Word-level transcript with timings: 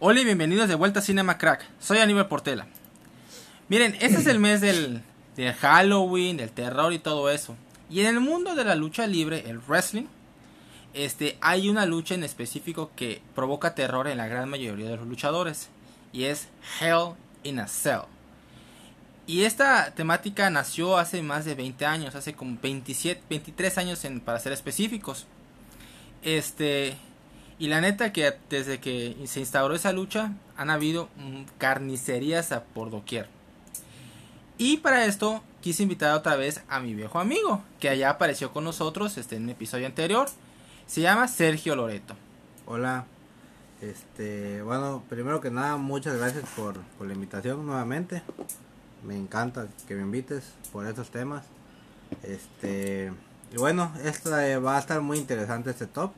Hola 0.00 0.20
y 0.20 0.24
bienvenidos 0.24 0.68
de 0.68 0.76
vuelta 0.76 1.00
a 1.00 1.02
Cinema 1.02 1.38
Crack. 1.38 1.66
Soy 1.80 1.98
Aníbal 1.98 2.28
Portela. 2.28 2.68
Miren, 3.68 3.96
este 4.00 4.18
es 4.18 4.26
el 4.28 4.38
mes 4.38 4.60
del, 4.60 5.02
del 5.34 5.52
Halloween, 5.54 6.36
del 6.36 6.52
terror 6.52 6.92
y 6.92 7.00
todo 7.00 7.28
eso. 7.30 7.56
Y 7.90 8.02
en 8.02 8.06
el 8.06 8.20
mundo 8.20 8.54
de 8.54 8.62
la 8.62 8.76
lucha 8.76 9.08
libre, 9.08 9.50
el 9.50 9.58
wrestling, 9.58 10.04
este, 10.94 11.36
hay 11.40 11.68
una 11.68 11.84
lucha 11.84 12.14
en 12.14 12.22
específico 12.22 12.92
que 12.94 13.22
provoca 13.34 13.74
terror 13.74 14.06
en 14.06 14.18
la 14.18 14.28
gran 14.28 14.48
mayoría 14.48 14.88
de 14.88 14.98
los 14.98 15.08
luchadores. 15.08 15.68
Y 16.12 16.26
es 16.26 16.46
Hell 16.80 17.14
in 17.42 17.58
a 17.58 17.66
Cell. 17.66 18.02
Y 19.26 19.42
esta 19.42 19.92
temática 19.96 20.48
nació 20.48 20.96
hace 20.96 21.22
más 21.22 21.44
de 21.44 21.56
20 21.56 21.84
años, 21.86 22.14
hace 22.14 22.34
como 22.34 22.56
27, 22.62 23.22
23 23.28 23.78
años 23.78 24.06
para 24.24 24.38
ser 24.38 24.52
específicos. 24.52 25.26
Este, 26.22 26.96
y 27.58 27.68
la 27.68 27.80
neta 27.80 28.12
que 28.12 28.34
desde 28.48 28.78
que 28.78 29.16
se 29.26 29.40
instauró 29.40 29.74
esa 29.74 29.92
lucha 29.92 30.32
han 30.56 30.70
habido 30.70 31.08
mm, 31.16 31.42
carnicerías 31.58 32.52
a 32.52 32.64
por 32.64 32.90
doquier. 32.90 33.28
Y 34.58 34.78
para 34.78 35.04
esto 35.06 35.42
quise 35.60 35.82
invitar 35.82 36.14
otra 36.14 36.36
vez 36.36 36.62
a 36.68 36.80
mi 36.80 36.94
viejo 36.94 37.18
amigo, 37.18 37.62
que 37.80 37.88
allá 37.88 38.10
apareció 38.10 38.52
con 38.52 38.64
nosotros 38.64 39.16
este, 39.18 39.36
en 39.36 39.44
un 39.44 39.50
episodio 39.50 39.86
anterior. 39.86 40.28
Se 40.86 41.00
llama 41.00 41.28
Sergio 41.28 41.76
Loreto. 41.76 42.14
Hola. 42.66 43.06
Este, 43.80 44.60
bueno, 44.62 45.04
primero 45.08 45.40
que 45.40 45.52
nada, 45.52 45.76
muchas 45.76 46.16
gracias 46.16 46.44
por, 46.56 46.80
por 46.98 47.06
la 47.06 47.14
invitación 47.14 47.64
nuevamente. 47.64 48.22
Me 49.04 49.16
encanta 49.16 49.68
que 49.86 49.94
me 49.94 50.02
invites 50.02 50.44
por 50.72 50.86
estos 50.86 51.10
temas. 51.10 51.44
Este, 52.24 53.12
y 53.52 53.56
bueno, 53.56 53.92
esta 54.04 54.58
va 54.58 54.76
a 54.76 54.80
estar 54.80 55.00
muy 55.00 55.18
interesante 55.18 55.70
este 55.70 55.86
top. 55.86 56.10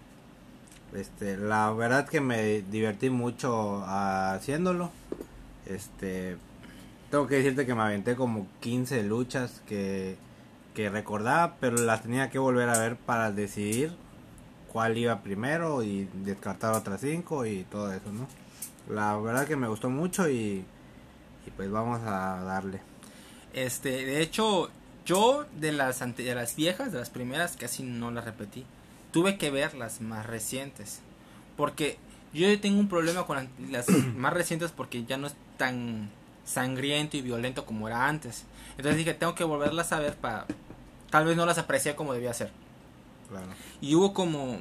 Este, 0.95 1.37
la 1.37 1.71
verdad 1.73 2.09
que 2.09 2.21
me 2.21 2.63
divertí 2.63 3.11
mucho 3.11 3.85
haciéndolo. 3.87 4.91
Este, 5.67 6.37
tengo 7.11 7.27
que 7.27 7.37
decirte 7.37 7.67
que 7.67 7.75
me 7.75 7.83
aventé 7.83 8.17
como 8.17 8.47
15 8.61 9.03
luchas 9.05 9.63
que, 9.69 10.17
que 10.75 10.91
recordaba, 10.91 11.57
pero 11.61 11.77
las 11.77 12.03
tenía 12.03 12.31
que 12.31 12.39
volver 12.39 12.69
a 12.69 12.79
ver 12.79 12.97
para 12.97 13.31
decidir 13.31 13.93
cuál 14.73 14.97
iba 14.99 15.23
primero 15.23 15.83
y 15.83 16.09
descartar 16.25 16.75
otras 16.75 17.01
5 17.01 17.47
y 17.47 17.65
todo 17.65 17.93
eso, 17.93 18.11
¿no? 18.13 18.27
La 18.93 19.17
verdad 19.17 19.47
que 19.47 19.57
me 19.57 19.69
gustó 19.69 19.91
mucho 19.91 20.29
y, 20.29 20.65
y 21.47 21.51
pues 21.57 21.71
vamos 21.71 22.01
a 22.05 22.43
darle. 22.43 22.81
Este, 23.53 24.05
de 24.05 24.23
hecho, 24.23 24.71
yo 25.07 25.45
de 25.61 25.71
las, 25.73 26.03
ante- 26.03 26.23
de 26.25 26.35
las 26.35 26.57
viejas, 26.57 26.91
de 26.93 26.99
las 26.99 27.11
primeras, 27.11 27.57
casi 27.57 27.83
no 27.85 28.11
las 28.11 28.25
repetí. 28.25 28.65
Tuve 29.13 29.39
que 29.39 29.51
ver 29.51 29.75
las 29.75 30.01
más 30.01 30.27
recientes. 30.27 31.01
Porque 31.57 31.99
yo 32.33 32.61
tengo 32.61 32.79
un 32.79 32.89
problema 32.89 33.27
con 33.27 33.49
las 33.71 33.89
más 34.17 34.33
recientes 34.33 34.73
porque 34.73 35.05
ya 35.05 35.17
no 35.17 35.27
es 35.27 35.35
tan 35.57 36.11
sangriento 36.45 37.17
y 37.17 37.23
violento 37.23 37.65
como 37.65 37.89
era 37.89 38.09
antes. 38.09 38.45
Entonces 38.77 38.97
dije, 38.97 39.15
tengo 39.15 39.35
que 39.35 39.45
volverlas 39.45 39.93
a 39.93 40.01
ver 40.01 40.17
para... 40.17 40.47
Tal 41.11 41.25
vez 41.25 41.37
no 41.37 41.45
las 41.45 41.59
aprecié 41.59 41.97
como 41.97 42.13
debía 42.13 42.33
ser. 42.33 42.51
Claro. 43.29 43.49
Y 43.81 43.95
hubo 43.95 44.15
como 44.15 44.59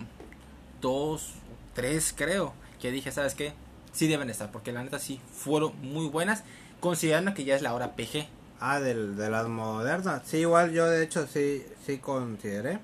dos, 0.81 1.33
tres 1.73 2.14
creo, 2.16 2.54
que 2.80 2.92
dije, 2.92 3.11
¿sabes 3.11 3.36
qué? 3.36 3.54
Sí 3.92 4.08
deben 4.08 4.30
estar, 4.30 4.52
porque 4.52 4.71
la 4.71 4.83
neta 4.83 4.99
sí 4.99 5.20
fueron 5.33 5.73
muy 5.81 6.08
buenas, 6.08 6.43
considerando 6.80 7.33
que 7.33 7.43
ya 7.43 7.55
es 7.55 7.61
la 7.61 7.73
hora 7.73 7.95
PG. 7.95 8.27
Ah, 8.60 8.80
del, 8.80 9.16
de 9.16 9.30
las 9.30 9.48
modernas. 9.48 10.23
Sí, 10.26 10.37
igual 10.37 10.71
yo 10.71 10.87
de 10.87 11.04
hecho 11.04 11.27
sí, 11.27 11.64
sí 11.86 11.98
consideré. 11.98 12.80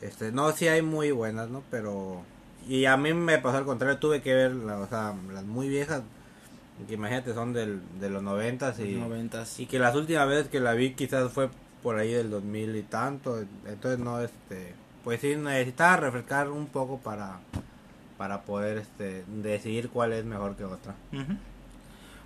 Este, 0.00 0.32
no, 0.32 0.52
sí 0.52 0.68
hay 0.68 0.82
muy 0.82 1.10
buenas, 1.10 1.48
¿no? 1.48 1.62
Pero... 1.70 2.22
Y 2.68 2.86
a 2.86 2.96
mí 2.96 3.12
me 3.12 3.38
pasó 3.38 3.58
al 3.58 3.64
contrario, 3.64 3.98
tuve 3.98 4.22
que 4.22 4.34
ver, 4.34 4.54
la, 4.54 4.78
o 4.78 4.88
sea, 4.88 5.14
las 5.32 5.44
muy 5.44 5.68
viejas, 5.68 6.02
que 6.86 6.94
imagínate 6.94 7.34
son 7.34 7.52
del, 7.52 7.82
de 8.00 8.08
los 8.08 8.22
noventas 8.22 8.78
y... 8.80 8.94
noventas. 8.94 9.60
Y 9.60 9.66
que 9.66 9.78
las 9.78 9.94
últimas 9.94 10.26
veces 10.28 10.48
que 10.48 10.60
la 10.60 10.72
vi 10.72 10.94
quizás 10.94 11.30
fue 11.30 11.50
por 11.82 11.98
ahí 11.98 12.12
del 12.12 12.30
2000 12.30 12.76
y 12.76 12.82
tanto. 12.82 13.38
Entonces 13.66 13.98
no, 13.98 14.20
este... 14.20 14.74
Pues 15.04 15.20
sí, 15.20 15.36
necesitaba 15.36 15.98
refrescar 15.98 16.48
un 16.48 16.66
poco 16.66 16.98
para, 16.98 17.40
para 18.16 18.42
poder 18.42 18.78
este, 18.78 19.24
decidir 19.26 19.90
cuál 19.90 20.14
es 20.14 20.24
mejor 20.24 20.56
que 20.56 20.64
otra. 20.64 20.94
Ujú. 21.12 21.36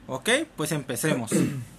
Ok, 0.07 0.31
pues 0.57 0.71
empecemos. 0.73 1.33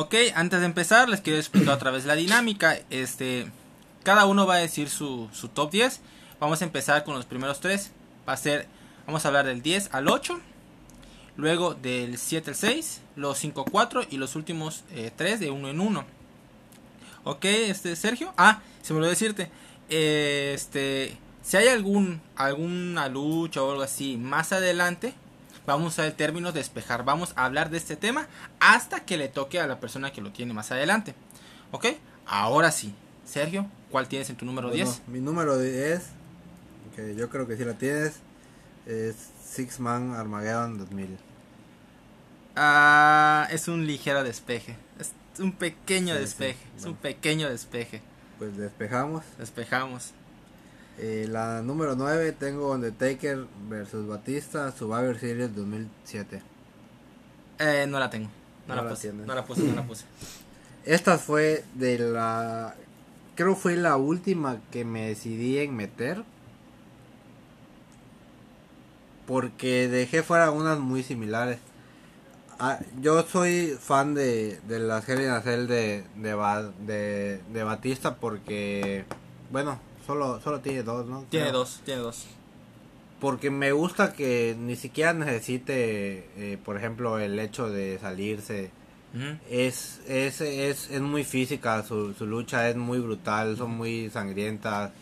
ok, 0.00 0.14
antes 0.34 0.60
de 0.60 0.66
empezar 0.66 1.08
les 1.08 1.20
quiero 1.20 1.38
explicar 1.38 1.74
otra 1.74 1.90
vez 1.90 2.04
la 2.04 2.14
dinámica. 2.14 2.78
Este, 2.90 3.50
cada 4.02 4.26
uno 4.26 4.46
va 4.46 4.54
a 4.54 4.58
decir 4.58 4.88
su, 4.88 5.28
su 5.32 5.48
top 5.48 5.70
10. 5.70 6.00
Vamos 6.38 6.62
a 6.62 6.64
empezar 6.64 7.04
con 7.04 7.14
los 7.14 7.26
primeros 7.26 7.60
tres. 7.60 7.90
Va 8.28 8.32
a 8.32 8.36
ser, 8.36 8.66
vamos 9.06 9.24
a 9.24 9.28
hablar 9.28 9.46
del 9.46 9.62
10 9.62 9.90
al 9.92 10.08
8. 10.08 10.40
Luego 11.36 11.74
del 11.74 12.18
7 12.18 12.50
al 12.50 12.56
6, 12.56 13.00
los 13.16 13.38
5 13.38 13.64
4 13.64 14.06
y 14.10 14.16
los 14.18 14.36
últimos 14.36 14.84
3 15.16 15.40
de 15.40 15.50
1 15.50 15.68
en 15.68 15.80
1. 15.80 16.04
Ok, 17.24 17.44
este 17.44 17.96
Sergio. 17.96 18.32
Ah, 18.36 18.60
se 18.82 18.92
me 18.92 18.98
olvidó 18.98 19.10
decirte. 19.10 19.50
eh, 19.88 20.52
Este, 20.54 21.16
si 21.42 21.56
hay 21.56 21.68
algún 21.68 22.20
alguna 22.36 23.08
lucha 23.08 23.62
o 23.62 23.70
algo 23.70 23.82
así 23.82 24.16
más 24.16 24.52
adelante, 24.52 25.14
vamos 25.66 25.84
a 25.84 25.88
usar 25.88 26.04
el 26.06 26.14
término 26.14 26.52
despejar. 26.52 27.04
Vamos 27.04 27.32
a 27.36 27.44
hablar 27.44 27.70
de 27.70 27.76
este 27.78 27.96
tema 27.96 28.26
hasta 28.60 29.00
que 29.00 29.16
le 29.16 29.28
toque 29.28 29.60
a 29.60 29.66
la 29.66 29.80
persona 29.80 30.12
que 30.12 30.20
lo 30.20 30.32
tiene 30.32 30.52
más 30.52 30.70
adelante. 30.72 31.14
Ok, 31.72 31.86
ahora 32.26 32.70
sí. 32.70 32.94
Sergio, 33.24 33.66
¿cuál 33.90 34.08
tienes 34.08 34.28
en 34.30 34.36
tu 34.36 34.44
número 34.44 34.68
Bueno, 34.68 34.84
10? 34.84 35.02
Mi 35.08 35.20
número 35.20 35.56
10, 35.58 36.02
que 36.96 37.14
yo 37.14 37.28
creo 37.30 37.46
que 37.46 37.56
sí 37.56 37.64
la 37.64 37.74
tienes, 37.74 38.14
es 38.86 39.14
Six 39.44 39.78
Man 39.78 40.14
Armageddon 40.14 40.78
2000. 40.78 41.16
Ah, 42.56 43.46
es 43.50 43.68
un 43.68 43.86
ligero 43.86 44.24
despeje. 44.24 44.76
Es 44.98 45.12
un 45.38 45.52
pequeño 45.52 46.14
Sí, 46.14 46.18
sí, 46.18 46.24
despeje. 46.24 46.58
Es 46.76 46.82
bueno. 46.82 46.90
un 46.90 46.96
pequeño 46.96 47.48
despeje. 47.48 48.02
Pues 48.38 48.56
despejamos. 48.56 49.22
Despejamos. 49.38 50.12
Eh, 51.02 51.26
la 51.30 51.62
número 51.62 51.96
9 51.96 52.32
tengo 52.32 52.72
Undertaker 52.72 53.46
versus 53.70 54.06
Batista 54.06 54.70
Survivor 54.70 55.18
Series 55.18 55.56
2007. 55.56 56.42
Eh, 57.58 57.86
no 57.88 57.98
la 57.98 58.10
tengo. 58.10 58.28
No, 58.68 58.74
No 58.74 58.82
la 58.82 58.82
la 58.82 58.90
puse. 58.90 59.12
No 59.14 59.34
la 59.34 59.46
puse, 59.46 59.62
no 59.62 59.76
la 59.76 59.86
puse. 59.86 60.04
Esta 60.84 61.16
fue 61.16 61.64
de 61.74 61.98
la... 62.00 62.74
Creo 63.34 63.56
fue 63.56 63.76
la 63.76 63.96
última 63.96 64.60
que 64.70 64.84
me 64.84 65.06
decidí 65.06 65.56
en 65.58 65.74
meter. 65.74 66.22
Porque 69.26 69.88
dejé 69.88 70.22
fuera 70.22 70.50
unas 70.50 70.80
muy 70.80 71.02
similares. 71.02 71.60
Ah, 72.58 72.78
yo 73.00 73.22
soy 73.22 73.74
fan 73.80 74.12
de, 74.12 74.60
de 74.68 74.80
las 74.80 75.08
Hell 75.08 75.22
in 75.22 75.30
a 75.30 75.40
Cell 75.40 75.66
de, 75.66 76.04
de, 76.16 76.70
de, 76.86 77.40
de 77.50 77.64
Batista 77.64 78.16
porque... 78.16 79.06
Bueno, 79.50 79.80
solo, 80.10 80.40
solo 80.40 80.60
tiene 80.60 80.82
dos, 80.82 81.06
¿no? 81.06 81.24
Tiene 81.30 81.46
Creo. 81.46 81.58
dos, 81.60 81.80
tiene 81.84 82.00
dos. 82.00 82.26
Porque 83.20 83.50
me 83.50 83.70
gusta 83.72 84.12
que 84.12 84.56
ni 84.58 84.76
siquiera 84.76 85.12
necesite, 85.12 86.26
eh, 86.36 86.58
por 86.64 86.76
ejemplo, 86.76 87.18
el 87.18 87.38
hecho 87.38 87.68
de 87.68 87.98
salirse. 87.98 88.70
Es, 89.50 90.00
es, 90.06 90.40
es, 90.40 90.88
es 90.88 91.00
muy 91.00 91.24
física 91.24 91.82
su, 91.82 92.14
su 92.14 92.26
lucha, 92.26 92.68
es 92.68 92.76
muy 92.76 93.00
brutal, 93.00 93.56
son 93.56 93.72
muy 93.72 94.08
sangrientas, 94.08 94.92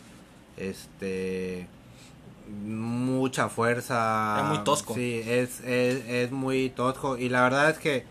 este, 0.57 1.67
mucha 2.65 3.49
fuerza. 3.49 4.39
Es 4.41 4.45
muy 4.47 4.63
tosco. 4.63 4.95
Sí, 4.95 5.21
es, 5.23 5.59
es, 5.61 6.03
es 6.07 6.31
muy 6.31 6.71
tosco. 6.71 7.17
Y 7.17 7.29
la 7.29 7.43
verdad 7.43 7.69
es 7.69 7.77
que 7.77 8.03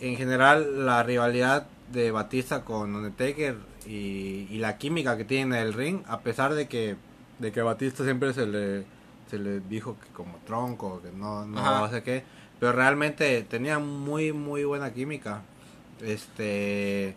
en 0.00 0.16
general 0.16 0.86
la 0.86 1.02
rivalidad 1.02 1.66
de 1.92 2.10
Batista 2.10 2.64
con 2.64 2.94
Undertaker 2.94 3.56
y, 3.88 4.46
y 4.50 4.58
la 4.58 4.76
química 4.78 5.16
que 5.16 5.24
tiene 5.24 5.56
en 5.60 5.66
el 5.66 5.72
ring, 5.72 6.02
a 6.06 6.20
pesar 6.20 6.54
de 6.54 6.68
que, 6.68 6.96
de 7.38 7.52
que 7.52 7.62
Batista 7.62 8.04
siempre 8.04 8.32
se 8.34 8.46
le, 8.46 8.84
se 9.30 9.38
le 9.38 9.60
dijo 9.60 9.96
que 9.98 10.08
como 10.12 10.36
tronco, 10.46 11.00
que 11.02 11.10
no, 11.10 11.46
no 11.46 11.88
sé 11.90 12.02
qué, 12.02 12.22
pero 12.60 12.72
realmente 12.72 13.42
tenía 13.44 13.78
muy, 13.78 14.32
muy 14.32 14.64
buena 14.64 14.92
química. 14.92 15.42
Este, 16.02 17.14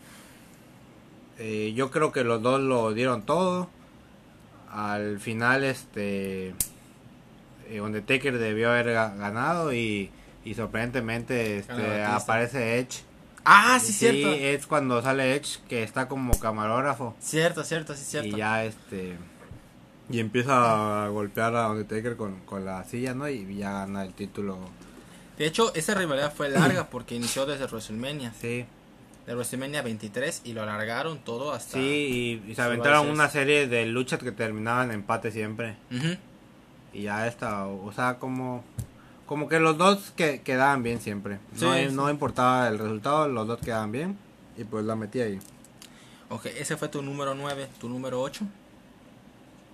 eh, 1.39 1.73
yo 1.75 1.91
creo 1.91 2.12
que 2.12 2.23
los 2.23 2.41
dos 2.41 2.62
lo 2.62 2.94
dieron 2.94 3.24
todo. 3.24 3.69
Al 4.71 5.19
final, 5.19 5.63
este, 5.63 6.53
eh, 7.69 7.81
Undertaker 7.81 8.38
debió 8.38 8.69
haber 8.71 8.88
ga- 8.88 9.17
ganado 9.17 9.74
y, 9.74 10.09
y 10.45 10.53
sorprendentemente 10.53 11.57
este, 11.57 11.74
aparece 12.15 12.79
Edge. 12.79 13.03
Ah, 13.45 13.79
sí, 13.81 13.89
Y 13.91 13.93
cierto. 13.93 14.31
es 14.31 14.67
cuando 14.67 15.01
sale 15.01 15.35
Edge 15.35 15.59
que 15.67 15.83
está 15.83 16.07
como 16.07 16.39
camarógrafo 16.39 17.15
Cierto, 17.19 17.63
cierto, 17.63 17.95
sí, 17.95 18.03
cierto. 18.05 18.29
y 18.29 18.35
ya 18.39 18.63
este 18.63 19.17
y 20.09 20.19
empieza 20.19 21.05
a 21.05 21.07
golpear 21.07 21.55
a 21.55 21.69
Undertaker 21.69 22.17
con, 22.17 22.41
con 22.41 22.65
la 22.65 22.83
silla, 22.83 23.13
¿no? 23.13 23.29
Y 23.29 23.55
ya 23.57 23.71
gana 23.71 24.03
el 24.03 24.13
título. 24.13 24.57
De 25.38 25.45
hecho, 25.45 25.73
esa 25.73 25.93
rivalidad 25.95 26.33
fue 26.33 26.49
larga 26.49 26.88
porque 26.89 27.15
inició 27.15 27.45
desde 27.45 27.65
WrestleMania. 27.65 28.33
Sí. 28.39 28.65
De 29.25 29.33
WrestleMania 29.35 29.81
23 29.81 30.41
y 30.43 30.51
lo 30.53 30.63
alargaron 30.63 31.19
todo 31.19 31.53
hasta... 31.53 31.77
Sí, 31.77 32.41
y, 32.45 32.51
y 32.51 32.55
se 32.55 32.61
aventaron 32.61 33.09
una 33.09 33.29
serie 33.29 33.67
de 33.67 33.85
luchas 33.85 34.19
que 34.19 34.31
terminaban 34.33 34.89
en 34.89 34.95
empate 34.95 35.31
siempre. 35.31 35.77
Ujú. 35.95 36.17
y 36.93 37.03
ya 37.03 37.25
esta, 37.27 37.65
o 37.67 37.91
sea, 37.93 38.19
como 38.19 38.65
como 39.31 39.47
que 39.47 39.61
los 39.61 39.77
dos 39.77 40.11
que 40.17 40.41
quedaban 40.41 40.83
bien 40.83 40.99
siempre. 40.99 41.39
no, 41.61 41.73
Sí, 41.73 41.87
no 41.93 42.09
importaba 42.09 42.67
el 42.67 42.77
resultado, 42.77 43.29
los 43.29 43.47
dos 43.47 43.61
quedaban 43.61 43.89
bien 43.89 44.17
y 44.57 44.65
pues 44.65 44.83
la 44.83 44.97
metí 44.97 45.21
ahí. 45.21 45.39
Ok, 46.27 46.47
ese 46.47 46.75
fue 46.75 46.89
tu 46.89 47.01
número 47.01 47.33
9, 47.33 47.69
tu 47.79 47.87
número 47.87 48.21
8. 48.21 48.43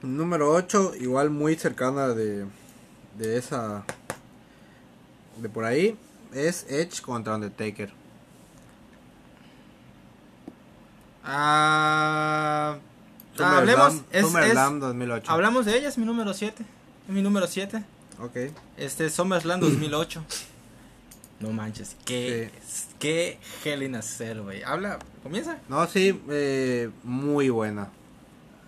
Número 0.03 0.51
8, 0.51 0.91
igual 0.99 1.31
muy 1.31 1.55
cercana 1.55 2.09
de, 2.09 2.45
de 3.17 3.37
esa. 3.39 3.83
de 5.37 5.49
por 5.49 5.65
ahí, 5.65 5.97
es 6.35 6.67
Edge 6.69 7.01
contra 7.01 7.33
Undertaker. 7.33 7.91
Ah, 11.23 12.77
hablemos, 13.39 14.03
es, 14.11 14.23
es- 14.23 14.31
2008. 14.79 15.31
hablamos 15.31 15.65
de 15.65 15.79
ella, 15.79 15.89
es 15.89 15.97
mi 15.97 16.05
número 16.05 16.31
7. 16.35 16.63
Es 17.07 17.09
mi 17.11 17.23
número 17.23 17.47
7. 17.47 17.83
Ok. 18.21 18.35
Este 18.77 19.05
es 19.05 19.13
SummerSlam 19.13 19.59
2008. 19.59 20.23
No 21.39 21.51
manches, 21.51 21.95
qué, 22.03 22.49
qué 22.97 23.37
Hell 23.63 23.83
in 23.83 23.93
a 23.93 24.01
Cell, 24.01 24.39
güey. 24.41 24.63
Habla, 24.63 24.97
comienza. 25.21 25.59
No, 25.69 25.85
sí, 25.85 26.19
eh, 26.31 26.89
muy 27.03 27.49
buena. 27.49 27.89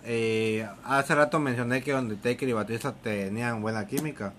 Eh, 0.04 0.64
hace 0.84 1.16
rato 1.16 1.40
mencioné 1.40 1.82
que 1.82 1.92
Undertaker 1.96 2.48
y 2.48 2.52
Batista 2.52 2.94
tenían 2.94 3.60
buena 3.60 3.88
química. 3.88 4.34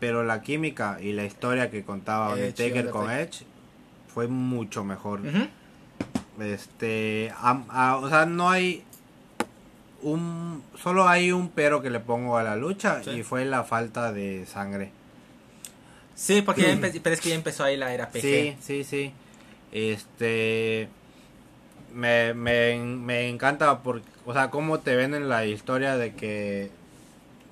Pero 0.00 0.24
la 0.24 0.42
química 0.42 0.98
y 1.00 1.12
la 1.12 1.24
historia 1.26 1.70
que 1.70 1.84
contaba 1.84 2.32
Edge 2.32 2.40
Undertaker 2.64 2.90
con. 2.90 3.08
Edge 3.08 3.44
fue 4.12 4.26
mucho 4.26 4.82
mejor. 4.82 5.20
Este, 6.40 7.32
a- 7.38 7.96
o 8.02 8.08
sea, 8.08 8.26
no 8.26 8.50
hay 8.50 8.82
un, 10.04 10.62
solo 10.80 11.08
hay 11.08 11.32
un 11.32 11.48
pero 11.48 11.82
que 11.82 11.90
le 11.90 11.98
pongo 12.00 12.36
a 12.38 12.42
la 12.44 12.54
lucha 12.56 13.02
Sí. 13.02 13.10
y 13.10 13.22
fue 13.24 13.44
la 13.44 13.64
falta 13.64 14.12
de 14.12 14.46
sangre. 14.46 14.90
Sí, 16.14 16.42
porque 16.42 16.62
ya 16.62 16.68
empe- 16.74 17.00
pero 17.02 17.14
es 17.14 17.20
que 17.20 17.30
ya 17.30 17.34
empezó 17.34 17.64
ahí 17.64 17.76
la 17.76 17.92
era 17.92 18.08
PG. 18.10 18.20
Sí, 18.20 18.56
sí, 18.60 18.84
sí. 18.84 19.12
Este, 19.72 20.88
me, 21.92 22.32
me, 22.34 22.76
me 22.78 23.28
encanta 23.28 23.82
porque, 23.82 24.06
o 24.24 24.32
sea, 24.32 24.50
cómo 24.50 24.80
te 24.80 24.94
venden 24.96 25.28
la 25.28 25.44
historia 25.46 25.96
de 25.96 26.14
que 26.14 26.70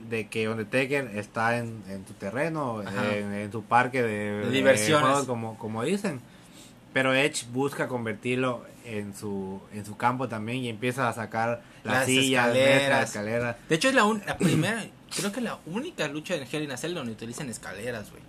de 0.09 0.27
que 0.27 0.49
Undertaker 0.49 1.13
está 1.17 1.59
en, 1.59 1.81
en 1.89 2.03
tu 2.05 2.13
terreno, 2.15 2.83
en, 2.83 3.33
en 3.35 3.51
tu 3.53 3.63
parque 3.63 4.03
de, 4.03 4.41
De 4.47 4.51
diversiones. 4.51 5.07
juegos, 5.07 5.27
como, 5.27 5.57
como 5.59 5.85
dicen. 5.85 6.21
Pero 6.93 7.15
Edge 7.15 7.47
busca 7.53 7.89
convertirlo 7.89 8.65
en 8.85 9.15
su, 9.17 9.61
en 9.73 9.85
su 9.87 9.97
campo 9.97 10.29
también 10.29 10.59
y 10.59 10.69
empieza 10.69 11.09
a 11.09 11.13
sacar 11.13 11.63
las, 11.85 11.95
Las 12.01 12.07
sillas, 12.07 12.47
escaleras. 12.49 12.83
mesas, 12.83 13.09
escaleras. 13.09 13.57
De 13.69 13.75
hecho, 13.77 13.89
es 13.89 13.95
la, 13.95 14.05
un- 14.05 14.23
la 14.27 14.37
primera, 14.37 14.85
creo 15.17 15.33
que 15.33 15.41
la 15.41 15.59
única 15.67 16.07
lucha 16.09 16.35
en 16.35 16.47
Hell 16.51 16.65
in 16.65 16.73
a 16.73 16.77
Cell 16.77 16.95
donde 16.95 17.13
utilizan 17.13 17.49
escaleras, 17.49 18.11
güey. 18.11 18.23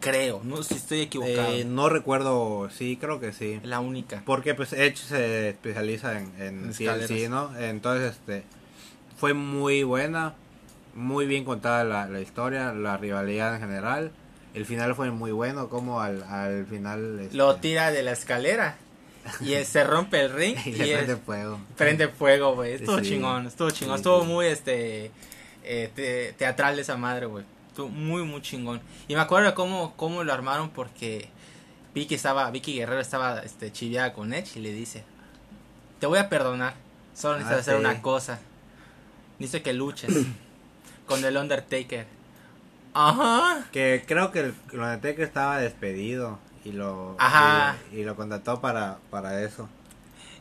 Creo, 0.00 0.42
no 0.44 0.58
sé 0.62 0.74
si 0.74 0.80
estoy 0.80 1.00
equivocado. 1.00 1.54
Eh, 1.54 1.64
no 1.64 1.88
recuerdo, 1.88 2.68
sí, 2.70 2.98
creo 3.00 3.20
que 3.20 3.32
sí. 3.32 3.58
la 3.62 3.80
única. 3.80 4.22
Porque 4.26 4.54
pues 4.54 4.72
Edge 4.74 4.96
se 4.98 5.48
especializa 5.48 6.18
en, 6.20 6.30
en 6.38 6.70
escaleras. 6.70 7.30
¿no? 7.30 7.56
Entonces, 7.58 8.12
este, 8.12 8.42
fue 9.16 9.32
muy 9.32 9.82
buena, 9.82 10.34
muy 10.94 11.26
bien 11.26 11.44
contada 11.44 11.84
la, 11.84 12.06
la 12.06 12.20
historia, 12.20 12.72
la 12.74 12.98
rivalidad 12.98 13.54
en 13.54 13.60
general. 13.62 14.12
El 14.54 14.64
final 14.66 14.94
fue 14.94 15.10
muy 15.10 15.32
bueno, 15.32 15.68
como 15.68 16.00
al, 16.00 16.22
al 16.24 16.64
final... 16.66 17.18
este, 17.20 17.36
Lo 17.36 17.56
tira 17.56 17.90
de 17.90 18.02
la 18.04 18.12
escalera 18.12 18.76
y 19.40 19.54
se 19.64 19.82
rompe 19.84 20.20
el 20.20 20.32
ring 20.32 20.56
y 20.64 20.70
y, 20.70 20.80
es- 20.90 20.96
prende 20.98 21.16
fuego. 21.16 21.60
prende 21.76 22.08
fuego, 22.08 22.54
güey. 22.54 22.74
Estuvo 22.74 22.98
Sí. 23.00 23.04
chingón, 23.10 23.46
estuvo 23.48 23.70
chingón. 23.70 23.96
Sí, 23.96 24.00
estuvo 24.02 24.20
sí. 24.22 24.26
muy, 24.28 24.46
este, 24.46 25.10
eh, 25.64 25.90
te- 25.94 26.32
teatral 26.34 26.76
de 26.76 26.82
esa 26.82 26.96
madre, 26.96 27.26
güey. 27.26 27.44
Estuvo 27.68 27.88
muy, 27.88 28.22
muy 28.22 28.40
chingón. 28.42 28.80
Y 29.08 29.14
me 29.16 29.20
acuerdo 29.20 29.52
cómo, 29.54 29.94
cómo 29.96 30.22
lo 30.22 30.32
armaron 30.32 30.70
porque 30.70 31.28
Vicky 31.94 32.14
estaba, 32.14 32.48
Vicky 32.52 32.74
Guerrero 32.74 33.00
estaba, 33.00 33.40
este, 33.40 33.72
chiviada 33.72 34.12
con 34.12 34.32
Edge 34.32 34.56
y 34.56 34.60
le 34.60 34.72
dice, 34.72 35.02
te 35.98 36.06
voy 36.06 36.18
a 36.20 36.28
perdonar, 36.28 36.74
solo 37.14 37.34
necesitas 37.38 37.58
Ah, 37.58 37.60
hacer 37.72 37.76
una 37.80 38.00
cosa. 38.02 38.38
Dice 39.40 39.62
que 39.62 39.72
luches 39.72 40.14
con 41.06 41.24
el 41.24 41.36
Undertaker. 41.36 42.06
Ajá. 42.94 43.66
Que 43.72 44.04
creo 44.06 44.30
que 44.30 44.40
el, 44.40 44.54
Undertaker 44.72 45.20
estaba 45.24 45.58
despedido 45.58 46.38
y 46.64 46.72
lo, 46.72 47.16
Ajá. 47.18 47.76
y, 47.92 47.96
y 47.98 48.04
lo 48.04 48.16
contrató 48.16 48.60
para, 48.60 48.98
para 49.10 49.42
eso. 49.42 49.68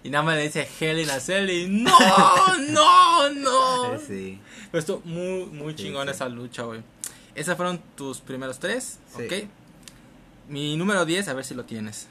Y 0.03 0.09
nada 0.09 0.23
más 0.23 0.35
le 0.35 0.43
dice 0.43 0.67
Hell 0.79 0.99
in 0.99 1.09
a 1.09 1.19
Cell 1.19 1.49
y 1.49 1.67
no, 1.83 1.97
no, 2.69 3.29
no. 3.29 3.93
Eh, 3.95 3.99
sí. 4.05 4.41
Pero 4.71 4.79
estuvo 4.79 5.01
muy, 5.05 5.45
muy 5.47 5.73
Sí, 5.73 5.83
chingón 5.85 6.07
sí. 6.07 6.11
esa 6.13 6.29
lucha, 6.29 6.63
güey. 6.63 6.81
Esos 7.35 7.55
fueron 7.57 7.79
tus 7.95 8.21
primeros 8.21 8.59
tres, 8.59 8.99
Sí. 9.17 9.23
¿ok? 9.25 9.33
Mi 10.49 10.75
número 10.77 11.05
10, 11.05 11.27
a 11.29 11.33
ver 11.33 11.45
si 11.45 11.55
lo 11.55 11.63
tienes. 11.65 12.07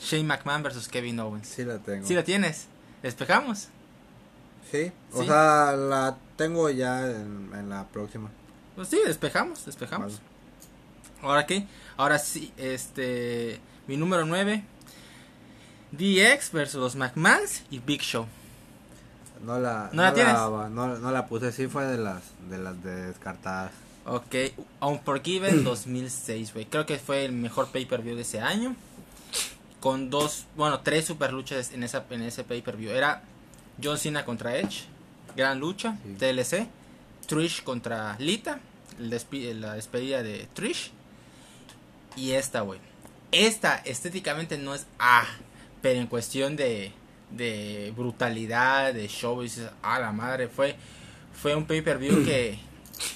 Shane 0.00 0.24
McMahon 0.24 0.62
versus 0.62 0.88
Kevin 0.88 1.20
Owens. 1.20 1.46
Sí 1.46 1.64
la 1.64 1.78
tengo. 1.78 2.06
¿Sí 2.06 2.14
lo 2.14 2.24
tienes? 2.24 2.66
¿Despejamos? 3.02 3.68
Sí, 4.70 4.90
o 5.12 5.22
sea, 5.24 5.72
la 5.76 6.16
tengo 6.36 6.70
ya 6.70 7.06
en, 7.06 7.50
en 7.54 7.68
la 7.68 7.86
próxima. 7.88 8.30
Pues 8.80 8.88
sí, 8.88 8.98
despejamos, 9.04 9.66
despejamos. 9.66 10.14
Vale. 10.14 10.24
Ahora 11.20 11.44
qué? 11.44 11.66
Ahora 11.98 12.18
sí, 12.18 12.50
este... 12.56 13.60
Mi 13.86 13.98
número 13.98 14.24
9. 14.24 14.64
DX 15.92 16.50
versus 16.50 16.80
los 16.80 16.96
McMahons 16.96 17.62
y 17.70 17.78
Big 17.80 18.00
Show. 18.00 18.26
No 19.44 19.58
la, 19.58 19.90
¿No 19.92 20.00
la 20.00 20.14
tienes? 20.14 20.32
no, 20.32 20.96
no 20.96 21.10
la 21.10 21.26
puse, 21.26 21.52
sí 21.52 21.66
fue 21.66 21.84
de 21.84 21.98
las 21.98 22.22
de 22.48 22.56
las 22.56 22.82
descartadas. 22.82 23.70
Ok, 24.06 24.34
Unforgiven 24.80 25.62
2006, 25.62 26.50
güey. 26.54 26.64
Creo 26.64 26.86
que 26.86 26.96
fue 26.96 27.26
el 27.26 27.32
mejor 27.32 27.68
pay-per-view 27.68 28.16
de 28.16 28.22
ese 28.22 28.40
año. 28.40 28.74
Con 29.80 30.08
dos, 30.08 30.46
bueno, 30.56 30.80
tres 30.80 31.04
super 31.04 31.34
luchas 31.34 31.72
en, 31.72 31.82
esa, 31.82 32.06
en 32.08 32.22
ese 32.22 32.44
pay-per-view. 32.44 32.92
Era 32.92 33.24
John 33.84 33.98
Cena 33.98 34.24
contra 34.24 34.56
Edge, 34.56 34.84
gran 35.36 35.60
lucha, 35.60 35.98
Sí. 36.02 36.14
TLC. 36.18 36.66
Trish 37.26 37.62
contra 37.62 38.16
Lita, 38.18 38.58
la 39.00 39.74
despedida 39.74 40.22
de 40.22 40.48
Trish. 40.54 40.92
Y 42.16 42.32
esta, 42.32 42.60
güey. 42.60 42.80
Esta 43.32 43.76
estéticamente 43.76 44.58
no 44.58 44.74
es 44.74 44.86
ah, 44.98 45.26
pero 45.82 46.00
en 46.00 46.06
cuestión 46.06 46.56
de, 46.56 46.92
de 47.30 47.92
brutalidad, 47.96 48.92
de 48.92 49.08
show, 49.08 49.40
dices, 49.42 49.70
ah, 49.82 49.98
la 49.98 50.12
madre, 50.12 50.48
fue, 50.48 50.76
fue 51.32 51.54
un 51.54 51.66
pay-per-view 51.66 52.24
que, 52.24 52.58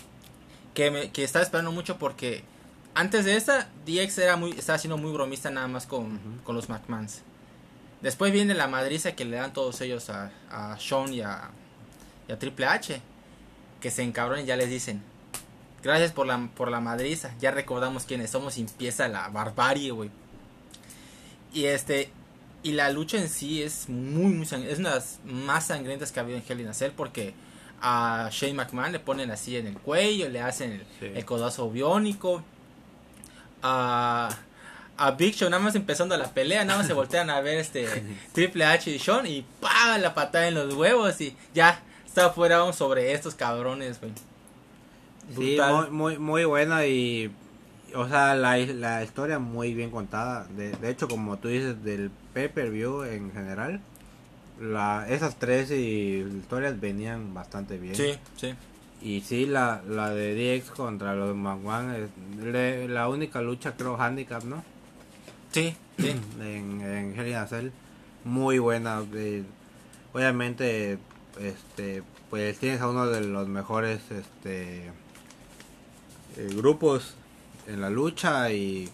que, 0.75 0.91
me, 0.91 1.11
que 1.11 1.25
estaba 1.25 1.43
esperando 1.43 1.73
mucho 1.73 1.99
porque 1.99 2.45
antes 2.95 3.25
de 3.25 3.37
esta, 3.37 3.69
DX 3.87 4.19
era 4.19 4.37
muy, 4.37 4.53
estaba 4.53 4.79
siendo 4.79 4.97
muy 4.97 5.12
bromista 5.12 5.50
nada 5.50 5.67
más 5.69 5.87
con, 5.87 6.19
con 6.45 6.55
los 6.55 6.69
McMahons. 6.69 7.23
Después 8.00 8.33
viene 8.33 8.55
la 8.55 8.69
madriza 8.69 9.17
que 9.17 9.25
le 9.25 9.37
dan 9.37 9.53
todos 9.53 9.81
ellos 9.81 10.11
a, 10.11 10.31
a 10.50 10.76
Shawn 10.79 11.12
y 11.12 11.23
a, 11.23 11.50
y 12.29 12.33
a 12.33 12.38
Triple 12.38 12.67
H. 12.67 13.00
Que 13.81 13.91
se 13.91 14.03
encabronen 14.03 14.45
y 14.45 14.49
ya 14.49 14.57
les 14.57 14.69
dicen. 14.69 15.03
Gracias 15.85 16.11
por 16.12 16.26
la, 16.26 16.49
por 16.57 16.71
la 16.71 16.81
madriza. 16.81 17.31
Ya 17.38 17.50
recordamos 17.53 18.05
quiénes 18.05 18.31
somos 18.31 18.57
y 18.59 18.62
empieza 18.62 19.07
la 19.07 19.29
barbarie, 19.29 19.91
güey. 19.93 20.11
Y 21.53 21.67
este. 21.67 22.11
Y 22.62 22.73
la 22.73 22.91
lucha 22.91 23.19
en 23.19 23.29
sí 23.29 23.62
es 23.62 23.88
muy, 23.91 24.33
muy 24.33 24.47
sangrienta. 24.47 24.73
Es 24.73 24.79
una 24.81 24.88
de 24.91 24.95
las 24.97 25.19
más 25.25 25.67
sangrientas 25.67 26.11
que 26.11 26.19
ha 26.19 26.23
habido 26.23 26.38
en 26.38 26.45
Hell 26.49 26.61
in 26.62 26.69
a 26.69 26.75
Cell 26.75 26.93
porque 26.97 27.35
a 27.83 28.31
Shane 28.33 28.55
McMahon 28.55 28.93
le 28.93 28.99
ponen 29.00 29.31
así 29.31 29.57
en 29.59 29.67
el 29.67 29.75
cuello, 29.75 30.31
le 30.31 30.41
hacen 30.41 30.73
el, 30.73 30.81
Sí. 30.99 31.12
el 31.14 31.25
codazo 31.26 31.71
biónico. 31.71 32.43
A, 33.62 34.31
a 34.97 35.11
Big 35.12 35.35
Show, 35.35 35.49
nada 35.50 35.62
más 35.62 35.75
empezando 35.75 36.17
la 36.17 36.31
pelea, 36.33 36.64
nada 36.64 36.79
más 36.79 36.87
se 36.87 36.93
voltean 36.95 37.29
a 37.31 37.41
ver 37.41 37.59
este 37.59 37.87
Triple 38.33 38.64
H 38.64 38.91
y 38.91 38.99
Sean 38.99 39.26
y 39.26 39.45
¡pam! 39.61 40.00
la 40.00 40.14
patada 40.14 40.49
en 40.49 40.55
los 40.55 40.75
huevos 40.75 41.21
y 41.21 41.37
ya 41.55 41.83
está 42.07 42.31
fuera 42.31 42.59
vamos, 42.59 42.76
sobre 42.76 43.12
estos 43.12 43.35
cabrones, 43.35 44.00
güey. 44.00 44.12
Sí, 45.35 45.57
muy, 45.71 45.90
muy, 45.90 46.19
muy 46.19 46.45
buena 46.45 46.87
y, 46.87 47.33
o 47.95 48.09
sea, 48.09 48.35
la, 48.35 48.57
la 48.59 49.02
historia 49.04 49.38
muy 49.38 49.75
bien 49.75 49.90
contada. 49.90 50.47
De, 50.57 50.73
de 50.73 50.90
hecho, 50.90 51.09
como 51.09 51.38
tú 51.38 51.49
dices, 51.49 51.83
del 51.85 52.11
pay-per-view 52.35 53.04
en 53.04 53.33
general, 53.33 53.81
la, 54.61 55.07
esas 55.09 55.37
tres 55.38 55.71
y- 55.71 56.25
historias 56.38 56.78
venían 56.81 57.35
bastante 57.35 57.78
bien. 57.78 57.95
Sí, 57.95 58.14
sí. 58.37 58.54
Y 59.02 59.21
sí, 59.23 59.47
la, 59.47 59.83
la 59.88 60.11
de 60.11 60.35
DX 60.61 60.71
contra 60.71 61.14
los 61.14 61.35
McMahon 61.37 61.95
es 61.95 62.09
le- 62.45 62.88
la 62.88 63.09
única 63.09 63.43
lucha, 63.43 63.75
creo, 63.76 64.00
handicap, 64.00 64.45
¿no? 64.45 64.62
Sí, 65.52 65.75
sí. 65.99 66.11
En, 66.40 66.81
en 66.81 67.19
Hell 67.19 67.28
in 67.28 67.35
a 67.37 67.47
Cell. 67.47 67.69
Muy 68.25 68.59
buena. 68.59 69.02
eh, 69.14 69.43
obviamente, 70.12 70.99
este, 71.40 72.02
pues 72.31 72.59
tienes 72.59 72.81
a 72.81 72.88
uno 72.88 73.07
de 73.07 73.21
los 73.21 73.47
mejores 73.49 74.00
este, 74.11 74.90
eh, 76.37 76.49
grupos 76.55 77.14
en 77.67 77.81
la 77.81 77.91
lucha 77.91 78.50
y, 78.53 78.91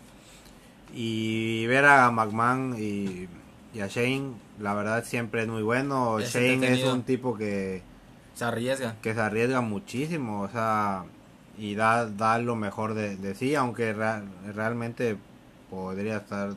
y 0.92 1.66
ver 1.66 1.84
a 1.84 2.10
McMahon 2.10 2.76
y, 2.78 3.28
y 3.74 3.80
a 3.80 3.86
Shane, 3.86 4.32
la 4.58 4.74
verdad 4.74 5.04
siempre 5.04 5.42
es 5.42 5.48
muy 5.48 5.62
bueno. 5.62 6.18
Es 6.18 6.32
Shane 6.34 6.72
es 6.72 6.84
un 6.84 7.02
tipo 7.02 7.36
que 7.36 7.82
Se 8.34 8.44
arriesga. 8.44 8.96
que 9.02 9.14
se 9.14 9.20
arriesga 9.20 9.60
muchísimo, 9.60 10.42
o 10.42 10.48
sea, 10.48 11.04
y 11.58 11.74
da, 11.74 12.06
da 12.06 12.38
lo 12.38 12.56
mejor 12.56 12.94
de, 12.94 13.16
de 13.16 13.34
sí, 13.34 13.54
aunque 13.54 13.92
ra- 13.92 14.22
realmente 14.54 15.16
podría 15.68 16.16
estar 16.18 16.54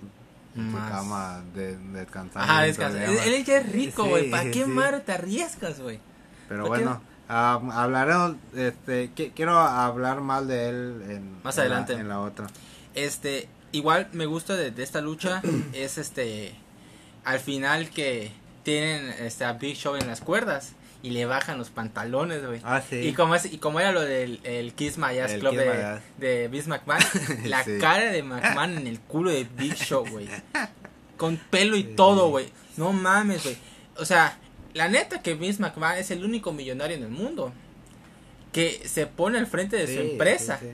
en 0.55 0.71
su 0.71 0.77
cama 0.77 1.41
de, 1.55 1.75
descansando. 1.77 2.39
Ajá, 2.51 2.59
sin 2.61 2.67
descansa. 2.67 3.05
Él, 3.05 3.33
él 3.33 3.43
ya 3.45 3.57
es 3.57 3.71
rico, 3.71 4.03
Sí, 4.03 4.09
güey. 4.09 4.31
¿Para 4.31 4.51
qué 4.51 4.63
sí. 4.65 4.69
madre 4.69 4.99
te 5.01 5.11
arriesgas, 5.11 5.79
güey? 5.79 5.99
Pero 6.47 6.65
¿Por 6.67 6.77
qué? 6.77 6.85
Ah, 7.29 7.59
hablaremos, 7.71 8.35
este, 8.55 9.11
qui- 9.13 9.31
quiero 9.35 9.57
hablar 9.59 10.21
más 10.21 10.47
de 10.47 10.69
él 10.69 11.01
en, 11.09 11.43
Más 11.43 11.57
en 11.57 11.69
la- 11.69 11.77
adelante. 11.77 11.93
en 11.93 12.07
la 12.09 12.19
otra. 12.19 12.47
Este, 12.95 13.47
igual 13.71 14.07
me 14.11 14.25
gusta 14.25 14.55
de, 14.55 14.71
de 14.71 14.83
esta 14.83 15.01
lucha 15.01 15.41
es 15.73 15.97
este 15.97 16.55
al 17.25 17.39
final 17.39 17.89
que 17.89 18.31
tienen 18.63 19.09
este 19.19 19.45
a 19.45 19.53
Big 19.53 19.75
Show 19.75 19.95
en 19.95 20.07
las 20.07 20.21
cuerdas 20.21 20.73
y 21.01 21.09
le 21.09 21.25
bajan 21.25 21.57
los 21.57 21.69
pantalones, 21.69 22.45
güey. 22.45 22.61
Ah, 22.63 22.81
sí. 22.87 22.95
Y 22.97 23.13
como 23.13 23.35
es 23.35 23.45
y 23.51 23.57
como 23.57 23.79
era 23.81 23.91
lo 23.91 24.01
del 24.01 24.39
el 24.43 24.73
Kiss 24.73 24.97
My 24.97 25.17
Ass 25.19 25.31
El 25.31 25.39
Club 25.41 25.51
Kiss 25.51 25.59
de, 25.59 25.99
de 26.17 26.47
Vince 26.47 26.69
McMahon, 26.69 27.03
la 27.45 27.63
Sí. 27.63 27.77
cara 27.79 28.05
de 28.11 28.23
McMahon 28.23 28.77
en 28.77 28.87
el 28.87 28.99
culo 29.01 29.31
de 29.31 29.43
Big 29.57 29.75
Show, 29.75 30.05
güey. 30.09 30.27
Con 31.17 31.37
pelo 31.37 31.75
y 31.77 31.83
todo, 31.83 32.29
güey. 32.29 32.49
No 32.77 32.91
mames, 32.93 33.43
güey. 33.43 33.57
O 33.97 34.05
sea, 34.05 34.37
la 34.73 34.87
neta 34.89 35.21
que 35.21 35.33
Vince 35.35 35.61
McMahon 35.61 35.97
es 35.97 36.11
el 36.11 36.23
único 36.23 36.51
millonario 36.53 36.97
en 36.97 37.03
el 37.03 37.09
mundo 37.09 37.53
que 38.51 38.81
se 38.87 39.07
pone 39.07 39.37
al 39.39 39.47
frente 39.47 39.77
de 39.77 39.87
su 39.87 39.99
empresa. 40.01 40.59
sí, 40.59 40.67
sí. 40.67 40.73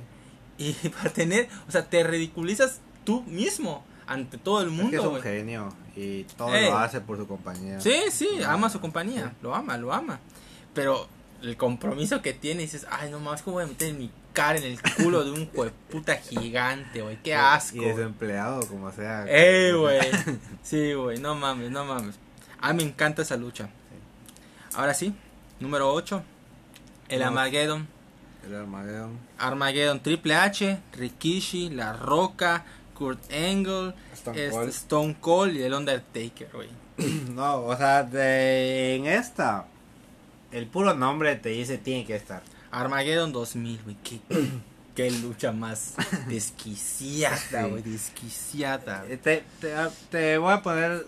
Y 0.84 0.90
para 0.90 1.10
tener, 1.12 1.48
o 1.68 1.72
sea, 1.72 1.86
te 1.90 2.04
ridiculizas 2.04 2.82
tú 3.06 3.22
mismo 3.24 3.86
ante 4.08 4.38
todo 4.38 4.62
el 4.62 4.68
Es 4.70 4.76
que 4.76 4.82
mundo, 4.82 4.98
es 4.98 5.04
un 5.04 5.10
güey. 5.12 5.22
genio 5.22 5.74
y 5.96 6.24
todo 6.36 6.54
Ey. 6.54 6.66
lo 6.66 6.78
hace 6.78 7.00
por 7.02 7.18
su 7.18 7.28
compañía. 7.28 7.80
Sí, 7.80 7.96
sí, 8.12 8.28
ama 8.46 8.70
su 8.70 8.80
compañía, 8.82 9.34
lo 9.42 9.56
ama, 9.56 9.78
lo 9.78 9.94
ama. 9.94 10.20
Pero 10.74 11.08
el 11.42 11.56
compromiso 11.56 12.22
que 12.22 12.34
tiene, 12.34 12.64
dices, 12.64 12.86
ay, 12.90 13.10
no 13.10 13.20
mames, 13.20 13.42
¿cómo 13.42 13.56
voy 13.56 13.64
a 13.64 13.68
meter 13.68 13.94
mi 13.94 14.12
cara 14.34 14.58
en 14.58 14.66
el 14.66 14.82
culo 14.98 15.24
de 15.24 15.32
un 15.32 15.48
puta 15.90 16.16
gigante, 16.18 17.02
güey? 17.02 17.18
Qué 17.24 17.34
asco. 17.36 17.78
Y 17.78 17.86
desempleado, 17.86 18.66
como 18.68 18.92
sea. 18.92 19.26
¡Ey, 19.30 19.72
güey! 19.74 20.00
Sí, 20.64 20.94
güey, 20.94 21.20
no 21.20 21.36
mames, 21.36 21.72
no 21.72 21.86
mames. 21.86 22.16
A 22.60 22.74
mí 22.74 22.84
me 22.84 22.90
encanta 22.90 23.22
esa 23.22 23.38
lucha. 23.38 23.70
Ahora 24.76 24.94
sí, 24.94 25.14
número 25.60 25.92
8. 25.94 26.24
El 27.10 27.20
No. 27.22 27.28
Armageddon. 27.28 27.88
El 28.46 28.56
Armageddon. 28.56 29.18
Armageddon 29.38 30.00
Triple 30.02 30.36
H, 30.36 30.80
Rikishi, 30.94 31.70
La 31.70 31.94
Roca, 31.94 32.66
Kurt 32.94 33.20
Angle, 33.34 33.94
Stone 34.14 34.40
este, 34.46 34.50
Cold. 34.56 34.70
Stone 34.70 35.18
Cold 35.20 35.56
y 35.56 35.64
el 35.64 35.74
Undertaker, 35.74 36.50
güey. 36.54 36.70
No, 37.32 37.62
o 37.66 37.76
sea, 37.78 38.04
de, 38.04 38.96
en 38.96 39.06
esta, 39.08 39.66
el 40.52 40.68
puro 40.68 40.94
nombre 40.94 41.36
te 41.38 41.50
dice 41.50 41.78
tiene 41.78 42.06
que 42.06 42.16
estar. 42.16 42.42
Armageddon 42.72 43.32
2000, 43.32 43.82
güey. 43.84 43.98
Qué, 44.04 44.20
qué 44.96 45.10
lucha 45.12 45.52
más 45.52 45.96
desquiciada, 46.28 47.68
güey. 47.68 47.82
Desquiciada. 47.84 49.06
Eh, 49.10 49.18
Te, 49.18 49.44
te, 49.60 49.74
te 50.12 50.38
voy 50.38 50.54
a 50.54 50.62
poner, 50.62 51.06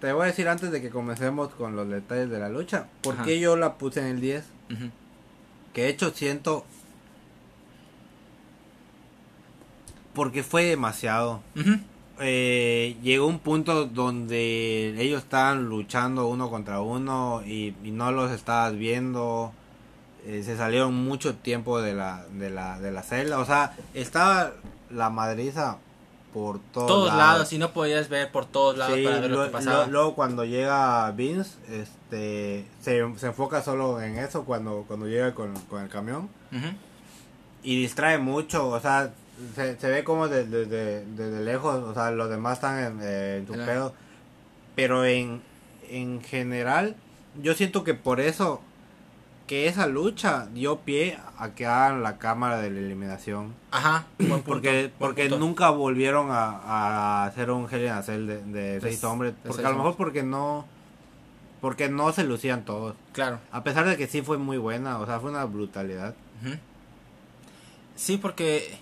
te 0.00 0.12
voy 0.12 0.24
a 0.24 0.26
decir 0.26 0.48
antes 0.48 0.70
de 0.70 0.80
que 0.82 0.90
comencemos 0.90 1.48
con 1.54 1.74
los 1.76 1.88
detalles 1.88 2.28
de 2.30 2.38
la 2.38 2.48
lucha, 2.48 2.86
por 3.02 3.14
Ajá. 3.14 3.24
qué 3.24 3.40
yo 3.40 3.56
la 3.56 3.74
puse 3.78 4.00
en 4.00 4.06
el 4.06 4.20
10. 4.20 4.44
Ujú. 4.72 4.90
Que 5.72 5.82
de 5.82 5.88
hecho 5.90 6.10
siento, 6.10 6.64
porque 10.14 10.42
fue 10.42 10.64
demasiado. 10.64 11.42
Eh, 12.18 12.96
llegó 13.02 13.26
un 13.26 13.38
punto 13.38 13.84
donde 13.86 14.94
ellos 14.98 15.22
estaban 15.22 15.68
luchando 15.68 16.26
uno 16.28 16.48
contra 16.48 16.80
uno 16.80 17.42
y, 17.44 17.74
y 17.84 17.90
no 17.90 18.10
los 18.12 18.30
estabas 18.32 18.74
viendo. 18.76 19.52
Eh, 20.24 20.42
se 20.42 20.56
salieron 20.56 20.94
mucho 20.94 21.34
tiempo 21.36 21.80
de 21.80 21.94
la, 21.94 22.24
de 22.32 22.48
la, 22.50 22.80
de 22.80 22.90
la 22.90 23.02
celda. 23.02 23.38
O 23.38 23.44
sea, 23.44 23.76
estaba 23.92 24.52
la 24.90 25.10
madriza 25.10 25.78
por 26.36 26.58
todos, 26.70 26.86
Todos 26.86 27.14
lados, 27.16 27.50
y 27.54 27.58
no 27.58 27.72
podías 27.72 28.10
ver 28.10 28.30
por 28.30 28.44
todos 28.44 28.76
lados 28.76 28.94
Sí, 28.96 29.04
para 29.04 29.20
ver 29.20 29.30
lo, 29.30 29.38
lo- 29.38 29.44
que 29.44 29.50
pasaba. 29.52 29.86
lo- 29.86 29.90
luego 29.92 30.14
cuando 30.14 30.44
llega 30.44 31.10
Vince, 31.12 31.56
este, 31.70 32.66
se, 32.82 33.18
se 33.18 33.26
enfoca 33.28 33.62
solo 33.62 34.02
en 34.02 34.18
eso 34.18 34.44
cuando, 34.44 34.84
cuando 34.86 35.06
llega 35.06 35.32
con, 35.34 35.54
con 35.70 35.82
el 35.82 35.88
camión 35.88 36.28
y 37.62 37.80
distrae 37.80 38.18
mucho, 38.18 38.68
o 38.68 38.78
sea, 38.80 39.14
se, 39.54 39.78
se 39.80 39.88
ve 39.88 40.04
como 40.04 40.28
desde 40.28 40.66
de, 40.66 41.06
desde 41.06 41.42
lejos, 41.42 41.82
o 41.82 41.94
sea, 41.94 42.10
los 42.10 42.28
demás 42.28 42.58
están 42.58 42.78
en, 42.84 42.98
eh, 43.02 43.36
en 43.38 43.46
Claro. 43.46 43.64
pedo, 43.64 43.94
pero 44.74 45.06
en, 45.06 45.40
en 45.88 46.20
general, 46.20 46.96
yo 47.42 47.54
siento 47.54 47.82
que 47.82 47.94
por 47.94 48.20
eso, 48.20 48.60
que 49.46 49.68
esa 49.68 49.86
lucha 49.86 50.46
dio 50.52 50.80
pie 50.80 51.18
a 51.38 51.50
que 51.50 51.66
hagan 51.66 52.02
la 52.02 52.18
cámara 52.18 52.58
de 52.60 52.70
la 52.70 52.80
eliminación, 52.80 53.54
Ajá, 53.70 54.06
punto, 54.18 54.42
porque 54.44 54.90
porque 54.98 55.28
nunca 55.28 55.70
volvieron 55.70 56.30
a, 56.30 56.46
a 56.48 57.24
hacer 57.26 57.50
un 57.50 57.68
Hell 57.72 57.84
in 57.84 57.90
a 57.90 58.02
Cell 58.02 58.26
de, 58.26 58.42
de 58.42 58.80
seis 58.80 59.02
hombres, 59.04 59.34
porque 59.42 59.54
seis 59.56 59.66
a 59.66 59.70
lo 59.70 59.76
mejor 59.76 59.90
hombres. 59.92 59.96
porque 59.96 60.22
no, 60.22 60.66
porque 61.60 61.88
no 61.88 62.12
se 62.12 62.24
lucían 62.24 62.64
todos, 62.64 62.96
Claro. 63.12 63.38
a 63.52 63.62
pesar 63.62 63.86
de 63.86 63.96
que 63.96 64.06
sí 64.06 64.22
fue 64.22 64.36
muy 64.38 64.58
buena, 64.58 64.98
o 64.98 65.06
sea, 65.06 65.20
fue 65.20 65.30
una 65.30 65.44
brutalidad. 65.44 66.14
Sí, 67.94 68.18
porque 68.18 68.76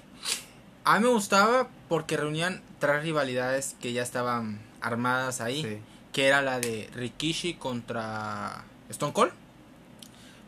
a 0.84 0.98
mí 0.98 1.04
me 1.06 1.12
gustaba 1.12 1.68
porque 1.88 2.16
reunían 2.16 2.62
tres 2.78 3.02
rivalidades 3.02 3.76
que 3.80 3.92
ya 3.92 4.02
estaban 4.02 4.60
armadas 4.80 5.40
ahí. 5.40 5.62
Sí. 5.62 5.78
que 6.12 6.26
era 6.28 6.42
la 6.42 6.60
de 6.60 6.88
Rikishi 6.94 7.54
contra 7.54 8.64
Stone 8.88 9.12
Cold, 9.12 9.32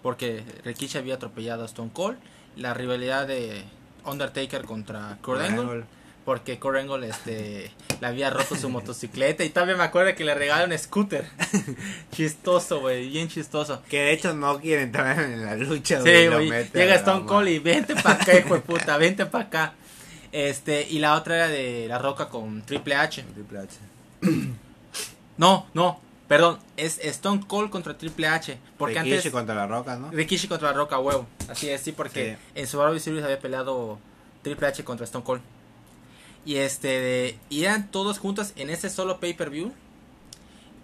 porque 0.06 0.44
Rikishi 0.64 0.98
había 0.98 1.14
atropellado 1.14 1.64
a 1.64 1.66
Stone 1.66 1.90
Cold, 1.92 2.16
la 2.54 2.74
rivalidad 2.74 3.26
de 3.26 3.64
Undertaker 4.04 4.62
contra 4.62 5.18
Kurt 5.20 5.40
Angle, 5.40 5.82
porque 6.24 6.60
Kurt 6.60 6.78
Angle 6.78 7.08
este, 7.08 7.72
le 8.00 8.06
había 8.06 8.30
roto 8.30 8.54
su 8.54 8.68
motocicleta 8.68 9.42
y 9.42 9.48
todavía 9.48 9.74
me 9.74 9.82
acuerdo 9.82 10.14
que 10.14 10.24
le 10.24 10.36
regalaron 10.36 10.70
un 10.70 10.78
scooter. 10.78 11.28
chistoso, 12.12 12.78
güey, 12.78 13.08
bien 13.08 13.26
chistoso. 13.26 13.82
Que 13.90 14.02
de 14.02 14.12
hecho 14.12 14.32
no 14.32 14.60
quiere 14.60 14.82
entrar 14.82 15.18
en 15.18 15.44
la 15.44 15.56
lucha. 15.56 16.00
Sí, 16.00 16.28
güey, 16.28 16.50
llega 16.72 16.94
Stone 16.94 17.26
Cold 17.26 17.48
y 17.48 17.58
vente 17.58 17.96
para 17.96 18.22
acá, 18.22 18.38
hijo 18.38 18.54
de 18.54 18.60
puta, 18.60 18.96
vente 18.98 19.26
para 19.26 19.46
acá. 19.46 19.74
Este, 20.30 20.86
y 20.88 21.00
la 21.00 21.16
otra 21.16 21.34
era 21.34 21.48
de 21.48 21.86
La 21.88 21.98
Roca 21.98 22.28
con 22.28 22.62
Triple 22.62 22.94
H. 22.94 23.24
Triple 23.34 23.58
H. 23.58 23.76
No, 25.36 25.66
no, 25.74 26.00
perdón, 26.28 26.58
es 26.76 26.98
Stone 26.98 27.44
Cold 27.46 27.70
contra 27.70 27.96
Triple 27.96 28.26
H. 28.28 28.58
Porque 28.78 28.94
Rikishi 28.98 29.16
antes. 29.16 29.32
contra 29.32 29.54
la 29.54 29.66
Roca, 29.66 29.96
¿no? 29.96 30.10
Rikishi 30.10 30.48
contra 30.48 30.68
la 30.70 30.76
Roca, 30.76 30.98
huevo. 30.98 31.26
Así 31.48 31.68
es, 31.68 31.80
sí, 31.80 31.92
porque 31.92 32.36
en 32.54 32.66
Survivor 32.66 32.98
Series 33.00 33.24
había 33.24 33.38
peleado 33.38 33.98
Triple 34.42 34.66
H 34.68 34.84
contra 34.84 35.04
Stone 35.04 35.24
Cold. 35.24 35.42
Y 36.44 36.56
este, 36.56 36.88
de- 36.88 37.38
y 37.50 37.64
eran 37.64 37.90
todos 37.90 38.18
juntos 38.18 38.52
en 38.56 38.70
ese 38.70 38.88
solo 38.90 39.18
pay-per-view. 39.18 39.72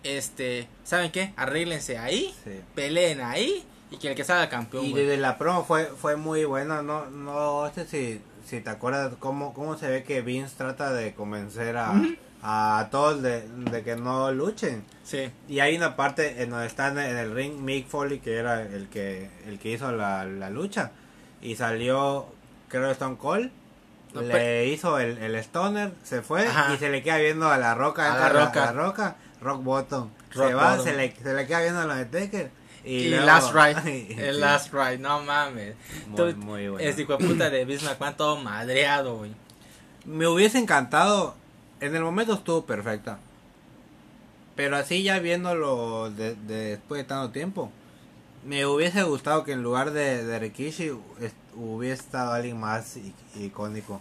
Este, 0.02 0.66
¿saben 0.84 1.12
qué? 1.12 1.32
Arréglense 1.36 1.96
ahí, 1.98 2.34
Sí. 2.44 2.50
peleen 2.74 3.20
ahí 3.20 3.64
y 3.90 3.98
que 3.98 4.08
el 4.08 4.14
que 4.16 4.24
salga 4.24 4.48
campeón. 4.48 4.84
Y 4.84 4.92
desde 4.92 5.16
la 5.16 5.38
promo 5.38 5.64
fue 5.64 5.86
fue 5.86 6.16
muy 6.16 6.44
buena, 6.44 6.82
no 6.82 7.06
no 7.10 7.70
sé 7.74 7.86
si 7.86 8.20
si 8.44 8.60
te 8.60 8.70
acuerdas 8.70 9.12
cómo 9.20 9.54
cómo 9.54 9.78
se 9.78 9.88
ve 9.88 10.02
que 10.02 10.20
Vince 10.22 10.54
trata 10.58 10.92
de 10.92 11.14
convencer 11.14 11.76
a, 11.76 11.92
Ujú. 11.92 12.16
A 12.42 12.88
todos 12.90 13.22
de, 13.22 13.42
de 13.48 13.82
que 13.82 13.94
no 13.96 14.32
luchen. 14.32 14.84
Sí, 15.04 15.30
Y 15.48 15.60
hay 15.60 15.76
una 15.76 15.94
parte 15.96 16.42
en 16.42 16.50
donde 16.50 16.66
está 16.66 16.88
en 16.88 16.98
el 16.98 17.34
ring 17.34 17.54
Mick 17.60 17.86
Foley 17.88 18.18
que 18.20 18.36
era 18.36 18.62
el 18.62 18.88
que 18.88 19.30
el 19.46 19.58
que 19.58 19.70
hizo 19.72 19.92
la, 19.92 20.24
la 20.24 20.50
lucha 20.50 20.90
y 21.40 21.56
salió 21.56 22.26
creo 22.68 22.90
Stone 22.92 23.16
Cold 23.16 23.50
No, 24.14 24.22
le 24.22 24.66
hizo 24.68 24.98
el, 24.98 25.18
el 25.18 25.34
stoner, 25.36 25.92
se 26.02 26.22
fue 26.22 26.46
Ajá. 26.46 26.72
y 26.74 26.78
se 26.78 26.88
le 26.90 27.02
queda 27.02 27.18
viendo 27.18 27.48
a 27.50 27.58
la 27.58 27.74
roca, 27.74 28.12
A 28.12 28.18
la 28.18 28.28
Roca. 28.28 28.64
la 28.66 28.72
roca, 28.72 29.16
rock 29.40 29.62
bottom. 29.62 30.10
Rock 30.34 30.48
se 30.48 30.54
va, 30.54 30.70
bottom. 30.70 30.84
se 30.84 30.92
le, 30.96 31.14
se 31.16 31.34
le 31.34 31.46
queda 31.46 31.60
viendo 31.62 31.80
a 31.80 31.86
la 31.86 31.94
Undertaker. 31.94 32.50
Y, 32.84 32.94
y, 32.96 33.08
luego- 33.10 33.26
Last 33.26 33.54
Ride, 33.54 33.82
Sí. 33.84 34.14
el 34.18 34.40
Last 34.40 34.72
Ride, 34.72 34.98
no 34.98 35.20
mames. 35.22 35.74
Muy, 36.08 36.34
muy 36.34 36.68
bueno. 36.68 36.88
Este 36.88 37.02
hijo 37.02 37.16
de 37.16 37.24
puta 37.26 37.48
de 37.50 37.64
Vince 37.64 37.84
McMahon 37.86 38.16
todo 38.16 38.36
madreado, 38.38 39.18
güey. 39.18 39.32
Me 40.04 40.26
hubiese 40.26 40.58
encantado. 40.58 41.36
En 41.82 41.96
el 41.96 42.02
momento 42.02 42.34
estuvo 42.34 42.64
perfecta. 42.64 43.18
Pero 44.54 44.76
así 44.76 45.02
ya 45.02 45.18
viéndolo 45.18 46.10
de, 46.10 46.34
de 46.36 46.54
después 46.76 47.00
de 47.02 47.04
tanto 47.08 47.32
tiempo. 47.32 47.70
Me 48.46 48.66
hubiese 48.66 49.02
gustado 49.02 49.44
que 49.44 49.52
en 49.52 49.62
lugar 49.62 49.92
de, 49.92 50.24
de 50.24 50.38
Rikishi 50.38 50.92
est- 51.20 51.34
hubiese 51.56 52.02
estado 52.02 52.32
alguien 52.32 52.58
más 52.60 52.96
icónico. 53.36 54.00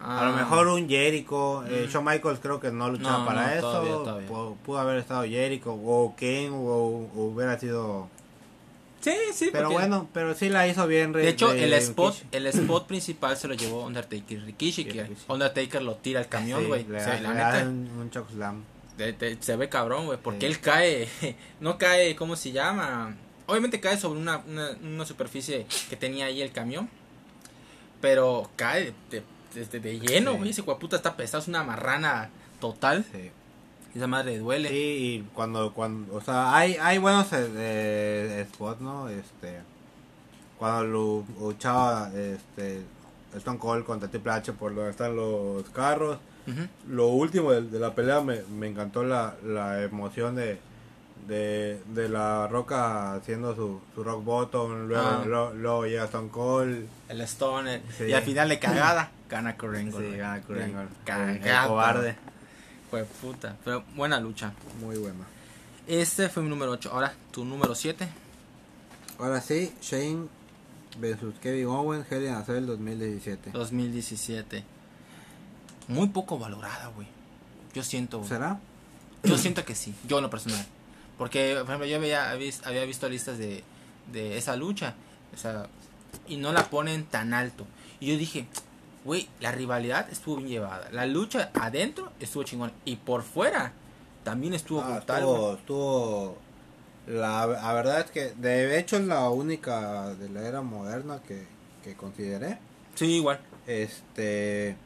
A 0.00 0.24
lo 0.24 0.30
Ah, 0.32 0.36
mejor 0.36 0.66
un 0.68 0.88
Jericho. 0.88 1.64
eh, 1.66 1.84
Mm. 1.86 1.90
Shawn 1.90 2.04
Michaels 2.04 2.40
creo 2.40 2.58
que 2.58 2.72
no 2.72 2.88
luchaba 2.90 3.18
No, 3.18 3.26
para 3.26 3.46
no, 3.46 3.52
eso. 3.52 3.60
todavía, 3.60 3.92
todavía. 3.92 4.28
Pu- 4.28 4.56
Pudo 4.64 4.78
haber 4.78 4.98
estado 4.98 5.22
Jericho 5.24 5.72
o 5.74 6.14
o, 6.54 7.08
o 7.14 7.22
hubiera 7.26 7.56
sido... 7.58 8.08
Sí, 9.02 9.12
sí, 9.34 9.48
Pero 9.52 9.64
porque- 9.68 9.80
bueno, 9.86 10.08
pero 10.14 10.34
sí 10.34 10.48
la 10.48 10.66
hizo 10.68 10.86
bien. 10.86 11.12
De 11.12 11.28
hecho, 11.28 11.52
el 11.52 11.72
spot, 11.74 12.14
Rikishi. 12.14 12.28
el 12.36 12.46
spot 12.46 12.86
principal 12.86 13.36
se 13.36 13.48
lo 13.48 13.54
llevó 13.54 13.84
Undertaker 13.84 14.38
y 14.38 14.40
Rikishi, 14.40 14.84
que 14.84 15.02
Rikishi. 15.04 15.24
Undertaker 15.28 15.82
lo 15.82 15.96
tira 15.96 16.20
al 16.20 16.28
camión, 16.28 16.60
Sí, 16.60 16.66
güey. 16.68 16.84
le, 16.84 16.98
O 16.98 17.04
sea, 17.04 17.14
le 17.16 17.22
la 17.22 17.34
da 17.34 17.52
neta, 17.52 17.68
un, 17.68 17.90
un 18.00 18.10
chokeslam. 18.10 18.62
de- 18.96 19.12
de- 19.12 19.36
se 19.40 19.56
ve 19.56 19.68
cabrón, 19.68 20.06
güey, 20.06 20.18
porque 20.22 20.40
Sí. 20.46 20.46
él 20.46 20.60
cae, 20.60 21.08
no 21.60 21.78
cae, 21.78 22.14
¿cómo 22.16 22.36
se 22.36 22.52
llama? 22.52 23.16
Obviamente 23.46 23.80
cae 23.80 23.98
sobre 23.98 24.20
una, 24.20 24.38
una, 24.46 24.70
una 24.82 25.04
superficie 25.04 25.66
que 25.90 25.96
tenía 25.96 26.26
ahí 26.26 26.40
el 26.40 26.52
camión, 26.52 26.88
Pero 28.00 28.50
cae 28.56 28.92
de, 29.10 29.22
de, 29.80 29.98
lleno, 30.00 30.32
Sí. 30.32 30.38
güey. 30.38 30.50
Ese 30.50 30.62
puta 30.62 30.96
está 30.96 31.16
pesado, 31.16 31.40
es 31.42 31.48
una 31.48 31.62
marrana 31.62 32.30
total. 32.60 33.04
Sí. 33.12 33.30
Esa 33.94 34.06
madre 34.06 34.38
duele. 34.38 34.68
Sí, 34.68 34.74
y 34.74 35.28
cuando, 35.34 35.72
cuando, 35.74 36.14
o 36.14 36.20
sea, 36.20 36.54
hay, 36.56 36.76
hay 36.80 36.98
buenos 36.98 37.32
eh, 37.32 37.48
eh, 37.54 38.46
spots, 38.52 38.80
¿no? 38.80 39.08
Este, 39.08 39.58
cuando 40.58 40.84
lu- 40.84 41.26
luchaba, 41.38 42.10
este, 42.14 42.82
Stone 43.36 43.58
Cold 43.58 43.84
contra 43.84 44.08
Triple 44.08 44.32
H 44.32 44.52
por 44.54 44.74
donde 44.74 44.90
están 44.90 45.14
los 45.16 45.68
carros. 45.70 46.18
Lo 46.88 47.06
último 47.08 47.52
de, 47.52 47.62
de 47.62 47.78
la 47.78 47.94
pelea 47.94 48.20
me, 48.20 48.42
me 48.42 48.66
encantó 48.66 49.04
la, 49.04 49.34
la 49.44 49.80
emoción 49.82 50.34
de, 50.34 50.58
de, 51.28 51.80
de 51.94 52.08
la 52.08 52.48
Roca 52.48 53.14
haciendo 53.14 53.54
su, 53.54 53.80
su 53.94 54.02
rock 54.02 54.24
bottom, 54.24 54.88
luego, 54.88 55.06
Ah. 55.06 55.22
lo- 55.26 55.54
luego 55.54 55.86
llega 55.86 56.04
Stone 56.04 56.30
Cold. 56.30 56.86
El 57.08 57.20
Stoner. 57.22 57.80
Sí. 57.96 58.04
Y 58.04 58.12
al 58.12 58.22
final 58.22 58.48
de 58.48 58.58
cagada, 58.58 59.10
gana 59.28 59.52
Sí, 59.52 59.66
güey. 59.90 60.16
gana. 60.16 60.88
Cagada. 61.04 61.62
El 61.62 61.68
cobarde. 61.68 62.16
Fue 62.92 63.04
puta. 63.04 63.56
Pero 63.64 63.84
buena 63.96 64.20
lucha. 64.20 64.52
Muy 64.78 64.98
bueno. 64.98 65.24
Este 65.86 66.28
fue 66.28 66.42
mi 66.42 66.50
número 66.50 66.72
8. 66.72 66.90
Ahora, 66.92 67.14
tu 67.30 67.42
número 67.42 67.74
7. 67.74 68.06
Ahora 69.18 69.40
sí, 69.40 69.72
Shane 69.80 70.28
versus 70.98 71.34
Kevin 71.40 71.68
Owens, 71.68 72.04
Hell 72.12 72.22
in 72.24 72.34
a 72.34 72.44
Cell 72.44 72.66
2017. 72.66 73.52
2017. 73.52 74.62
Muy 75.88 76.08
poco 76.08 76.38
valorada, 76.38 76.88
güey. 76.88 77.06
Yo 77.72 77.82
siento. 77.82 78.22
¿Será? 78.24 78.60
Yo 79.22 79.38
siento 79.38 79.64
que 79.64 79.74
sí, 79.74 79.94
yo 80.06 80.18
en 80.18 80.24
lo 80.24 80.28
personal. 80.28 80.62
Porque, 81.16 81.54
por 81.60 81.68
ejemplo, 81.68 81.86
yo 81.86 81.96
había, 81.96 82.30
había 82.30 82.84
visto 82.84 83.08
listas 83.08 83.38
de, 83.38 83.64
de 84.12 84.36
esa 84.36 84.54
lucha. 84.54 84.96
O 85.34 85.38
sea, 85.38 85.66
y 86.28 86.36
no 86.36 86.52
la 86.52 86.68
ponen 86.68 87.06
tan 87.06 87.32
alto. 87.32 87.66
Y 88.00 88.08
yo 88.08 88.18
dije, 88.18 88.46
güey, 89.04 89.28
la 89.40 89.52
rivalidad 89.52 90.08
estuvo 90.10 90.36
bien 90.36 90.48
llevada. 90.48 90.88
La 90.92 91.06
lucha 91.06 91.50
adentro 91.54 92.12
estuvo 92.20 92.42
chingón. 92.44 92.72
Y 92.84 92.96
por 92.96 93.22
fuera 93.22 93.72
también 94.24 94.54
estuvo 94.54 94.80
Ah, 94.80 94.96
brutal. 94.96 95.18
estuvo, 95.18 95.54
estuvo- 95.54 96.36
la, 97.06 97.46
la 97.46 97.72
verdad 97.72 98.00
es 98.00 98.10
que 98.12 98.30
de 98.36 98.78
hecho 98.78 98.96
es 98.96 99.04
la 99.04 99.28
única 99.28 100.14
de 100.14 100.28
la 100.28 100.42
era 100.46 100.62
moderna 100.62 101.20
que, 101.26 101.46
que 101.82 101.96
consideré. 101.96 102.58
Sí, 102.94 103.16
igual. 103.16 103.40
Este 103.66 104.76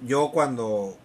yo 0.00 0.30
cuando 0.30 0.96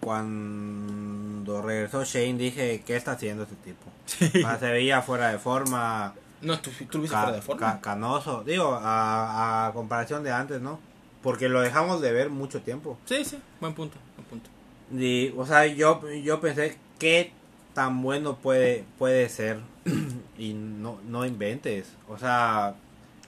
cuando 0.00 1.62
regresó 1.62 2.04
Shane 2.04 2.34
dije, 2.38 2.82
¿qué 2.86 2.96
está 2.96 3.12
haciendo 3.12 3.44
este 3.44 3.56
tipo? 3.56 3.84
Sea, 4.06 4.58
se 4.58 4.70
veía 4.70 5.02
fuera 5.02 5.28
de 5.30 5.38
forma, 5.38 6.14
No, 6.40 6.58
tú, 6.60 6.70
tú 6.90 7.06
fuera 7.06 7.32
de 7.32 7.42
forma. 7.42 7.60
ca- 7.74 7.80
canoso. 7.80 8.42
Digo, 8.44 8.74
a, 8.80 9.66
a 9.68 9.72
comparación 9.72 10.22
de 10.22 10.30
antes, 10.32 10.60
¿no? 10.60 10.78
Porque 11.22 11.48
lo 11.48 11.60
dejamos 11.60 12.00
de 12.00 12.12
ver 12.12 12.30
mucho 12.30 12.62
tiempo. 12.62 12.98
Sí, 13.04 13.24
sí, 13.24 13.38
buen 13.60 13.74
punto, 13.74 13.96
buen 14.16 14.26
punto. 14.28 14.50
Y, 14.92 15.32
o 15.36 15.46
sea, 15.46 15.66
yo, 15.66 16.00
yo 16.10 16.40
pensé, 16.40 16.76
¿qué 16.98 17.32
tan 17.74 18.02
bueno 18.02 18.36
puede, 18.36 18.84
puede 18.98 19.28
ser? 19.28 19.60
y 20.38 20.54
no, 20.54 20.98
no 21.06 21.24
inventes. 21.24 21.92
O 22.08 22.18
sea, 22.18 22.74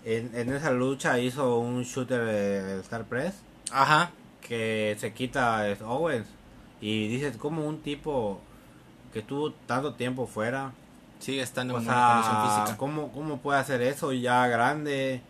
en, 0.05 0.35
en 0.35 0.53
esa 0.53 0.71
lucha 0.71 1.19
hizo 1.19 1.59
un 1.59 1.85
shooter 1.85 2.25
de 2.25 2.81
Star 2.81 3.05
Press 3.05 3.35
Ajá. 3.71 4.11
que 4.41 4.97
se 4.99 5.13
quita 5.13 5.65
Owens. 5.85 6.27
Y 6.81 7.09
dices, 7.09 7.37
como 7.37 7.67
un 7.67 7.81
tipo 7.81 8.41
que 9.13 9.21
estuvo 9.21 9.53
tanto 9.53 9.95
tiempo 9.95 10.27
fuera, 10.27 10.73
Sigue 11.21 11.41
estando 11.41 11.75
o 11.75 11.79
en 11.79 11.87
buena 11.87 12.13
condición 12.13 12.43
física. 12.43 12.77
¿cómo, 12.77 13.13
¿cómo 13.13 13.39
puede 13.39 13.59
hacer 13.59 13.81
eso 13.81 14.13
ya 14.13 14.47
grande? 14.47 15.23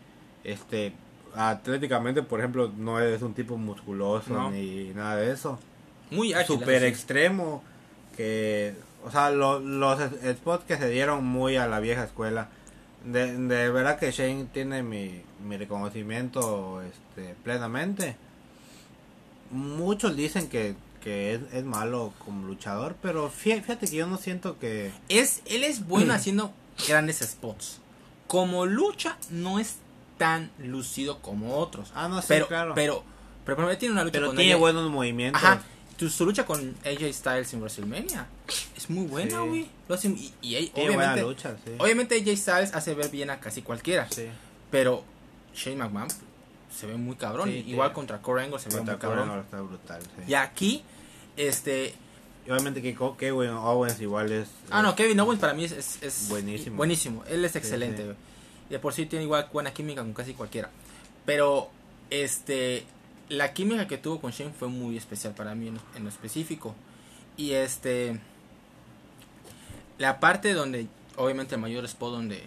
Este, 0.43 0.93
atléticamente, 1.37 2.23
por 2.23 2.41
ejemplo, 2.41 2.73
no 2.77 3.01
es 3.01 3.23
un 3.23 3.35
tipo 3.35 3.57
musculoso 3.57 4.33
No. 4.33 4.51
ni 4.51 4.93
nada 4.95 5.17
de 5.17 5.33
eso. 5.33 5.59
Muy 6.11 6.33
ágil. 6.33 6.47
Super 6.59 6.85
extremo, 6.85 7.63
que, 8.17 8.75
o 9.05 9.11
sea, 9.11 9.31
lo- 9.31 9.59
los 9.61 9.99
spots 10.37 10.65
que 10.65 10.77
se 10.77 10.89
dieron 10.91 11.25
muy 11.25 11.57
a 11.57 11.67
la 11.67 11.81
vieja 11.81 12.05
escuela. 12.05 12.49
De, 13.05 13.37
de 13.37 13.71
verdad 13.71 13.99
que 13.99 14.11
Shane 14.13 14.47
tiene 14.53 14.83
mi, 14.83 15.23
mi 15.47 15.57
reconocimiento 15.59 16.81
este, 16.83 17.35
plenamente. 17.43 18.17
Muchos 19.51 20.17
dicen 20.17 20.49
que, 20.49 20.75
que 21.03 21.35
es, 21.35 21.41
es 21.53 21.65
malo 21.65 22.13
como 22.25 22.47
luchador, 22.47 22.97
pero 23.03 23.29
fí- 23.31 23.61
fíjate 23.61 23.87
que 23.87 23.97
yo 23.97 24.07
no 24.07 24.17
siento 24.17 24.59
que... 24.59 24.91
Es, 25.09 25.43
él 25.47 25.65
es 25.65 25.87
bueno 25.87 26.13
haciendo 26.15 26.53
grandes 26.89 27.19
spots. 27.19 27.81
Como 28.27 28.65
lucha, 28.67 29.19
no 29.31 29.59
es 29.59 29.77
tan 30.19 30.51
lucido 30.59 31.21
como 31.21 31.57
otros. 31.59 31.91
Ah, 31.95 32.09
no, 32.09 32.21
sí, 32.21 32.27
pero, 32.29 32.47
claro. 32.49 32.73
pero, 32.75 33.03
pero, 33.45 33.57
ejemplo, 33.59 33.79
tiene 33.79 33.93
una 33.95 34.05
lucha 34.05 34.13
Pero 34.13 34.27
con 34.29 34.37
tiene 34.37 34.55
buenos 34.55 34.91
movimientos. 34.91 35.43
Ajá. 35.43 35.63
Tu, 35.97 36.09
su 36.11 36.25
lucha 36.27 36.45
con 36.45 36.75
AJ 36.85 37.13
Styles 37.13 37.53
en 37.55 37.61
WrestleMania 37.61 38.27
es 38.77 38.91
muy 38.91 39.07
buena, 39.07 39.41
Sí. 39.43 39.47
güey. 39.49 39.71
Hace- 39.89 40.09
y, 40.09 40.33
y 40.43 40.67
Tiene 40.69 40.91
buena 40.97 41.13
obviamente, 41.15 41.23
lucha, 41.23 41.57
sí. 41.65 41.71
obviamente 41.79 42.17
AJ 42.17 42.37
Styles 42.37 42.75
hace 42.75 42.95
ver 42.95 43.11
bien 43.11 43.31
a 43.31 43.39
casi 43.39 43.63
cualquiera. 43.63 44.09
Sí. 44.11 44.27
Pero 44.73 45.05
Shane 45.55 45.77
McMahon 45.77 46.09
se 46.77 46.87
ve 46.89 46.97
muy 46.97 47.15
cabrón. 47.15 47.49
Sí, 47.49 47.65
Igual 47.69 47.91
sí. 47.91 47.95
contra 47.95 48.19
Kurt 48.19 48.41
Angle 48.43 48.59
se 48.59 48.69
ve 48.71 48.77
Contra 48.79 48.95
muy 48.95 49.01
cabrón. 49.01 49.25
Coronel 49.29 49.45
está 49.45 49.61
brutal, 49.61 50.03
sí. 50.03 50.23
Y 50.27 50.35
aquí, 50.35 50.83
este... 51.37 51.95
Obviamente 52.47 52.83
que 52.83 52.95
Kevin 53.17 53.51
Owens 53.51 54.01
igual 54.01 54.31
es... 54.33 54.49
Ah, 54.71 54.83
no, 54.83 54.95
Kevin 54.97 55.19
Owens 55.21 55.41
para 55.41 55.55
mí 55.55 55.65
es, 55.65 55.73
es, 55.73 56.03
es 56.03 56.29
Buenísimo. 56.29 56.77
buenísimo. 56.77 57.25
Él 57.29 57.45
es 57.45 57.55
excelente. 57.57 58.03
sí. 58.03 58.09
De 58.75 58.81
por 58.81 58.93
sí 58.93 59.07
tiene 59.07 59.25
igual 59.25 59.49
buena 59.53 59.73
química 59.73 60.01
con 60.03 60.13
casi 60.15 60.35
cualquiera. 60.35 60.69
Pero, 61.25 61.71
este, 62.11 62.85
la 63.29 63.53
química 63.55 63.87
que 63.87 63.99
tuvo 63.99 64.21
con 64.21 64.33
Shane 64.33 64.53
fue 64.53 64.67
muy 64.67 64.97
especial 64.97 65.33
para 65.33 65.55
mí 65.55 65.69
en, 65.69 65.79
en 65.95 66.03
lo 66.03 66.09
específico. 66.09 66.75
Y 67.37 67.53
este, 67.53 68.19
la 69.99 70.19
parte 70.19 70.55
donde, 70.55 70.89
obviamente 71.15 71.55
el 71.55 71.61
mayor 71.61 71.85
spot 71.85 72.15
donde 72.15 72.43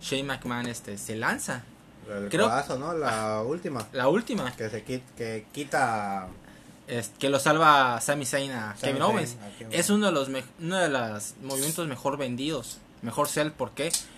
Shane 0.00 0.22
McMahon 0.24 0.66
este, 0.68 0.96
se 0.96 1.16
lanza. 1.16 1.64
El 2.08 2.30
Creo- 2.30 2.46
codazo, 2.46 2.78
¿no? 2.78 2.94
La 2.94 3.42
última. 3.42 3.86
La 3.92 4.08
última, 4.08 4.50
Que 4.56 4.70
se 4.70 4.82
quita, 4.84 5.04
que 5.18 5.46
quita 5.52 6.28
es, 6.86 7.10
que 7.18 7.28
lo 7.28 7.38
salva 7.38 8.00
Sami 8.00 8.24
Zayn 8.24 8.52
a 8.52 8.74
Kevin 8.80 8.96
Zayn 8.96 9.02
Owens. 9.02 9.36
a 9.42 9.58
Kevin 9.58 9.78
Es 9.78 9.90
uno 9.90 10.06
de 10.06 10.12
los 10.12 10.28
uno 10.60 10.78
de 10.78 10.88
los 10.88 11.34
movimientos 11.42 11.86
mejor 11.88 12.16
vendidos. 12.16 12.78
Mejor 13.02 13.28
sell, 13.28 13.52
¿por 13.52 13.72
qué? 13.72 13.92
Porque 13.92 14.08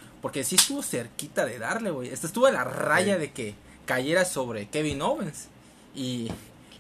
sí 0.45 0.57
estuvo 0.57 0.83
cerquita 0.83 1.45
de 1.47 1.59
darle, 1.59 1.91
güey. 1.91 2.09
Estuvo 2.11 2.47
a 2.47 2.51
la 2.51 2.65
raya 2.65 3.15
Sí. 3.15 3.21
de 3.21 3.33
que 3.33 3.55
cayera 3.87 4.25
sobre 4.25 4.69
Kevin 4.69 5.03
Owens. 5.03 5.49
Y 5.95 6.31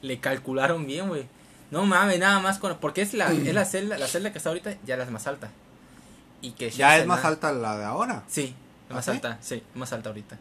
le 0.03 0.20
calcularon 0.20 0.87
bien, 0.87 1.09
güey. 1.09 1.26
No 1.70 1.85
mames, 1.87 2.18
nada 2.18 2.40
más 2.40 2.59
con... 2.59 2.76
Porque 2.79 3.03
es 3.03 3.14
la, 3.14 3.33
es 3.33 3.55
la 3.55 3.64
celda, 3.64 3.98
la 3.98 4.07
celda 4.07 4.33
que 4.33 4.38
está 4.38 4.50
ahorita, 4.50 4.76
ya 4.85 4.96
la 4.96 5.05
es 5.05 5.11
más 5.11 5.26
alta. 5.26 5.50
Y 6.42 6.53
que 6.53 6.70
Ya 6.70 6.96
es 6.98 7.07
más 7.07 7.24
alta 7.24 7.53
la 7.53 7.76
de 7.79 7.85
ahora. 7.85 8.24
Sí, 8.29 8.55
¿Ah, 8.88 8.94
más 8.94 9.05
sí? 9.05 9.11
alta, 9.12 9.38
sí, 9.40 9.62
más 9.74 9.92
alta 9.92 10.09
ahorita. 10.11 10.38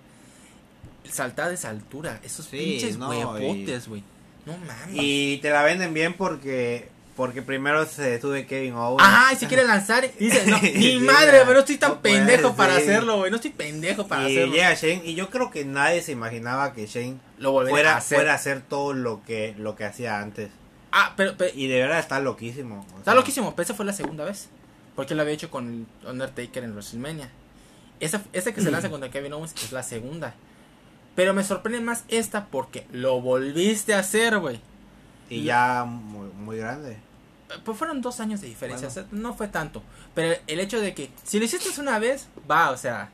Saltar 1.11 1.49
de 1.49 1.55
esa 1.55 1.69
altura, 1.69 2.19
esos 2.23 2.45
Sí, 2.45 2.57
pinches 2.57 2.97
no, 2.97 3.09
huevotes, 3.09 3.87
güey. 3.87 4.03
No 4.45 4.53
mames. 4.57 4.89
Y 4.95 5.37
te 5.41 5.49
la 5.49 5.63
venden 5.63 5.93
bien 5.93 6.13
porque 6.13 6.89
porque 7.19 7.41
primero 7.41 7.85
se 7.85 8.21
sube 8.21 8.45
Kevin 8.47 8.75
Owens. 8.75 9.05
Ajá, 9.05 9.33
y 9.33 9.35
se 9.35 9.47
quiere 9.47 9.65
lanzar. 9.65 10.05
y 10.05 10.23
dice, 10.23 10.45
no, 10.49 10.57
Sí, 10.61 10.99
madre, 11.01 11.39
pero 11.41 11.51
no 11.55 11.59
estoy 11.59 11.77
tan 11.77 11.91
No 11.91 12.01
pendejo 12.01 12.55
para 12.55 12.75
ser. 12.75 12.83
hacerlo, 12.83 13.17
güey. 13.17 13.29
No 13.29 13.35
estoy 13.35 13.51
pendejo 13.51 14.07
para 14.07 14.29
y 14.29 14.37
hacerlo. 14.37 14.53
llega 14.55 14.73
Shane 14.73 15.01
y 15.03 15.15
yo 15.15 15.29
creo 15.29 15.51
que 15.51 15.65
nadie 15.65 16.01
se 16.01 16.13
imaginaba 16.13 16.71
que 16.71 16.87
Shane 16.87 17.17
Lo 17.37 17.51
fuera 17.67 17.95
a 17.95 17.97
hacer. 17.97 18.17
fuera 18.19 18.31
a 18.31 18.35
hacer 18.35 18.61
todo 18.61 18.93
lo 18.93 19.21
que 19.25 19.53
lo 19.57 19.75
que 19.75 19.83
hacía 19.83 20.19
antes. 20.21 20.49
Ah, 20.93 21.13
pero, 21.17 21.35
pero- 21.37 21.51
Y 21.53 21.67
de 21.67 21.81
verdad 21.81 21.99
está 21.99 22.21
loquísimo. 22.21 22.85
está 22.97 23.03
sea, 23.11 23.13
loquísimo, 23.15 23.51
pero 23.53 23.63
esa 23.65 23.73
fue 23.73 23.85
la 23.85 23.91
segunda 23.93 24.23
vez. 24.23 24.47
Porque 24.95 25.13
lo 25.13 25.21
había 25.21 25.33
hecho 25.33 25.51
con 25.51 25.87
Undertaker 26.07 26.63
en 26.63 26.71
WrestleMania. 26.71 27.29
Esa, 27.99 28.23
esa 28.31 28.53
que 28.53 28.61
se 28.61 28.71
lanza 28.71 28.89
contra 28.91 29.11
Kevin 29.11 29.33
Owens 29.33 29.53
es 29.61 29.73
la 29.73 29.83
segunda. 29.83 30.35
Pero 31.15 31.33
me 31.33 31.43
sorprende 31.43 31.81
más 31.81 32.05
esta 32.07 32.45
porque 32.45 32.87
lo 32.93 33.19
volviste 33.19 33.93
a 33.93 33.99
hacer, 33.99 34.39
güey. 34.39 34.61
Y 35.29 35.43
ya 35.43 35.83
muy, 35.85 36.29
muy 36.29 36.57
grande. 36.57 36.97
Pues 37.63 37.77
fueron 37.77 38.01
dos 38.01 38.19
años 38.19 38.41
de 38.41 38.47
diferencia, 38.47 38.87
Bueno. 38.89 39.01
o 39.07 39.09
sea, 39.09 39.19
no 39.19 39.33
fue 39.33 39.47
tanto. 39.47 39.81
Pero 40.13 40.39
el 40.47 40.59
hecho 40.59 40.79
de 40.79 40.93
que 40.93 41.09
si 41.23 41.39
lo 41.39 41.45
hiciste 41.45 41.79
una 41.81 41.99
vez, 41.99 42.27
va, 42.49 42.71
o 42.71 42.77
sea, 42.77 43.09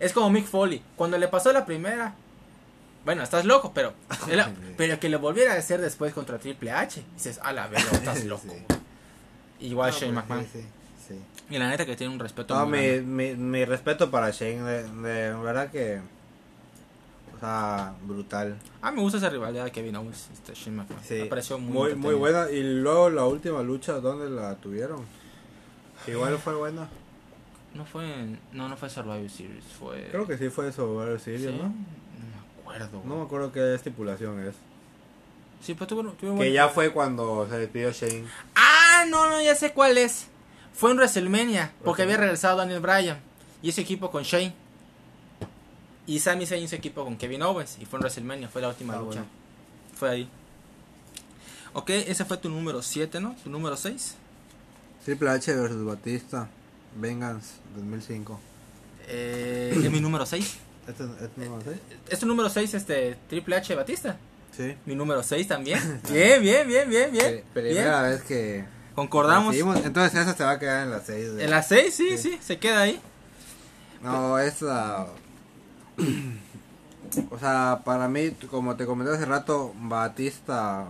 es 0.00 0.12
como 0.12 0.30
Mick 0.30 0.46
Foley. 0.46 0.82
Cuando 0.96 1.18
le 1.18 1.28
pasó 1.28 1.52
la 1.52 1.66
primera, 1.66 2.14
bueno, 3.04 3.22
estás 3.22 3.44
loco, 3.44 3.72
pero, 3.74 3.92
pero 4.76 4.98
que 5.00 5.08
lo 5.08 5.18
volviera 5.18 5.54
a 5.54 5.58
hacer 5.58 5.80
después 5.80 6.12
contra 6.14 6.38
Triple 6.38 6.70
H, 6.70 7.02
dices, 7.14 7.38
a 7.42 7.52
la 7.52 7.66
verga, 7.68 7.90
estás 7.92 8.24
loco. 8.24 8.48
Sí. 8.48 9.66
Igual 9.66 9.90
No, 9.90 9.98
Shane 9.98 10.12
pues, 10.12 10.24
McMahon. 10.24 10.46
sí, 10.52 10.60
sí, 10.60 10.66
sí. 11.08 11.20
Y 11.50 11.58
la 11.58 11.68
neta 11.68 11.84
que 11.86 11.96
tiene 11.96 12.12
un 12.12 12.20
respeto. 12.20 12.54
No, 12.54 12.66
muy 12.66 13.00
mi, 13.00 13.32
mi, 13.32 13.34
mi 13.36 13.64
respeto 13.64 14.10
para 14.10 14.30
Shane, 14.30 14.62
de, 14.62 14.82
de 14.84 15.34
verdad 15.34 15.70
que. 15.70 16.00
Sea, 17.40 17.94
brutal. 18.02 18.58
Ah, 18.82 18.90
me 18.90 19.00
gusta 19.00 19.18
esa 19.18 19.30
rivalidad 19.30 19.64
de 19.64 19.70
Kevin 19.72 19.96
Owens, 19.96 20.28
este 20.32 20.54
Shane 20.54 20.76
McMahon. 20.78 21.02
Sí. 21.04 21.14
Me 21.14 21.26
pareció 21.26 21.58
muy, 21.58 21.72
muy, 21.72 21.94
muy 21.94 22.14
buena. 22.14 22.50
Y 22.50 22.62
luego 22.62 23.10
la 23.10 23.24
última 23.26 23.62
lucha, 23.62 23.94
¿dónde 24.00 24.28
la 24.30 24.54
tuvieron? 24.56 25.04
Igual 26.06 26.38
fue 26.38 26.54
buena. 26.54 26.88
No 27.74 27.84
fue, 27.84 28.04
en- 28.12 28.40
no, 28.52 28.68
no 28.68 28.76
fue 28.76 28.88
Survivor 28.90 29.28
Series, 29.30 29.64
fue. 29.78 30.08
Creo 30.10 30.26
que 30.26 30.38
sí 30.38 30.48
fue 30.48 30.72
Survivor 30.72 31.18
Sí, 31.18 31.24
Series, 31.38 31.52
¿no? 31.54 31.68
me 31.68 32.60
acuerdo. 32.60 33.02
No 33.04 33.16
me 33.18 33.22
acuerdo 33.22 33.52
qué 33.52 33.74
estipulación 33.74 34.40
es. 34.42 34.54
Sí, 35.62 35.74
pero 35.74 35.86
tuvo, 35.86 36.02
tuvo 36.12 36.16
Que 36.32 36.36
buen- 36.36 36.52
ya 36.52 36.68
fue 36.68 36.90
cuando 36.92 37.46
se 37.48 37.58
despidió 37.58 37.90
Shane. 37.92 38.24
Ah, 38.54 39.04
no, 39.08 39.28
no, 39.28 39.42
ya 39.42 39.54
sé 39.54 39.72
cuál 39.72 39.98
es. 39.98 40.28
Fue 40.72 40.90
en 40.92 40.96
WrestleMania, 40.96 41.72
porque 41.84 42.02
había 42.02 42.16
regresado 42.16 42.56
Daniel 42.56 42.80
Bryan. 42.80 43.18
Y 43.62 43.70
ese 43.70 43.80
equipo 43.82 44.10
con 44.10 44.22
Shane. 44.22 44.54
Y 46.08 46.18
Sami 46.18 46.44
Zayn 46.46 46.64
hizo 46.64 46.74
equipo 46.74 47.04
con 47.04 47.16
Kevin 47.16 47.42
Owens. 47.42 47.76
Y 47.80 47.84
fue 47.84 47.98
en 47.98 48.02
WrestleMania, 48.02 48.48
fue 48.48 48.60
la 48.62 48.68
última 48.68 48.94
Ah, 48.94 48.98
lucha. 48.98 49.20
bueno. 49.20 49.26
Fue 49.96 50.08
ahí. 50.10 50.28
Ok, 51.74 51.90
ese 51.90 52.24
fue 52.24 52.38
tu 52.38 52.48
número 52.48 52.82
7, 52.82 53.20
¿no? 53.20 53.36
Tu 53.44 53.50
número 53.50 53.76
6. 53.76 54.14
Triple 55.04 55.30
H 55.30 55.54
versus 55.54 55.84
Batista. 55.84 56.48
Vengeance 56.96 57.54
2005. 57.76 58.40
Eh, 59.06 59.72
es 59.76 59.90
mi 59.90 60.00
número 60.00 60.24
6. 60.26 60.56
¿Este, 60.88 61.04
este 61.04 61.44
no 61.46 61.56
lo 61.56 61.62
sé? 61.62 61.78
¿Es 62.08 62.18
tu 62.18 62.26
número 62.26 62.48
6, 62.48 62.74
este, 62.74 63.16
Triple 63.28 63.56
H 63.56 63.74
Batista? 63.74 64.16
Sí. 64.56 64.74
Mi 64.86 64.94
número 64.94 65.22
6 65.22 65.46
también. 65.46 66.00
bien, 66.10 66.40
bien, 66.42 66.66
bien, 66.66 66.88
bien, 66.88 67.12
bien. 67.12 67.44
Pri- 67.52 67.62
Primera 67.62 68.00
bien. 68.02 68.12
vez 68.12 68.22
que 68.22 68.64
Concordamos. 68.94 69.44
coincidimos. 69.54 69.84
Entonces 69.84 70.18
esa 70.18 70.34
se 70.34 70.42
va 70.44 70.52
a 70.52 70.58
quedar 70.58 70.84
en 70.84 70.90
las 70.90 71.04
6. 71.06 71.28
En 71.38 71.50
la 71.50 71.62
6, 71.62 71.94
sí, 71.94 72.16
Sí. 72.16 72.30
sí, 72.30 72.38
se 72.42 72.58
queda 72.58 72.80
ahí. 72.80 72.98
No, 74.02 74.38
esa... 74.38 75.06
o 77.30 77.38
sea, 77.38 77.82
para 77.84 78.08
mí, 78.08 78.30
como 78.50 78.76
te 78.76 78.86
comenté 78.86 79.14
hace 79.14 79.24
rato, 79.26 79.72
Batista 79.80 80.86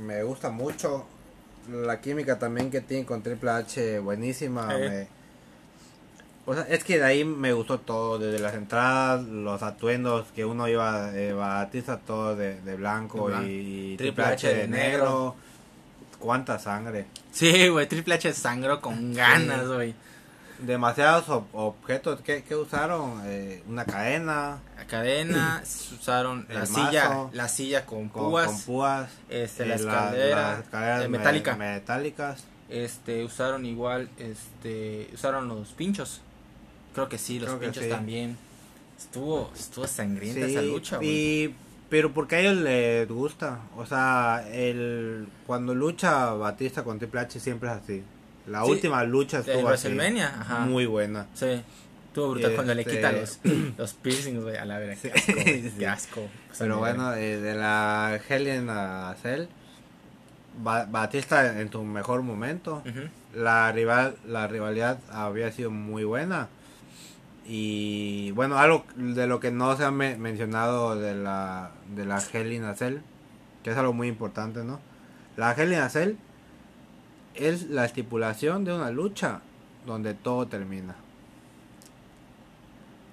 me 0.00 0.22
gusta 0.22 0.50
mucho. 0.50 1.06
La 1.70 2.00
química 2.00 2.38
también 2.38 2.70
que 2.70 2.80
tiene 2.80 3.04
con 3.04 3.22
Triple 3.22 3.50
H, 3.50 3.98
buenísima. 3.98 4.66
Me- 4.68 5.08
O 6.44 6.54
sea, 6.54 6.62
es 6.68 6.84
que 6.84 6.98
de 6.98 7.04
ahí 7.04 7.24
me 7.24 7.52
gustó 7.52 7.80
todo, 7.80 8.18
desde 8.20 8.38
las 8.38 8.54
entradas, 8.54 9.24
los 9.24 9.62
atuendos, 9.64 10.28
que 10.34 10.44
uno 10.44 10.68
iba 10.68 11.10
eh, 11.12 11.32
Batista 11.32 11.98
todo 11.98 12.36
de, 12.36 12.60
de 12.60 12.76
blanco, 12.76 13.28
y 13.42 13.96
Triple 13.96 14.24
H 14.24 14.54
de 14.54 14.68
negro. 14.68 15.34
Cuánta 16.20 16.58
sangre. 16.60 17.06
Sí, 17.32 17.68
güey, 17.68 17.88
Triple 17.88 18.14
H 18.14 18.32
sangró 18.32 18.80
con 18.80 19.12
ganas, 19.12 19.66
güey. 19.66 19.94
Demasiados 20.58 21.26
ob- 21.28 21.44
objetos 21.52 22.20
que, 22.22 22.42
que 22.42 22.56
usaron, 22.56 23.20
eh, 23.26 23.62
una 23.68 23.84
cadena 23.84 24.58
La 24.76 24.86
cadena, 24.86 25.62
usaron 26.00 26.46
la 26.48 26.60
El 26.60 26.66
silla, 26.66 27.08
mazo. 27.08 27.30
la 27.32 27.48
silla 27.48 27.84
con 27.86 28.08
con, 28.08 28.30
púas, 28.30 28.46
con 28.46 28.60
púas, 28.62 29.10
este, 29.28 29.66
la 29.66 29.76
la- 29.76 29.80
escalera, 29.82 30.64
las 30.72 31.04
eh, 31.04 31.08
me- 31.08 31.18
metálica. 31.18 31.56
metálicas. 31.56 32.44
este, 32.68 33.22
usaron 33.24 33.64
igual, 33.66 34.08
este, 34.18 35.10
usaron 35.14 35.48
los 35.48 35.68
pinchos. 35.72 36.20
Creo 36.94 37.08
que 37.08 37.18
sí, 37.18 37.38
los 37.38 37.48
Creo 37.50 37.60
pinchos 37.60 37.84
sí. 37.84 37.90
también. 37.90 38.36
Estuvo, 38.98 39.50
estuvo 39.54 39.86
sangrienta 39.86 40.46
Sí, 40.46 40.52
esa 40.52 40.62
lucha, 40.62 40.98
y, 41.02 41.54
pero 41.90 42.12
porque 42.14 42.36
a 42.36 42.40
ellos 42.40 42.56
les 42.56 43.06
gusta, 43.08 43.60
o 43.76 43.84
sea, 43.84 44.42
el 44.50 45.28
cuando 45.46 45.74
lucha 45.74 46.32
Batista 46.32 46.82
con 46.82 46.98
Triple 46.98 47.20
H 47.20 47.38
siempre 47.38 47.68
es 47.70 47.76
así. 47.76 48.02
La 48.46 48.64
Sí, 48.64 48.70
última 48.70 49.02
lucha 49.04 49.42
De 49.42 49.52
estuvo 49.52 49.68
así, 49.68 49.88
WrestleMania, 49.88 50.28
ajá. 50.40 50.60
muy 50.60 50.86
buena. 50.86 51.26
Sí. 51.34 51.62
Estuvo 52.08 52.30
brutal 52.30 52.54
cuando 52.54 52.74
le 52.74 52.80
Este- 52.82 52.96
quita 52.96 53.12
los, 53.12 53.40
los 53.78 53.92
piercings, 53.94 54.42
güey, 54.42 54.56
a 54.56 54.64
la 54.64 54.78
verga. 54.78 54.96
Qué 55.02 55.10
asco, 55.12 55.34
qué 55.78 55.86
asco. 55.86 56.22
Pero 56.58 56.78
bueno, 56.78 57.12
eh, 57.14 57.38
de 57.38 57.54
la 57.54 58.18
Helen 58.28 58.68
a 58.70 59.14
Cell, 59.20 59.46
Ba- 60.62 60.86
Batista 60.90 61.60
en 61.60 61.70
su 61.70 61.82
mejor 61.82 62.22
momento. 62.22 62.82
La 63.34 63.70
rival 63.72 64.16
la 64.26 64.46
rivalidad 64.46 64.98
había 65.10 65.52
sido 65.52 65.70
muy 65.70 66.04
buena 66.04 66.48
y 67.46 68.30
bueno 68.32 68.58
algo 68.58 68.84
de 68.96 69.26
lo 69.26 69.38
que 69.40 69.50
no 69.50 69.76
se 69.76 69.84
ha 69.84 69.90
me- 69.90 70.16
mencionado 70.16 70.96
de 70.98 71.14
la 71.14 71.70
de 71.94 72.04
la 72.06 72.20
Hell 72.32 72.52
in 72.52 72.64
a 72.64 72.74
Cell 72.74 72.98
que 73.62 73.70
es 73.70 73.76
algo 73.76 73.92
muy 73.92 74.08
importante 74.08 74.64
no 74.64 74.80
la 75.36 75.52
Hell 75.52 75.72
in 75.72 75.78
a 75.78 75.88
Cell 75.90 76.14
es 77.38 77.64
la 77.70 77.84
estipulación 77.84 78.64
de 78.64 78.72
una 78.74 78.90
lucha 78.90 79.40
donde 79.86 80.14
todo 80.14 80.46
termina 80.46 80.94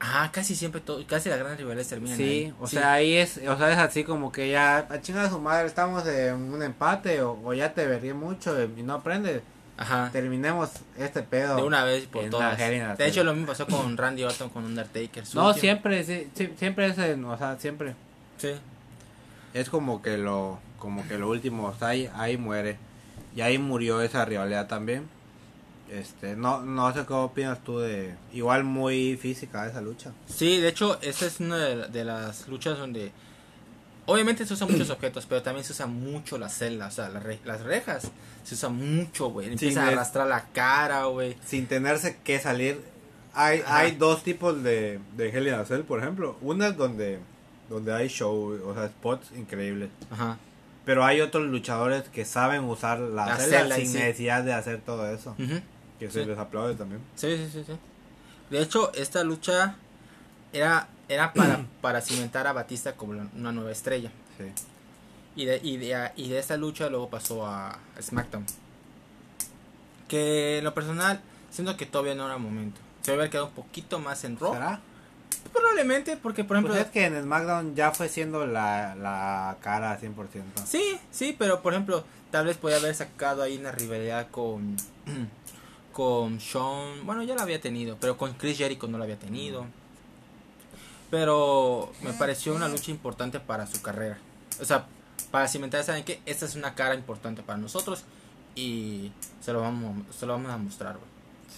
Ah, 0.06 0.30
casi 0.34 0.54
siempre 0.56 0.82
todo, 0.82 1.02
casi 1.08 1.30
las 1.30 1.40
grandes 1.40 1.60
rivales 1.60 1.88
terminan 1.88 2.18
sí 2.18 2.24
ahí. 2.24 2.54
o 2.60 2.68
Sí. 2.68 2.76
sea 2.76 2.92
ahí 2.94 3.14
es 3.16 3.38
o 3.38 3.58
sea 3.58 3.72
es 3.72 3.78
así 3.78 4.04
como 4.04 4.34
que 4.34 4.52
ya 4.52 4.80
a 4.90 5.02
chingar 5.02 5.26
a 5.26 5.30
su 5.30 5.40
madre 5.40 5.66
estamos 5.66 6.06
en 6.06 6.36
un 6.54 6.62
empate 6.62 7.22
o, 7.22 7.40
o 7.42 7.54
ya 7.54 7.74
te 7.74 7.88
veré 7.88 8.14
mucho 8.14 8.62
y 8.62 8.84
no 8.84 8.96
aprendes 8.96 9.42
Ajá. 9.78 10.10
terminemos 10.12 10.72
este 10.98 11.24
pedo 11.24 11.56
De 11.56 11.64
una 11.64 11.86
vez 11.86 12.06
por 12.08 12.30
todas. 12.30 12.58
De 12.58 13.08
hecho, 13.08 13.24
lo 13.24 13.32
mismo 13.34 13.48
pasó 13.48 13.66
con 13.66 13.96
Randy 13.98 14.24
Orton 14.24 14.50
con 14.50 14.66
Undertaker. 14.66 15.24
No, 15.34 15.48
último- 15.48 15.54
siempre, 15.62 16.04
sí, 16.04 16.28
sí, 16.36 16.54
siempre 16.58 16.86
es, 16.88 16.98
en- 17.00 17.26
o 17.26 17.36
sea, 17.38 17.58
siempre. 17.58 17.96
Sí. 18.38 18.52
Es 19.56 19.70
como 19.72 20.02
que 20.04 20.18
lo, 20.20 20.60
como 20.78 21.08
que 21.08 21.18
lo 21.18 21.28
último, 21.30 21.68
o 21.68 21.74
sea, 21.74 21.88
ahí, 21.90 22.08
ahí 22.16 22.38
muere. 22.38 22.78
Y 23.36 23.41
ahí 23.41 23.58
murió 23.58 24.02
esa 24.02 24.26
rivalidad 24.26 24.67
también. 24.67 25.08
Este, 25.91 26.36
no, 26.36 26.62
no 26.62 26.91
sé 26.93 27.06
qué 27.06 27.13
opinas 27.13 27.63
tú 27.63 27.78
de, 27.80 28.15
igual 28.34 28.63
muy 28.63 29.15
física 29.17 29.67
esa 29.67 29.82
lucha. 29.82 30.12
Sí, 30.28 30.60
de 30.60 30.69
hecho, 30.69 30.98
esta 31.02 31.26
es 31.28 31.39
una 31.39 31.58
de, 31.58 31.88
de 31.88 32.04
las 32.06 32.48
luchas 32.48 32.78
donde. 32.78 33.12
Obviamente 34.06 34.46
se 34.46 34.54
usan 34.54 34.72
muchos 34.72 34.89
objetos, 34.91 35.26
pero 35.28 35.41
también 35.43 35.63
se 35.63 35.72
usa 35.74 35.86
mucho 35.86 36.38
la 36.38 36.50
celda, 36.50 36.88
o 36.88 36.91
sea, 36.91 37.10
las, 37.10 37.24
re- 37.24 37.39
las 37.46 37.62
rejas. 37.62 38.12
Se 38.43 38.56
usa 38.56 38.69
mucho, 38.69 39.28
güey. 39.30 39.52
Empiezan 39.52 39.86
a 39.86 39.88
arrastrar 39.89 40.28
la 40.28 40.46
cara, 40.52 41.06
güey. 41.06 41.38
Sin 41.46 41.67
tenerse 41.67 42.17
que 42.24 42.39
salir, 42.39 42.82
hay, 43.34 43.60
Ajá. 43.62 43.80
hay 43.80 43.91
dos 43.96 44.24
tipos 44.24 44.62
de, 44.63 45.00
de 45.15 45.30
Hell 45.30 45.48
in 45.48 45.54
a 45.54 45.65
Cell, 45.65 45.82
por 45.82 46.00
ejemplo. 46.00 46.38
Una 46.41 46.67
es 46.69 46.78
donde, 46.78 47.19
donde 47.69 47.93
hay 47.93 48.08
show, 48.10 48.60
o 48.65 48.74
sea, 48.74 48.88
spots 48.88 49.32
increíbles. 49.38 49.89
Ajá. 50.12 50.38
Pero 50.86 51.06
hay 51.06 51.22
otros 51.22 51.46
luchadores 51.48 52.04
que 52.10 52.26
saben 52.26 52.63
usar 52.65 53.00
la, 53.00 53.26
La 53.28 53.38
celda, 53.38 53.60
celda 53.60 53.76
en 53.78 53.82
sin 53.86 53.91
sí. 53.91 53.98
necesidad 54.00 54.43
de 54.43 54.54
hacer 54.54 54.82
todo 54.82 55.10
eso. 55.10 55.36
Que 56.00 56.10
se 56.12 56.24
Sí. 56.24 56.26
les 56.26 56.38
aplaude 56.38 56.76
también. 56.76 57.02
Sí, 57.15 57.38
sí, 57.38 57.50
sí, 57.52 57.63
sí. 57.65 57.74
De 58.50 58.62
hecho, 58.62 58.91
esta 58.93 59.24
lucha 59.24 59.76
era, 60.52 60.88
era 61.08 61.32
para, 61.34 61.65
para 61.82 62.02
cimentar 62.02 62.48
a 62.48 62.54
Batista 62.54 62.93
como 62.98 63.13
una 63.36 63.52
nueva 63.52 63.72
estrella. 63.72 64.12
Sí. 64.38 64.46
Y 65.36 65.46
de, 65.46 65.60
y, 65.63 65.78
de, 65.78 66.12
y 66.17 66.30
de 66.30 66.38
esta 66.39 66.58
lucha 66.58 66.89
luego 66.89 67.10
pasó 67.10 67.48
a 67.48 67.80
SmackDown. 68.02 68.46
Que 70.08 70.58
en 70.60 70.63
lo 70.63 70.74
personal, 70.74 71.22
siento 71.50 71.76
que 71.78 71.86
todavía 71.86 72.15
no 72.15 72.26
era 72.26 72.38
momento. 72.38 72.80
Se 73.02 73.13
haber 73.13 73.30
quedado 73.30 73.48
un 73.48 73.54
poquito 73.54 74.00
más 74.00 74.24
en 74.24 74.38
Raw. 74.38 74.54
¿Será? 74.54 74.80
Probablemente, 75.52 76.18
porque 76.18 76.44
por 76.44 76.58
ejemplo. 76.58 76.74
Pues 76.74 76.86
es 76.86 76.92
que 76.92 77.06
en 77.06 77.22
SmackDown 77.22 77.76
ya 77.76 77.92
fue 77.92 78.10
siendo 78.10 78.46
la, 78.46 78.96
la 78.96 79.58
cara 79.62 80.00
100%. 80.00 80.16
Sí, 80.66 81.00
sí, 81.12 81.36
pero 81.38 81.62
por 81.62 81.74
ejemplo, 81.74 82.04
tal 82.32 82.46
vez 82.46 82.58
podía 82.58 82.78
haber 82.78 82.96
sacado 82.96 83.44
ahí 83.44 83.58
una 83.58 83.72
rivalidad 83.72 84.30
con. 84.30 84.76
con 85.94 86.40
Sean. 86.40 87.06
Bueno, 87.06 87.24
ya 87.24 87.36
la 87.36 87.44
había 87.44 87.62
tenido, 87.62 87.98
pero 88.00 88.18
con 88.18 88.34
Chris 88.34 88.58
Jericho 88.58 88.88
no 88.88 88.98
la 88.98 89.04
había 89.06 89.20
tenido. 89.20 89.66
Pero 91.12 91.94
me 92.02 92.12
pareció 92.14 92.56
una 92.56 92.68
lucha 92.68 92.90
importante 92.90 93.40
para 93.40 93.68
su 93.68 93.82
carrera. 93.82 94.18
O 94.60 94.66
sea, 94.66 94.88
para 95.30 95.48
cimentar, 95.48 95.84
¿saben 95.84 96.04
qué? 96.04 96.20
Esta 96.26 96.46
es 96.46 96.56
una 96.56 96.74
cara 96.74 96.96
importante 96.96 97.44
para 97.44 97.60
nosotros 97.60 98.04
y 98.56 99.12
se 99.40 99.54
lo 99.54 99.62
vamos, 99.62 100.04
se 100.16 100.26
lo 100.26 100.34
vamos 100.34 100.52
a 100.52 100.58
mostrar, 100.58 100.98
güey. 100.98 101.10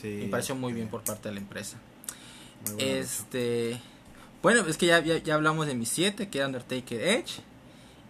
Sí. 0.02 0.26
Me 0.26 0.30
pareció 0.30 0.56
muy 0.56 0.74
bien 0.74 0.90
por 0.90 1.02
parte 1.04 1.30
de 1.30 1.36
la 1.36 1.42
empresa. 1.42 1.78
Este. 2.78 3.80
Bueno, 4.42 4.66
es 4.68 4.78
que 4.78 4.86
ya, 4.86 5.00
ya, 5.00 5.18
ya 5.18 5.36
hablamos 5.36 5.66
de 5.68 5.76
mi 5.76 5.86
7, 5.86 6.30
que 6.30 6.38
era 6.38 6.48
Undertaker 6.48 7.02
Edge. 7.02 7.42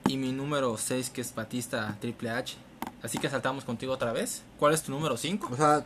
Y 0.07 0.17
mi 0.17 0.31
número 0.31 0.77
6, 0.77 1.09
que 1.09 1.21
es 1.21 1.33
Batista 1.33 1.97
Triple 1.99 2.29
H. 2.29 2.55
Así 3.01 3.17
que 3.17 3.29
saltamos 3.29 3.63
contigo 3.63 3.93
otra 3.93 4.13
vez. 4.13 4.43
¿Cuál 4.59 4.73
es 4.73 4.83
tu 4.83 4.91
número 4.91 5.17
5? 5.17 5.49
O 5.51 5.55
sea, 5.55 5.83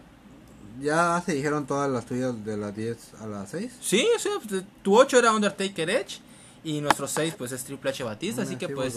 ya 0.81 1.21
se 1.25 1.33
dijeron 1.33 1.65
todas 1.65 1.89
las 1.89 2.05
tuyas 2.05 2.43
de 2.43 2.57
las 2.57 2.75
10 2.75 2.97
a 3.21 3.27
las 3.27 3.49
6. 3.51 3.71
Sí, 3.81 4.07
o 4.15 4.19
sea, 4.19 4.31
pues, 4.47 4.63
tu 4.81 4.97
8 4.97 5.19
era 5.19 5.31
Undertaker 5.33 5.89
Edge. 5.89 6.19
Y 6.63 6.81
nuestro 6.81 7.07
6, 7.07 7.35
pues 7.37 7.53
es 7.53 7.63
Triple 7.63 7.91
H 7.91 8.03
Batista. 8.03 8.41
Así 8.41 8.57
que, 8.57 8.67
pues, 8.67 8.93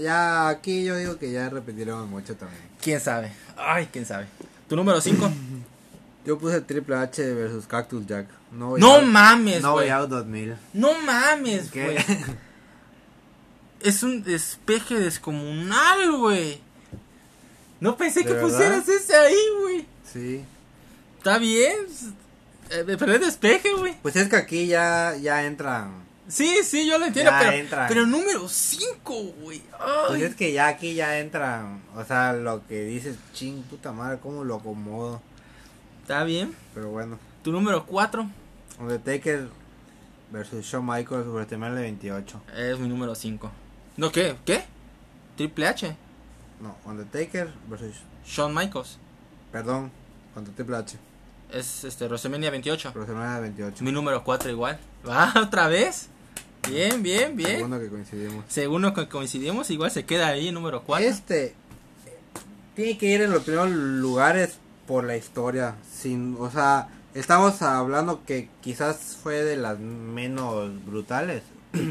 Ya 0.00 0.48
aquí 0.48 0.84
yo 0.84 0.96
digo 0.96 1.18
que 1.18 1.32
ya 1.32 1.48
repetiremos 1.50 2.08
mucho 2.08 2.36
también. 2.36 2.62
quién 2.80 3.00
sabe. 3.00 3.32
Ay, 3.56 3.88
quién 3.90 4.06
sabe. 4.06 4.26
Tu 4.68 4.76
número 4.76 5.00
5. 5.00 5.30
Yo 6.24 6.38
puse 6.38 6.60
Triple 6.62 6.96
H 6.96 7.34
versus 7.34 7.66
Cactus 7.66 8.06
Jack. 8.06 8.26
No, 8.52 8.76
no 8.78 8.96
Out- 8.96 9.04
mames, 9.06 9.62
No 9.62 9.72
güey. 9.72 9.88
Way 9.90 10.00
Out 10.00 10.10
2000. 10.10 10.56
No 10.72 10.94
mames, 11.00 11.70
güey. 11.72 11.96
Es 13.80 14.02
un 14.02 14.22
despeje 14.22 14.98
descomunal, 14.98 16.10
güey. 16.16 16.58
No 17.80 17.96
pensé 17.98 18.20
¿De 18.20 18.26
que 18.26 18.32
verdad? 18.32 18.48
pusieras 18.48 18.88
ese 18.88 19.14
ahí, 19.14 19.36
güey. 19.60 19.86
Sí. 20.10 20.42
Está 21.18 21.36
bien. 21.38 21.74
Eh, 22.70 22.96
pero 22.98 23.12
es 23.12 23.20
despeje, 23.20 23.72
güey. 23.74 23.94
Pues 24.00 24.16
es 24.16 24.28
que 24.28 24.36
aquí 24.36 24.66
ya, 24.66 25.14
ya 25.20 25.44
entran. 25.44 26.02
Sí, 26.28 26.60
sí, 26.64 26.86
yo 26.88 26.96
lo 26.98 27.04
entiendo, 27.04 27.30
Ya 27.30 27.38
pero, 27.40 27.52
entran. 27.52 27.88
pero 27.88 28.06
número 28.06 28.48
5, 28.48 29.14
güey. 29.42 29.60
Pues 30.08 30.22
es 30.22 30.34
que 30.34 30.54
ya 30.54 30.68
aquí 30.68 30.94
ya 30.94 31.18
entran. 31.18 31.82
O 31.94 32.02
sea, 32.04 32.32
lo 32.32 32.66
que 32.66 32.84
dices, 32.84 33.16
ching, 33.34 33.62
puta 33.64 33.92
madre, 33.92 34.18
cómo 34.22 34.44
lo 34.44 34.54
acomodo. 34.56 35.20
Está 36.04 36.22
bien. 36.22 36.54
Pero 36.74 36.90
bueno. 36.90 37.18
Tu 37.42 37.50
número 37.50 37.86
4. 37.86 38.28
Undertaker 38.78 39.48
versus 40.30 40.66
Shawn 40.66 40.84
Michaels 40.84 41.26
WrestleMania 41.26 41.80
28. 41.80 42.42
Es 42.58 42.78
mi 42.78 42.88
número 42.88 43.14
5. 43.14 43.50
¿No 43.96 44.12
qué? 44.12 44.36
¿Qué? 44.44 44.64
Triple 45.38 45.66
H. 45.66 45.96
No, 46.60 46.76
Undertaker 46.84 47.50
versus. 47.70 47.96
Shawn 48.26 48.54
Michaels. 48.54 48.98
Perdón, 49.50 49.90
contra 50.34 50.52
Triple 50.52 50.76
H. 50.76 50.98
Es 51.50 51.84
este 51.84 52.06
WrestleMania 52.06 52.50
28. 52.50 52.92
WrestleMania 52.94 53.40
28. 53.40 53.82
Mi 53.82 53.90
número 53.90 54.22
4 54.22 54.50
igual. 54.50 54.78
¿Va 55.08 55.32
otra 55.42 55.68
vez? 55.68 56.10
Bien, 56.68 57.02
bien, 57.02 57.34
bien. 57.34 57.56
Segundo 57.56 57.80
que 57.80 57.88
coincidimos. 57.88 58.44
Según 58.48 58.92
que 58.92 59.08
coincidimos, 59.08 59.70
igual 59.70 59.90
se 59.90 60.04
queda 60.04 60.26
ahí 60.26 60.52
número 60.52 60.82
4. 60.82 61.08
Este 61.08 61.54
tiene 62.74 62.98
que 62.98 63.06
ir 63.06 63.22
en 63.22 63.30
los 63.30 63.42
primeros 63.42 63.70
lugares 63.70 64.58
por 64.86 65.04
la 65.04 65.16
historia. 65.16 65.74
Sin, 65.90 66.36
o 66.38 66.50
sea, 66.50 66.88
estamos 67.14 67.62
hablando 67.62 68.24
que 68.24 68.48
quizás 68.60 69.18
fue 69.22 69.42
de 69.44 69.56
las 69.56 69.78
menos 69.78 70.70
brutales. 70.84 71.42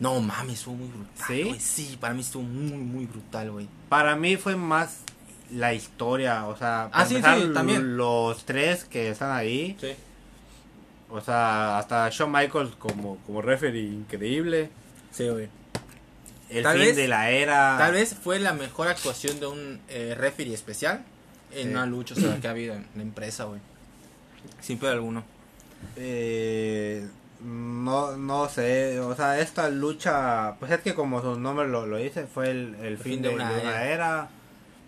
No 0.00 0.20
mames, 0.20 0.58
estuvo 0.58 0.74
muy 0.74 0.88
brutal. 0.88 1.26
¿Sí? 1.28 1.56
Sí, 1.60 1.96
para 2.00 2.14
mí 2.14 2.20
estuvo 2.22 2.42
muy, 2.42 2.78
muy 2.78 3.06
brutal, 3.06 3.52
güey. 3.52 3.68
Para 3.88 4.16
mí 4.16 4.36
fue 4.36 4.56
más 4.56 4.98
la 5.52 5.72
historia, 5.72 6.46
o 6.48 6.56
sea, 6.56 6.90
Ah, 6.92 7.06
sí, 7.06 7.14
sí, 7.14 7.22
también. 7.54 7.96
los 7.96 8.44
tres 8.44 8.84
que 8.84 9.10
están 9.10 9.30
ahí, 9.30 9.76
Sí. 9.80 9.92
o 11.08 11.20
sea, 11.20 11.78
hasta 11.78 12.08
Shawn 12.10 12.32
Michaels 12.32 12.74
como 12.74 13.18
como 13.18 13.40
referee 13.40 13.84
increíble, 13.86 14.68
Sí, 15.12 15.28
güey. 15.28 15.48
el 16.50 16.64
Tal 16.64 16.76
fin 16.76 16.86
vez- 16.86 16.96
de 16.96 17.06
la 17.08 17.30
era, 17.30 17.76
Tal 17.78 17.92
vez 17.92 18.16
fue 18.20 18.40
la 18.40 18.52
mejor 18.52 18.88
actuación 18.88 19.38
de 19.38 19.46
un 19.46 19.80
eh, 19.88 20.16
referee 20.18 20.54
especial 20.54 21.04
en 21.54 21.70
una 21.70 21.86
lucha 21.86 22.14
o 22.14 22.20
sea, 22.20 22.40
que 22.40 22.46
ha 22.46 22.50
habido 22.50 22.74
en 22.74 22.86
la 22.94 23.02
empresa, 23.02 23.44
güey. 23.44 23.60
Sin 24.60 24.78
pedo 24.78 24.92
alguno. 24.92 25.24
eh, 25.96 27.06
no 27.44 28.16
no 28.16 28.48
sé, 28.48 28.98
o 29.00 29.14
sea, 29.14 29.38
esta 29.38 29.68
lucha, 29.68 30.54
pues 30.58 30.72
es 30.72 30.80
que 30.80 30.94
como 30.94 31.20
su 31.20 31.38
nombre 31.38 31.68
lo, 31.68 31.86
lo 31.86 31.98
dice, 31.98 32.26
fue 32.26 32.50
el, 32.50 32.74
el 32.82 32.96
fin, 32.96 33.20
de, 33.20 33.28
una, 33.28 33.84
era. 33.84 34.28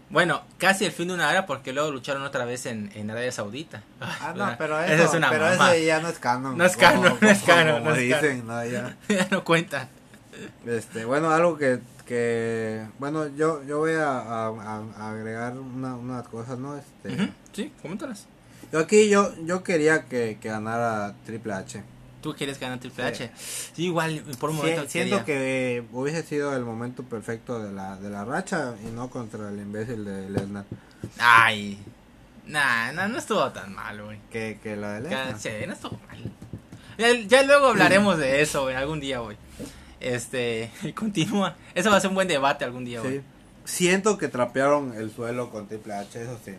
Bueno, 0.09 0.43
casi 0.57 0.87
el 0.87 0.93
fin 0.93 1.09
de 1.09 1.15
una 1.15 1.31
era 1.31 1.45
porque 1.45 1.73
luego 1.73 1.91
lucharon 1.91 2.23
otra 2.23 2.45
vez 2.47 2.65
en, 2.67 2.91
en 2.95 3.11
Arabia 3.11 3.31
Saudita. 3.31 3.83
Ah, 4.01 4.33
no, 4.35 4.55
pero 4.59 4.81
eso, 4.81 5.05
es 5.05 5.15
una 5.15 5.29
pero 5.29 5.53
ya 5.77 6.01
no 6.01 6.09
es 6.09 6.19
canon. 6.19 6.57
No 6.57 6.65
es 6.65 6.77
canon, 6.77 7.19
no 7.21 7.29
es 7.29 7.43
canon, 7.43 7.75
como 7.79 7.91
no 7.91 7.97
es 7.97 8.03
dicen, 8.03 8.47
no, 8.47 8.65
ya. 8.65 8.97
ya 9.09 9.29
no 9.31 9.45
cuentan. 9.45 9.89
Este, 10.65 11.05
bueno, 11.05 11.31
algo 11.31 11.59
que, 11.59 11.81
que 12.07 12.87
bueno, 12.99 13.27
yo, 13.37 13.63
yo 13.65 13.79
voy 13.79 13.93
a, 13.95 14.19
a- 14.21 14.85
a 14.97 15.11
agregar 15.11 15.59
una, 15.59 15.95
unas 15.97 16.27
cosas, 16.29 16.59
¿no? 16.59 16.77
Este, 16.77 17.33
Sí, 17.53 17.73
coméntalas. 17.83 18.27
yo 18.73 18.79
aquí 18.79 19.09
yo, 19.09 19.33
yo 19.45 19.63
quería 19.63 20.05
que, 20.05 20.39
que 20.41 20.49
ganara 20.49 21.15
Triple 21.27 21.53
H. 21.53 21.83
Tú 22.23 22.35
quieres 22.35 22.59
ganar 22.59 22.79
Triple 22.81 23.15
Sí. 23.15 23.25
H. 23.25 23.31
Sí, 23.37 23.85
igual, 23.87 24.23
por 24.41 24.51
un 24.51 24.57
momento. 24.57 24.89
siento 24.89 25.25
que 25.25 25.85
hubiese 25.93 26.23
sido 26.23 26.57
el 26.57 26.65
momento 26.65 27.03
perfecto 27.03 27.63
de 27.63 27.73
la, 27.73 27.97
de 27.97 28.11
la 28.11 28.25
racha 28.25 28.75
y 28.87 28.91
no 28.91 29.11
contra 29.11 29.49
el 29.51 29.59
imbécil 29.61 30.05
de 30.05 30.31
Lesnar. 30.31 30.65
Ay. 31.19 31.79
Nah, 32.47 32.93
nah, 32.93 33.09
no 33.09 33.19
estuvo 33.19 33.51
tan 33.53 33.75
mal, 33.75 34.03
güey. 34.03 34.19
Que, 34.31 34.59
que 34.63 34.77
la 34.77 34.95
de 34.95 35.01
Lesnar. 35.03 35.39
sí, 35.39 35.51
no 35.67 35.73
estuvo 35.75 35.99
mal. 36.09 36.33
Ya, 36.99 37.13
ya 37.27 37.43
luego 37.43 37.67
hablaremos 37.69 38.17
de 38.19 38.41
eso, 38.41 38.63
güey, 38.63 38.75
algún 38.75 39.01
día, 39.01 39.19
güey. 39.19 39.37
Este, 40.01 40.71
continúa. 40.95 41.57
Eso 41.75 41.91
va 41.91 41.97
a 41.97 42.01
ser 42.01 42.09
un 42.09 42.15
buen 42.15 42.29
debate 42.29 42.65
algún 42.65 42.85
día, 42.85 43.01
güey. 43.01 43.19
Sí. 43.19 43.23
Siento 43.65 44.17
que 44.19 44.29
trapearon 44.29 44.95
el 44.97 45.11
suelo 45.13 45.51
con 45.51 45.67
Triple 45.67 45.95
H, 45.95 46.23
eso 46.23 46.39
sí. 46.45 46.53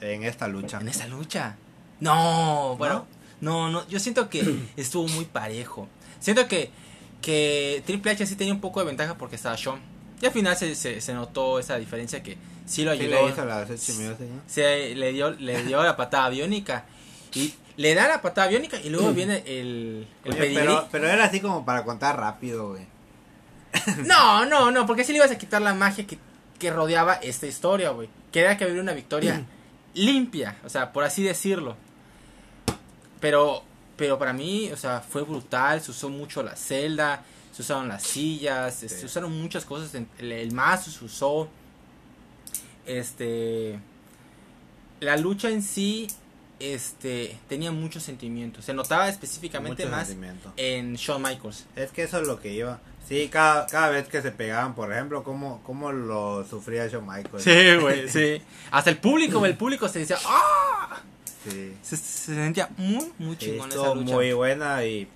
En 0.00 0.24
esta 0.24 0.48
lucha. 0.48 0.80
En 0.80 0.88
esa 0.88 1.06
lucha. 1.06 1.56
No, 2.00 2.76
bueno, 2.78 3.06
no, 3.40 3.70
no, 3.70 3.86
yo 3.88 3.98
siento 4.00 4.28
que 4.28 4.58
estuvo 4.76 5.06
muy 5.08 5.24
parejo. 5.24 5.88
Siento 6.20 6.48
que, 6.48 6.70
que 7.22 7.82
Triple 7.86 8.12
H 8.12 8.26
sí 8.26 8.36
tenía 8.36 8.52
un 8.54 8.60
poco 8.60 8.80
de 8.80 8.86
ventaja 8.86 9.16
porque 9.16 9.36
estaba 9.36 9.56
Shawn. 9.56 9.80
Y 10.20 10.26
al 10.26 10.32
final 10.32 10.56
se, 10.56 10.74
se, 10.74 11.00
se 11.00 11.14
notó 11.14 11.60
esa 11.60 11.76
diferencia 11.78 12.22
que 12.24 12.36
sí 12.66 12.82
lo 12.84 12.92
Sí 12.94 13.02
ayudó. 13.02 13.26
le 13.26 13.32
hizo 13.32 13.44
la 13.44 13.64
¿no? 13.64 14.42
se 14.48 14.94
le 14.96 15.12
dio, 15.12 15.30
le 15.30 15.62
dio 15.62 15.82
la 15.82 15.96
patada 15.96 16.28
biónica. 16.30 16.86
Y 17.34 17.54
le 17.78 17.94
da 17.94 18.08
la 18.08 18.20
patada 18.20 18.48
biónica 18.48 18.80
y 18.80 18.90
luego 18.90 19.12
viene 19.12 19.44
el, 19.46 20.08
el 20.24 20.32
Oye, 20.32 20.50
pero, 20.52 20.88
pero 20.90 21.06
era 21.06 21.24
así 21.24 21.38
como 21.40 21.64
para 21.64 21.84
contar 21.84 22.18
rápido, 22.18 22.70
güey. 22.70 22.84
No, 24.04 24.44
no, 24.46 24.72
no, 24.72 24.84
porque 24.84 25.04
si 25.04 25.12
le 25.12 25.18
ibas 25.18 25.30
a 25.30 25.38
quitar 25.38 25.62
la 25.62 25.74
magia 25.74 26.04
que, 26.04 26.18
que 26.58 26.72
rodeaba 26.72 27.14
esta 27.14 27.46
historia, 27.46 27.90
güey. 27.90 28.08
Que 28.32 28.40
era 28.40 28.56
que 28.56 28.64
hubiera 28.64 28.82
una 28.82 28.94
victoria 28.94 29.46
limpia, 29.94 30.56
o 30.64 30.68
sea, 30.68 30.92
por 30.92 31.04
así 31.04 31.22
decirlo. 31.22 31.76
Pero, 33.20 33.62
pero 33.96 34.18
para 34.18 34.32
mí, 34.32 34.70
o 34.72 34.76
sea, 34.76 35.00
fue 35.00 35.22
brutal, 35.22 35.80
se 35.80 35.92
usó 35.92 36.08
mucho 36.08 36.42
la 36.42 36.56
celda, 36.56 37.22
se 37.52 37.62
usaron 37.62 37.86
las 37.86 38.02
sillas, 38.02 38.74
se 38.74 39.06
usaron 39.06 39.40
muchas 39.40 39.64
cosas, 39.64 39.94
el, 39.94 40.32
el 40.32 40.52
mazo 40.52 40.90
se 40.90 41.04
usó. 41.04 41.48
Este, 42.86 43.78
la 44.98 45.16
lucha 45.16 45.48
en 45.48 45.62
sí, 45.62 46.08
este, 46.60 47.38
tenía 47.48 47.70
muchos 47.72 48.02
sentimientos. 48.02 48.64
Se 48.64 48.74
notaba 48.74 49.08
específicamente 49.08 49.84
Mucho 49.84 49.96
más 49.96 50.14
en 50.56 50.94
Shawn 50.94 51.22
Michaels. 51.22 51.66
Es 51.76 51.90
que 51.92 52.02
eso 52.02 52.20
es 52.20 52.26
lo 52.26 52.40
que 52.40 52.52
iba. 52.52 52.80
Sí, 53.08 53.28
cada, 53.32 53.66
cada 53.66 53.88
vez 53.88 54.06
que 54.08 54.20
se 54.20 54.30
pegaban, 54.32 54.74
por 54.74 54.92
ejemplo, 54.92 55.22
cómo, 55.22 55.62
cómo 55.64 55.92
lo 55.92 56.44
sufría 56.44 56.86
Shawn 56.88 57.06
Michaels. 57.06 57.42
Sí, 57.42 57.76
güey, 57.80 58.08
sí. 58.08 58.42
Hasta 58.70 58.90
el 58.90 58.98
público, 58.98 59.44
el 59.46 59.56
público 59.56 59.88
se 59.88 60.00
decía, 60.00 60.18
¡ah! 60.26 61.00
Sí. 61.44 61.74
Se, 61.82 61.96
se 61.96 62.34
sentía 62.34 62.68
muy, 62.76 63.10
muy 63.18 63.36
chingón 63.38 63.70
esa 63.70 63.78
estuvo 63.78 63.94
lucha. 63.94 64.12
muy 64.14 64.32
buena 64.32 64.84
y, 64.84 65.08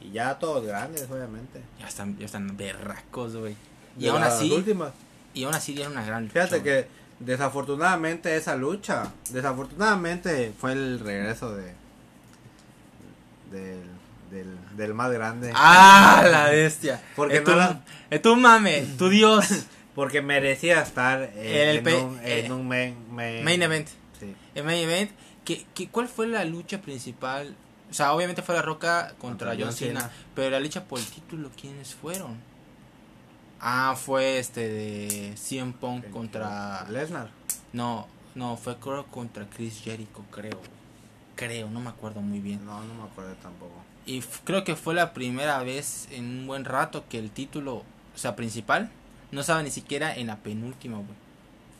y 0.00 0.12
ya 0.12 0.38
todos 0.38 0.64
grandes, 0.64 1.06
obviamente. 1.10 1.60
Ya 1.78 1.88
están, 1.88 2.16
ya 2.18 2.24
están 2.26 2.56
berracos, 2.56 3.36
güey. 3.36 3.56
Y 3.98 4.08
aún 4.08 4.22
así, 4.22 4.50
últimas. 4.50 4.92
y 5.34 5.44
aún 5.44 5.54
así 5.54 5.74
dieron 5.74 5.92
una 5.92 6.04
gran 6.06 6.22
lucha. 6.24 6.46
Fíjate 6.46 6.62
que 6.62 6.86
desafortunadamente 7.20 8.36
esa 8.36 8.56
lucha, 8.56 9.12
desafortunadamente 9.30 10.52
fue 10.58 10.72
el 10.72 11.00
regreso 11.00 11.54
de 11.54 11.72
del, 13.50 13.82
del, 14.30 14.58
del 14.76 14.94
más 14.94 15.12
grande. 15.12 15.52
¡Ah, 15.54 16.24
la 16.30 16.50
bestia! 16.50 17.00
Porque 17.14 17.36
Eh, 17.36 17.40
tú, 17.40 17.50
no 17.52 17.56
la- 17.56 17.80
eh, 18.10 18.22
mame, 18.36 18.86
tu 18.98 19.08
dios. 19.08 19.46
Porque 19.94 20.22
merecía 20.22 20.80
estar 20.82 21.22
eh, 21.36 21.70
El 21.78 21.86
en, 21.86 22.04
un, 22.04 22.18
en 22.24 22.46
eh, 22.46 22.52
un 22.52 22.66
main, 22.66 22.96
main- 23.12 23.44
Main 23.44 23.62
event. 23.62 23.86
Sí. 24.18 24.34
El 24.56 24.64
main 24.64 24.82
event. 24.88 25.10
¿qué, 25.44 25.64
qué, 25.74 25.88
cuál 25.88 26.08
fue 26.08 26.26
la 26.26 26.44
lucha 26.44 26.80
principal? 26.80 27.54
O 27.90 27.94
sea, 27.94 28.12
obviamente 28.12 28.42
fue 28.42 28.56
la 28.56 28.62
Roca 28.62 29.14
contra, 29.18 29.20
Contra 29.20 29.48
John 29.52 29.60
John 29.66 29.72
Cena, 29.72 30.00
Cena. 30.00 30.12
Pero 30.34 30.50
la 30.50 30.58
lucha 30.58 30.82
por 30.84 30.98
el 30.98 31.04
título, 31.06 31.50
¿quiénes 31.60 31.94
fueron? 31.94 32.38
Ah, 33.60 33.94
fue 33.96 34.38
este 34.38 34.68
de 34.68 35.34
CM 35.36 35.72
Punk 35.72 36.10
contra... 36.10 36.86
Lesnar. 36.90 37.30
No, 37.72 38.06
no, 38.34 38.56
fue 38.56 38.76
creo 38.78 39.06
contra 39.06 39.46
Chris 39.48 39.80
Jericho, 39.82 40.22
creo. 40.30 40.60
Creo, 41.36 41.68
no 41.70 41.80
me 41.80 41.90
acuerdo 41.90 42.20
muy 42.20 42.40
bien. 42.40 42.64
No, 42.64 42.82
no 42.84 42.94
me 42.94 43.04
acuerdo 43.04 43.34
tampoco. 43.42 43.72
Y 44.06 44.20
creo 44.44 44.64
que 44.64 44.76
fue 44.76 44.94
la 44.94 45.12
primera 45.14 45.62
vez 45.62 46.08
en 46.10 46.24
un 46.40 46.46
buen 46.46 46.64
rato 46.64 47.04
que 47.08 47.18
el 47.18 47.30
título, 47.30 47.76
o 47.76 47.84
sea, 48.18 48.36
principal, 48.36 48.90
no 49.32 49.40
estaba 49.40 49.62
ni 49.62 49.70
siquiera 49.70 50.14
en 50.14 50.26
la 50.28 50.36
penúltima, 50.36 50.98
güey. 50.98 51.08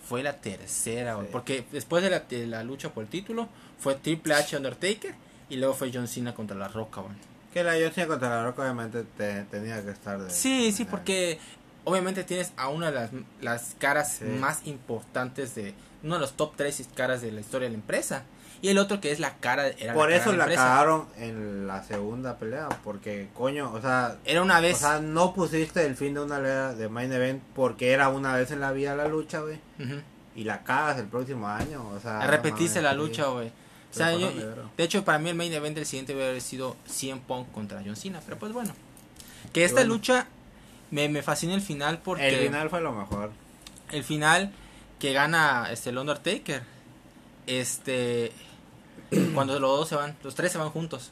Fue 0.08 0.22
la 0.22 0.40
tercera, 0.40 1.14
güey. 1.14 1.26
Sí. 1.26 1.32
Porque 1.32 1.66
después 1.70 2.02
de 2.02 2.10
la, 2.10 2.20
de 2.20 2.46
la 2.46 2.64
lucha 2.64 2.90
por 2.92 3.04
el 3.04 3.10
título, 3.10 3.48
fue 3.78 3.94
Triple 3.94 4.34
H 4.34 4.56
Undertaker 4.56 5.14
y 5.50 5.56
luego 5.56 5.74
fue 5.74 5.90
John 5.92 6.08
Cena 6.08 6.34
contra 6.34 6.56
La 6.56 6.68
Roca, 6.68 7.02
güey. 7.02 7.14
Que 7.52 7.62
la 7.62 7.72
John 7.80 7.92
Cena 7.92 8.06
contra 8.08 8.28
la 8.30 8.42
Roca 8.44 8.62
obviamente 8.62 9.04
te- 9.16 9.44
tenía 9.44 9.82
que 9.84 9.90
estar 9.90 10.20
de... 10.20 10.30
Sí, 10.30 10.72
sí, 10.72 10.84
porque 10.86 11.38
obviamente 11.84 12.24
tienes 12.24 12.52
a 12.56 12.68
una 12.68 12.90
de 12.90 12.92
las, 12.92 13.10
las 13.40 13.74
caras 13.78 14.16
Sí. 14.18 14.24
más 14.24 14.66
importantes 14.66 15.54
de 15.54 15.74
uno 16.02 16.14
de 16.14 16.20
los 16.20 16.32
top 16.34 16.52
3 16.56 16.88
caras 16.94 17.22
de 17.22 17.32
la 17.32 17.40
historia 17.40 17.66
de 17.66 17.72
la 17.72 17.78
empresa. 17.78 18.24
Y 18.62 18.68
el 18.68 18.78
otro 18.78 18.98
que 19.00 19.10
es 19.12 19.20
la 19.20 19.36
cara, 19.38 19.68
era 19.68 19.92
Por 19.92 20.08
la 20.08 20.16
cara 20.16 20.22
eso 20.22 20.30
de 20.30 20.36
la 20.38 20.44
empresa. 20.44 20.62
cagaron 20.62 21.06
en 21.18 21.66
la 21.66 21.82
segunda 21.82 22.38
pelea, 22.38 22.68
porque 22.82 23.28
coño, 23.34 23.70
o 23.72 23.80
sea, 23.82 24.16
Era 24.24 24.40
una 24.40 24.60
vez. 24.60 24.76
o 24.76 24.80
sea, 24.80 25.00
no 25.00 25.34
pusiste 25.34 25.84
el 25.84 25.96
fin 25.96 26.14
de 26.14 26.20
una 26.20 26.36
pelea 26.36 26.72
de 26.72 26.88
main 26.88 27.12
event 27.12 27.42
porque 27.54 27.92
era 27.92 28.08
una 28.08 28.34
vez 28.34 28.50
en 28.52 28.60
la 28.60 28.72
vida 28.72 28.94
la 28.96 29.06
lucha, 29.08 29.40
güey, 29.40 29.58
y 30.34 30.44
la 30.44 30.62
cagas 30.62 30.98
el 30.98 31.06
próximo 31.06 31.46
año, 31.46 31.86
o 31.90 32.00
sea, 32.00 32.20
no 32.26 32.80
la 32.82 32.94
lucha, 32.94 33.26
güey. 33.26 33.48
O 33.48 33.96
sea, 33.96 34.06
Pero 34.08 34.18
yo- 34.32 34.68
de 34.76 34.82
hecho, 34.84 35.04
para 35.04 35.18
mí 35.18 35.28
el 35.30 35.36
main 35.36 35.52
event 35.52 35.76
del 35.76 35.86
siguiente 35.86 36.14
hubiera 36.14 36.38
sido 36.40 36.74
100 36.86 37.20
Punk 37.20 37.52
contra 37.52 37.80
John 37.84 37.94
Cena. 37.96 38.20
Pero 38.24 38.38
pues 38.38 38.52
bueno. 38.52 38.74
Que 39.52 39.64
esta 39.64 39.80
bueno. 39.82 39.94
lucha 39.94 40.26
me, 40.90 41.08
me 41.08 41.22
fascina 41.22 41.54
el 41.54 41.60
final 41.62 41.98
porque 42.04 42.28
El 42.28 42.46
final 42.46 42.70
fue 42.70 42.80
lo 42.80 42.92
mejor. 42.92 43.30
el 43.92 44.04
final 44.04 44.52
que 44.98 45.12
gana 45.12 45.68
este, 45.70 45.90
el 45.90 45.98
Undertaker. 45.98 46.62
Este. 47.46 48.32
cuando 49.34 49.58
los 49.60 49.78
dos 49.78 49.88
se 49.88 49.96
van, 49.96 50.16
los 50.22 50.34
tres 50.34 50.52
se 50.52 50.58
van 50.58 50.70
juntos 50.70 51.10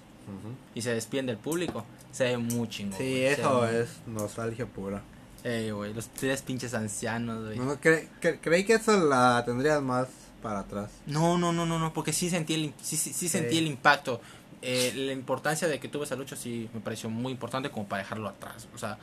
y 0.75 0.83
se 0.83 0.95
despiden 0.95 1.27
del 1.27 1.37
público. 1.37 1.85
Se 2.11 2.25
ve 2.25 2.39
muy 2.39 2.69
chingón. 2.69 2.99
Sí, 2.99 3.23
eso 3.23 3.67
es 3.69 3.89
nostalgia 4.07 4.67
pura. 4.67 5.03
Ey, 5.45 5.71
güey, 5.73 5.93
los 5.93 6.09
tres 6.09 6.41
pinches 6.43 6.73
ancianos, 6.75 7.45
güey. 7.45 7.59
No, 7.59 7.79
cre- 7.81 8.07
cre- 8.21 8.39
creí 8.41 8.65
que 8.65 8.75
eso 8.75 8.97
la 9.05 9.43
tendrías 9.45 9.83
más 9.83 10.07
para 10.41 10.61
atrás. 10.61 10.91
No, 11.07 11.37
no, 11.39 11.53
no, 11.53 11.67
no, 11.67 11.79
no, 11.79 11.93
porque 11.93 12.13
sí 12.13 12.31
sentí 12.31 12.55
el, 12.55 12.73
sí, 12.81 12.97
sí, 12.97 13.13
sí 13.13 13.29
sentí 13.29 13.59
el 13.59 13.67
impacto. 13.67 14.21
eh, 14.63 14.93
la 14.95 15.13
importancia 15.13 15.67
de 15.67 15.81
que 15.81 15.89
tuve 15.89 16.05
esa 16.05 16.15
lucha 16.15 16.37
sí 16.37 16.71
me 16.73 16.81
pareció 16.81 17.11
muy 17.11 17.33
importante 17.33 17.71
como 17.71 17.87
para 17.89 18.03
dejarlo 18.05 18.29
atrás. 18.29 18.69
O 18.75 18.79
sea, 18.79 18.97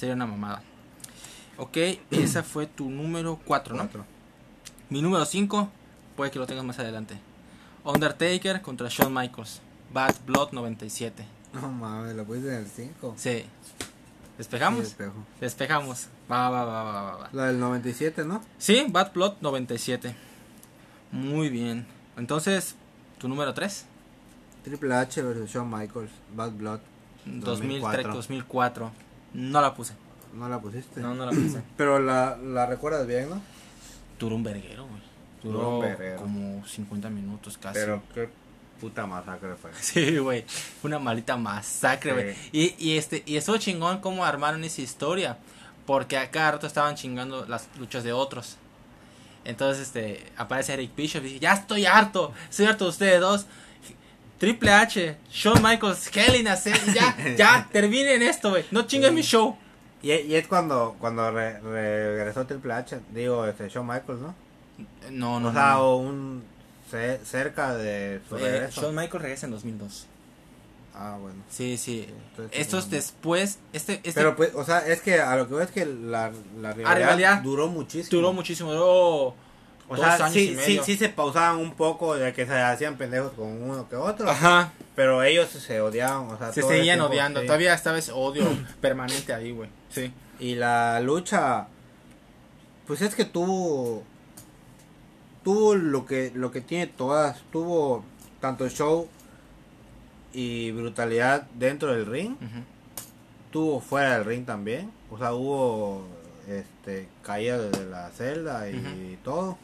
sería 0.00 0.14
una 0.14 0.26
mamada. 0.26 0.62
Ok, 1.58 1.76
esa 2.10 2.42
fue 2.42 2.66
tu 2.66 2.88
número 2.88 3.38
4, 3.44 3.74
¿no? 3.74 3.82
Cuatro. 3.82 4.06
Mi 4.88 5.02
número 5.02 5.26
5, 5.26 5.68
puede 6.16 6.30
que 6.30 6.38
lo 6.38 6.46
tengas 6.46 6.64
más 6.64 6.78
adelante. 6.78 7.18
Undertaker 7.84 8.62
contra 8.62 8.88
Shawn 8.88 9.12
Michaels. 9.12 9.60
Bad 9.92 10.14
Blood 10.26 10.52
97. 10.52 11.24
No 11.52 11.70
mames, 11.70 12.14
lo 12.16 12.24
puse 12.24 12.38
en 12.48 12.54
el 12.54 12.66
5. 12.66 13.14
Sí. 13.18 13.44
¿Despejamos? 14.38 14.96
Despejamos. 15.38 16.08
Va, 16.30 16.48
va, 16.48 16.64
va, 16.64 16.82
va, 16.82 17.02
va, 17.02 17.16
va. 17.16 17.28
La 17.32 17.46
del 17.48 17.60
97, 17.60 18.24
¿no? 18.24 18.40
Sí, 18.56 18.86
Bad 18.88 19.12
Blood 19.12 19.34
97. 19.42 20.16
Muy 21.12 21.50
bien. 21.50 21.86
Entonces, 22.16 22.74
tu 23.18 23.28
número 23.28 23.52
3. 23.52 23.84
Triple 24.64 24.94
H 24.94 25.20
versus 25.22 25.50
Shawn 25.50 25.68
Michaels, 25.70 26.10
Bad 26.34 26.52
Blood. 26.52 26.80
2003, 27.26 28.06
2004. 28.06 29.09
2004. 29.32 29.50
No 29.50 29.60
la 29.60 29.74
puse. 29.74 29.94
¿No 30.32 30.48
la 30.48 30.60
pusiste? 30.60 31.00
No, 31.00 31.14
no 31.14 31.26
la 31.26 31.32
puse. 31.32 31.62
Pero 31.76 31.98
la, 31.98 32.36
la 32.36 32.66
recuerdas 32.66 33.06
bien, 33.06 33.30
¿no? 33.30 33.40
Duró 34.18 34.36
un 34.36 34.44
verguero, 34.44 34.86
güey. 34.86 35.00
Duró 35.42 35.76
un 35.76 35.80
verguero. 35.80 36.16
como 36.16 36.66
50 36.66 37.08
minutos 37.10 37.58
casi. 37.58 37.78
Pero 37.78 38.02
qué 38.14 38.28
puta 38.80 39.06
masacre 39.06 39.54
fue. 39.56 39.70
Sí, 39.80 40.18
güey. 40.18 40.44
Fue 40.80 40.88
una 40.88 40.98
maldita 40.98 41.36
masacre, 41.36 42.12
güey. 42.12 42.36
Y, 42.52 42.74
y 42.78 42.96
este, 42.98 43.22
y 43.26 43.36
estuvo 43.36 43.56
chingón 43.56 44.00
cómo 44.00 44.24
armaron 44.24 44.62
esa 44.64 44.82
historia. 44.82 45.38
Porque 45.86 46.16
a 46.18 46.30
cada 46.30 46.52
rato 46.52 46.66
estaban 46.66 46.94
chingando 46.94 47.46
las 47.46 47.68
luchas 47.78 48.04
de 48.04 48.12
otros. 48.12 48.58
Entonces, 49.44 49.86
este, 49.86 50.24
aparece 50.36 50.74
Eric 50.74 50.94
Bishop 50.94 51.22
y 51.24 51.28
dice, 51.28 51.38
ya 51.40 51.54
estoy 51.54 51.86
harto, 51.86 52.32
estoy 52.48 52.66
harto 52.66 52.84
de 52.84 52.90
ustedes 52.90 53.20
dos. 53.20 53.46
Triple 54.40 54.72
H, 54.72 55.16
Shawn 55.30 55.62
Michaels, 55.62 56.10
Nacer, 56.42 56.80
ya, 56.94 57.14
ya, 57.36 57.68
terminen 57.72 58.22
esto, 58.22 58.50
güey. 58.50 58.64
No 58.72 58.82
chinguen 58.86 59.10
Sí. 59.10 59.14
mi 59.16 59.22
show. 59.22 59.56
Y, 60.02 60.12
y 60.12 60.34
es 60.34 60.48
cuando, 60.48 60.96
cuando 60.98 61.30
re- 61.30 61.60
regresó 61.60 62.46
Triple 62.46 62.72
H, 62.72 62.98
digo, 63.12 63.46
este, 63.46 63.68
Shawn 63.68 63.86
Michaels, 63.86 64.22
¿no? 64.22 64.34
No, 65.10 65.38
no, 65.40 65.50
o 65.50 65.52
sea, 65.52 65.74
no. 65.74 65.96
un 65.96 66.42
ce- 66.90 67.20
cerca 67.24 67.74
de 67.74 68.20
su 68.28 68.36
Eh, 68.38 68.40
regreso. 68.40 68.80
Shawn 68.80 68.94
Michaels 68.94 69.22
regresa 69.22 69.44
en 69.46 69.52
2002. 69.52 70.06
Ah, 70.94 71.18
bueno. 71.20 71.36
Sí, 71.50 71.76
sí. 71.76 72.06
Entonces, 72.30 72.58
Estos 72.58 72.90
después, 72.90 73.58
este, 73.74 73.94
este 74.02 74.12
Pero 74.14 74.34
pues, 74.36 74.54
o 74.54 74.64
sea, 74.64 74.78
es 74.86 75.00
que 75.02 75.20
a 75.20 75.36
lo 75.36 75.46
que 75.48 75.54
veo 75.54 75.62
es 75.62 75.70
que 75.70 75.84
la, 75.86 76.32
la 76.60 76.72
rivalidad, 76.72 76.96
rivalidad 76.96 77.42
duró 77.42 77.68
muchísimo. 77.68 78.08
duró 78.10 78.32
muchísimo, 78.32 78.72
duró 78.72 79.34
O 79.92 79.96
dos 79.96 80.04
sea, 80.06 80.28
sí, 80.30 80.56
sí, 80.56 80.78
sí 80.84 80.96
se 80.96 81.08
pausaban 81.08 81.56
un 81.58 81.72
poco 81.74 82.14
de 82.14 82.32
que 82.32 82.46
se 82.46 82.52
hacían 82.54 82.96
pendejos 82.96 83.32
con 83.32 83.60
uno 83.60 83.88
que 83.88 83.96
otro. 83.96 84.30
Ajá. 84.30 84.72
Pero 84.94 85.24
ellos 85.24 85.48
se 85.48 85.80
odiaban, 85.80 86.28
o 86.28 86.38
sea, 86.38 86.52
Se 86.52 86.62
seguían 86.62 87.00
odiando. 87.00 87.40
sí. 87.40 87.46
Todavía 87.46 87.74
estaba 87.74 87.98
ese 87.98 88.12
odio 88.12 88.44
permanente 88.80 89.32
ahí, 89.32 89.50
güey. 89.50 89.68
Sí. 89.88 90.12
Y 90.38 90.54
la 90.54 91.00
lucha, 91.00 91.66
pues 92.86 93.02
es 93.02 93.16
que 93.16 93.24
tuvo, 93.24 94.04
tuvo 95.42 95.74
lo 95.74 96.06
que, 96.06 96.30
lo 96.36 96.52
que 96.52 96.60
tiene 96.60 96.86
todas, 96.86 97.40
tuvo 97.50 98.04
tanto 98.40 98.68
show 98.68 99.08
y 100.32 100.70
brutalidad 100.70 101.48
dentro 101.54 101.92
del 101.92 102.06
ring, 102.06 102.36
tuvo 103.50 103.80
fuera 103.80 104.14
del 104.14 104.24
ring 104.24 104.46
también, 104.46 104.92
o 105.10 105.18
sea, 105.18 105.34
hubo 105.34 106.06
este 106.48 107.08
caída 107.24 107.58
desde 107.58 107.86
la 107.86 108.08
celda 108.10 108.70
y 108.70 109.18
todo. 109.24 109.58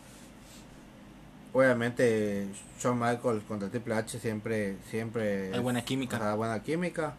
Obviamente 1.57 2.49
Shawn 2.79 2.99
Michaels 2.99 3.43
contra 3.45 3.71
Triple 3.71 3.95
H 3.95 4.19
siempre, 4.19 4.77
siempre 4.91 5.55
Hay 5.55 5.61
buena 5.61 5.83
química. 5.83 6.19
o 6.19 6.21
sea, 6.21 6.35
buena 6.35 6.63
química. 6.63 7.15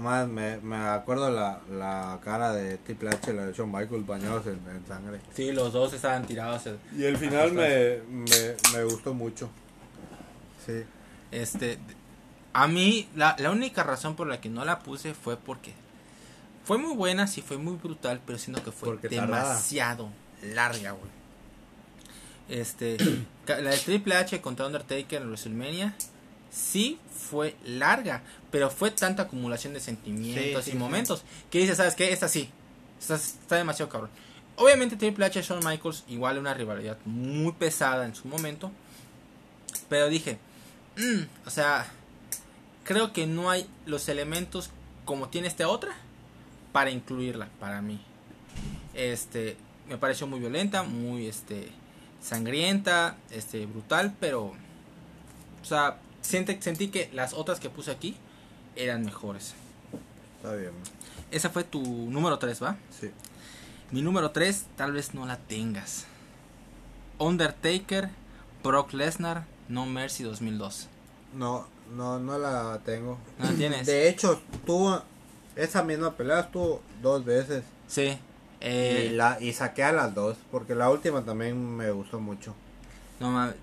Más 0.00 0.26
me, 0.26 0.56
me 0.58 0.76
acuerdo 0.76 1.30
la, 1.30 1.60
la 1.70 2.18
cara 2.24 2.54
de 2.54 2.78
Triple 2.78 3.10
H, 3.10 3.34
la 3.34 3.44
de 3.44 3.52
Shawn 3.52 3.70
Michaels 3.70 4.06
bañados 4.06 4.46
en, 4.46 4.60
en 4.74 4.86
sangre. 4.86 5.20
Sí, 5.34 5.52
los 5.52 5.74
dos 5.74 5.92
estaban 5.92 6.24
tirados. 6.26 6.62
Y 6.96 7.04
el 7.04 7.18
final 7.18 7.52
me, 7.52 7.98
me, 8.08 8.56
me 8.72 8.84
gustó 8.84 9.12
mucho. 9.12 9.50
Sí. 10.64 10.84
Este, 11.30 11.78
a 12.54 12.66
mí, 12.66 13.10
la, 13.14 13.36
la 13.38 13.50
única 13.50 13.82
razón 13.84 14.16
por 14.16 14.26
la 14.26 14.40
que 14.40 14.48
no 14.48 14.64
la 14.64 14.78
puse 14.78 15.12
fue 15.12 15.36
porque 15.36 15.74
fue 16.64 16.78
muy 16.78 16.94
buena, 16.96 17.26
sí 17.26 17.42
fue 17.42 17.58
muy 17.58 17.76
brutal, 17.76 18.22
pero 18.24 18.38
siento 18.38 18.64
que 18.64 18.72
fue 18.72 18.88
Porque 18.88 19.08
demasiado 19.10 20.08
larga, 20.42 20.92
güey. 20.92 21.15
Este, 22.48 22.96
la 23.46 23.70
de 23.70 23.78
Triple 23.78 24.14
H 24.16 24.40
contra 24.40 24.66
Undertaker 24.66 25.22
en 25.22 25.28
WrestleMania 25.28 25.94
sí 26.50 26.98
fue 27.10 27.56
larga, 27.64 28.22
pero 28.50 28.70
fue 28.70 28.90
tanta 28.90 29.24
acumulación 29.24 29.74
de 29.74 29.80
sentimientos 29.80 30.64
Sí, 30.64 30.70
y 30.70 30.72
sí, 30.72 30.78
momentos 30.78 31.24
que 31.50 31.58
dices, 31.58 31.76
¿sabes 31.76 31.94
qué? 31.94 32.12
Esta 32.12 32.28
sí, 32.28 32.48
esta 33.00 33.16
está 33.16 33.56
demasiado 33.56 33.90
cabrón. 33.90 34.10
Obviamente 34.56 34.96
Triple 34.96 35.26
H 35.26 35.38
y 35.38 35.42
Shawn 35.42 35.64
Michaels 35.64 36.04
igual 36.08 36.38
una 36.38 36.54
rivalidad 36.54 36.96
muy 37.04 37.52
pesada 37.52 38.06
en 38.06 38.14
su 38.14 38.26
momento, 38.28 38.70
pero 39.88 40.08
dije, 40.08 40.38
mm, 40.96 41.46
o 41.46 41.50
sea, 41.50 41.86
creo 42.84 43.12
que 43.12 43.26
no 43.26 43.50
hay 43.50 43.66
los 43.84 44.08
elementos 44.08 44.70
como 45.04 45.28
tiene 45.28 45.48
esta 45.48 45.68
otra 45.68 45.94
para 46.72 46.90
incluirla 46.90 47.48
para 47.60 47.82
mí. 47.82 48.00
Este, 48.94 49.56
me 49.88 49.98
pareció 49.98 50.26
muy 50.26 50.40
violenta, 50.40 50.82
muy 50.82 51.26
este 51.26 51.70
sangrienta, 52.26 53.16
este 53.30 53.66
brutal, 53.66 54.14
pero 54.18 54.46
o 54.46 55.64
sea, 55.64 55.98
siente- 56.22 56.60
sentí 56.60 56.88
que 56.88 57.08
las 57.12 57.32
otras 57.34 57.60
que 57.60 57.70
puse 57.70 57.90
aquí 57.90 58.16
eran 58.74 59.04
mejores. 59.04 59.54
Está 60.36 60.54
bien. 60.54 60.72
Esa 61.30 61.50
fue 61.50 61.64
tu 61.64 61.80
número 61.82 62.38
3, 62.38 62.62
¿va? 62.62 62.76
Sí. 63.00 63.10
Mi 63.90 64.02
número 64.02 64.30
3 64.32 64.66
tal 64.76 64.92
vez 64.92 65.14
no 65.14 65.24
la 65.26 65.36
tengas. 65.38 66.06
Undertaker, 67.18 68.10
Brock 68.62 68.92
Lesnar, 68.92 69.44
No 69.68 69.86
Mercy 69.86 70.24
2002. 70.24 70.88
No, 71.34 71.66
no, 71.94 72.18
no 72.18 72.38
la 72.38 72.80
tengo. 72.84 73.18
¿No 73.38 73.46
la 73.46 73.52
tienes? 73.52 73.86
De 73.86 74.08
hecho, 74.08 74.40
tuvo 74.64 75.02
esa 75.54 75.82
misma 75.82 76.14
pelea 76.16 76.40
estuvo 76.40 76.82
dos 77.02 77.24
veces. 77.24 77.64
Sí. 77.88 78.18
Eh, 78.60 79.10
y, 79.10 79.14
la, 79.16 79.38
y 79.40 79.52
saqué 79.52 79.84
a 79.84 79.92
las 79.92 80.14
dos, 80.14 80.36
porque 80.50 80.74
la 80.74 80.90
última 80.90 81.22
también 81.24 81.76
me 81.76 81.90
gustó 81.90 82.20
mucho. 82.20 82.54
no 83.20 83.30
mames. 83.30 83.54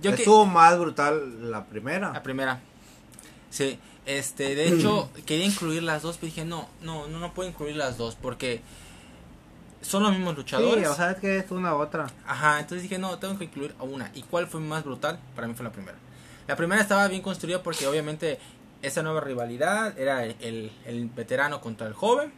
Yo 0.00 0.14
que, 0.14 0.22
Estuvo 0.22 0.46
más 0.46 0.78
brutal 0.78 1.50
la 1.50 1.64
primera. 1.66 2.12
La 2.12 2.22
primera. 2.22 2.60
Sí, 3.50 3.78
este, 4.06 4.54
de 4.54 4.68
hecho, 4.68 5.10
quería 5.26 5.46
incluir 5.46 5.82
las 5.82 6.02
dos, 6.02 6.16
pero 6.18 6.26
dije, 6.26 6.44
no, 6.44 6.68
no, 6.82 7.08
no, 7.08 7.18
no 7.18 7.34
puedo 7.34 7.48
incluir 7.48 7.74
las 7.76 7.96
dos 7.98 8.14
porque 8.14 8.60
son 9.82 10.02
los 10.02 10.12
mismos 10.12 10.32
Sí, 10.34 10.36
luchadores. 10.36 10.88
o 10.88 10.94
sea, 10.94 11.12
es 11.12 11.18
que 11.18 11.38
es 11.38 11.50
una 11.50 11.74
otra. 11.74 12.06
Ajá, 12.26 12.60
entonces 12.60 12.82
dije, 12.82 12.98
no, 12.98 13.18
tengo 13.18 13.38
que 13.38 13.44
incluir 13.44 13.74
a 13.78 13.82
una. 13.84 14.10
¿Y 14.14 14.22
cuál 14.22 14.46
fue 14.46 14.60
más 14.60 14.84
brutal? 14.84 15.18
Para 15.34 15.46
mí 15.48 15.54
fue 15.54 15.64
la 15.64 15.72
primera. 15.72 15.96
La 16.46 16.56
primera 16.56 16.80
estaba 16.80 17.06
bien 17.08 17.22
construida 17.22 17.62
porque 17.62 17.86
obviamente 17.86 18.38
esa 18.82 19.02
nueva 19.02 19.20
rivalidad 19.20 19.98
era 19.98 20.24
el, 20.24 20.36
el- 20.40 20.72
el 20.86 21.08
veterano 21.08 21.60
contra 21.60 21.86
el 21.86 21.92
joven. 21.92 22.32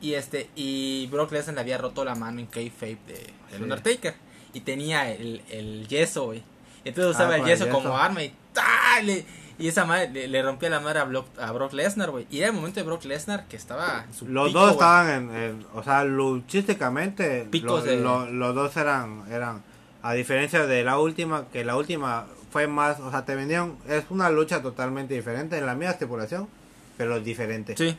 Y 0.00 0.14
este 0.14 0.50
y 0.56 1.06
Brock 1.10 1.32
Lesnar 1.32 1.54
le 1.54 1.60
había 1.62 1.78
roto 1.78 2.04
la 2.04 2.14
mano 2.14 2.40
en 2.40 2.46
kayfabe 2.46 2.98
de, 3.06 3.14
del 3.14 3.56
Sí. 3.58 3.62
Undertaker. 3.62 4.14
Y 4.52 4.60
tenía 4.60 5.10
el, 5.10 5.42
el 5.50 5.86
yeso, 5.88 6.26
güey. 6.26 6.42
Entonces 6.84 7.14
usaba 7.16 7.34
Ah, 7.34 7.38
el 7.38 7.44
yeso, 7.44 7.68
como 7.68 7.96
arma 7.96 8.22
y 8.22 8.32
¡ta! 8.52 9.00
Le- 9.02 9.24
y 9.58 9.68
esa 9.68 9.86
madre 9.86 10.10
le, 10.10 10.28
le 10.28 10.42
rompía 10.42 10.68
la 10.68 10.80
madre 10.80 10.98
a, 11.00 11.04
Brock- 11.04 11.38
a 11.40 11.50
Brock 11.52 11.72
Lesnar, 11.72 12.10
güey. 12.10 12.26
Y 12.30 12.38
era 12.38 12.48
el 12.48 12.52
momento 12.52 12.78
de 12.78 12.84
Brock 12.84 13.04
Lesnar 13.04 13.46
que 13.48 13.56
estaba 13.56 14.04
en 14.06 14.12
su 14.14 14.26
Los 14.28 14.48
pico, 14.48 14.60
dos 14.60 14.72
estaban 14.72 15.08
en, 15.08 15.34
en- 15.34 15.66
o 15.74 15.82
sea, 15.82 16.04
luchísticamente, 16.04 17.46
Picos 17.50 17.84
lo- 17.84 17.90
de- 17.90 17.96
lo- 18.00 18.30
los 18.30 18.54
dos 18.54 18.76
eran, 18.76 19.24
eran, 19.30 19.62
a 20.02 20.12
diferencia 20.12 20.66
de 20.66 20.84
la 20.84 20.98
última, 20.98 21.46
que 21.52 21.64
la 21.64 21.76
última 21.76 22.26
fue 22.50 22.66
más, 22.66 23.00
o 23.00 23.10
sea, 23.10 23.24
te 23.24 23.34
vendieron, 23.34 23.76
es 23.88 24.04
una 24.10 24.30
lucha 24.30 24.62
totalmente 24.62 25.14
diferente, 25.14 25.58
en 25.58 25.66
la 25.66 25.74
misma 25.74 25.92
estipulación, 25.92 26.48
pero 26.96 27.20
diferente. 27.20 27.76
Sí. 27.76 27.96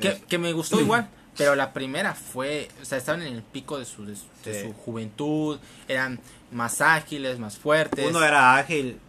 Que, 0.00 0.20
que 0.28 0.38
me 0.38 0.52
gustó 0.52 0.80
igual. 0.80 1.08
Pero 1.36 1.56
la 1.56 1.72
primera 1.72 2.14
fue, 2.14 2.68
o 2.80 2.84
sea, 2.84 2.96
estaban 2.98 3.22
en 3.22 3.34
el 3.34 3.42
pico 3.42 3.78
de 3.78 3.84
su, 3.84 4.06
de 4.06 4.14
su, 4.14 4.22
de 4.44 4.54
Sí. 4.62 4.66
su 4.68 4.72
juventud, 4.72 5.58
eran 5.88 6.20
más 6.52 6.80
ágiles, 6.80 7.40
más 7.40 7.58
fuertes. 7.58 8.06
Uno 8.08 8.22
era 8.22 8.56
ágil, 8.56 9.00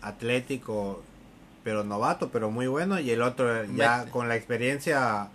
atlético, 0.00 1.02
pero 1.64 1.84
novato, 1.84 2.30
pero 2.30 2.50
muy 2.50 2.66
bueno, 2.66 2.98
y 2.98 3.10
el 3.10 3.22
otro 3.22 3.64
ya 3.76 4.06
con 4.06 4.28
la 4.28 4.34
experiencia 4.36 5.28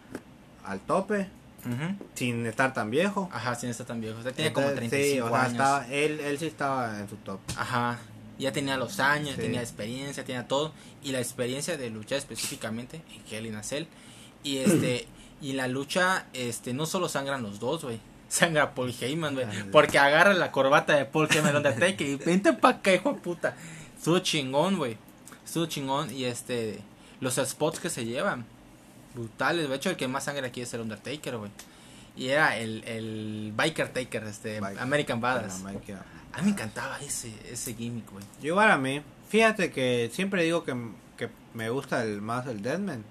al 0.66 0.80
tope, 0.82 1.30
sin 2.14 2.46
estar 2.46 2.74
tan 2.74 2.90
viejo. 2.92 3.30
Ajá, 3.32 3.56
sin 3.56 3.70
estar 3.70 3.86
tan 3.88 4.00
viejo. 4.02 4.20
O 4.20 4.24
sea, 4.24 4.32
como 4.34 4.46
Entonces, 4.48 4.76
35 4.76 5.14
sí, 5.16 5.20
o 5.22 5.30
sea, 5.30 5.40
años. 5.42 5.52
estaba- 5.54 5.88
él, 5.88 6.20
él 6.20 6.40
sí 6.40 6.46
estaba 6.48 7.00
en 7.00 7.10
su 7.10 7.16
top. 7.18 7.40
Ajá. 7.58 8.00
Ya 8.40 8.52
tenía 8.52 8.78
los 8.78 9.00
años, 9.00 9.36
Sí. 9.36 9.42
tenía 9.42 9.62
experiencia, 9.62 10.24
tenía 10.24 10.48
todo. 10.48 10.72
Y 11.04 11.12
la 11.12 11.20
experiencia 11.20 11.76
de 11.78 11.90
luchar 11.90 12.20
específicamente 12.20 13.02
en 13.14 13.22
Hell 13.34 13.46
in 13.48 13.56
a 13.56 13.64
Cell. 13.64 13.86
Y 14.44 14.58
este, 14.58 15.08
y 15.42 15.54
la 15.54 15.68
lucha, 15.68 16.26
este, 16.34 16.74
no 16.74 16.86
solo 16.86 17.10
sangran 17.10 17.44
los 17.44 17.60
dos, 17.60 17.84
güey. 17.84 18.00
Sangra 18.30 18.76
Paul 18.76 18.94
Heyman, 19.00 19.36
güey. 19.36 19.48
Porque 19.72 20.00
agarra 20.00 20.34
la 20.34 20.52
corbata 20.52 20.96
de 20.96 21.06
Paul 21.06 21.30
Heyman 21.32 21.56
Undertaker 21.56 22.02
y 22.08 22.16
vente 22.16 22.54
pa' 22.54 22.70
acá, 22.70 22.94
hijo 22.94 23.14
de 23.14 23.20
puta. 23.20 23.56
Estuvo 23.98 24.20
chingón, 24.20 24.78
güey. 24.78 24.98
Estuvo 25.46 25.66
chingón 25.66 26.14
y 26.14 26.26
este. 26.26 26.80
Los 27.20 27.36
spots 27.36 27.80
que 27.80 27.90
se 27.90 28.06
llevan. 28.06 28.46
Brutales. 29.16 29.70
De 29.70 29.76
hecho, 29.76 29.90
el 29.90 29.96
que 29.96 30.08
más 30.08 30.26
sangre 30.26 30.48
aquí 30.48 30.62
es 30.62 30.74
el 30.74 30.82
Undertaker, 30.82 31.38
güey. 31.38 31.52
Y 32.16 32.30
era 32.30 32.58
el, 32.58 32.84
el 32.84 33.54
Biker 33.56 33.90
Taker, 33.90 34.24
este. 34.26 34.60
Biker. 34.60 34.80
American 34.80 35.22
Badass. 35.22 35.64
A 36.34 36.40
mí 36.40 36.46
me 36.46 36.50
encantaba 36.52 37.00
ese, 37.00 37.34
ese 37.50 37.74
gimmick, 37.74 38.12
güey. 38.12 38.24
Yo 38.42 38.50
igual 38.50 38.70
a 38.70 38.78
mí. 38.78 39.02
Fíjate 39.30 39.72
que 39.72 40.10
siempre 40.14 40.44
digo 40.44 40.64
que, 40.64 40.76
que 41.18 41.30
me 41.54 41.70
gusta 41.70 42.04
el 42.04 42.22
más 42.22 42.46
el 42.48 42.62
Deadman. 42.62 43.04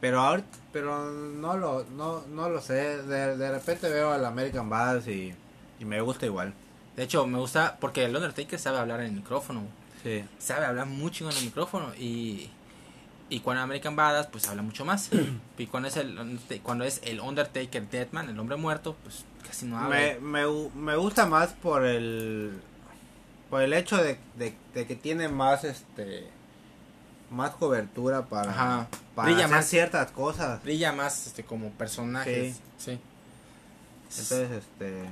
Pero 0.00 0.20
ahora, 0.20 0.42
pero 0.72 1.10
no 1.10 1.56
lo, 1.56 1.84
no, 1.96 2.22
no 2.28 2.48
lo 2.48 2.60
sé. 2.60 3.02
De, 3.02 3.36
de 3.36 3.50
repente 3.50 3.88
veo 3.88 4.12
al 4.12 4.24
American 4.24 4.68
Badass 4.70 5.08
y, 5.08 5.34
y 5.80 5.84
me 5.84 6.00
gusta 6.00 6.26
igual. 6.26 6.54
De 6.96 7.04
hecho, 7.04 7.26
me 7.26 7.38
gusta 7.38 7.76
porque 7.80 8.04
el 8.04 8.14
Undertaker 8.14 8.58
sabe 8.58 8.78
hablar 8.78 9.00
en 9.00 9.06
el 9.06 9.12
micrófono. 9.12 9.62
Sí. 10.02 10.24
sabe 10.38 10.64
hablar 10.64 10.86
mucho 10.86 11.28
en 11.28 11.36
el 11.36 11.44
micrófono 11.44 11.92
y 11.98 12.50
y 13.30 13.40
cuando 13.40 13.62
American 13.64 13.96
Badass 13.96 14.28
pues 14.28 14.46
habla 14.48 14.62
mucho 14.62 14.84
más 14.84 15.10
y 15.58 15.66
cuando 15.66 15.88
es 15.88 15.96
el 15.96 16.38
cuando 16.62 16.84
es 16.84 17.00
el 17.04 17.20
Undertaker 17.20 17.88
Deadman 17.90 18.28
el 18.28 18.38
hombre 18.38 18.56
muerto 18.56 18.96
pues 19.02 19.24
casi 19.44 19.66
no 19.66 19.76
habla 19.76 19.96
Me, 19.96 20.20
me, 20.20 20.44
me 20.76 20.96
gusta 20.96 21.26
más 21.26 21.52
por 21.52 21.84
el 21.84 22.60
por 23.50 23.62
el 23.62 23.72
hecho 23.72 23.96
de, 23.96 24.18
de, 24.36 24.54
de 24.72 24.86
que 24.86 24.94
tiene 24.94 25.28
más 25.28 25.64
este 25.64 26.28
más 27.30 27.50
cobertura 27.56 28.26
para, 28.26 28.50
Ajá. 28.50 28.88
para 29.14 29.28
Brilla 29.30 29.44
hacer 29.46 29.56
más. 29.56 29.66
ciertas 29.66 30.10
cosas. 30.12 30.62
brilla 30.62 30.92
más 30.92 31.26
este 31.26 31.44
como 31.44 31.70
personaje 31.70 32.54
sí, 32.78 32.98
Entonces, 34.10 34.50
este 34.50 35.04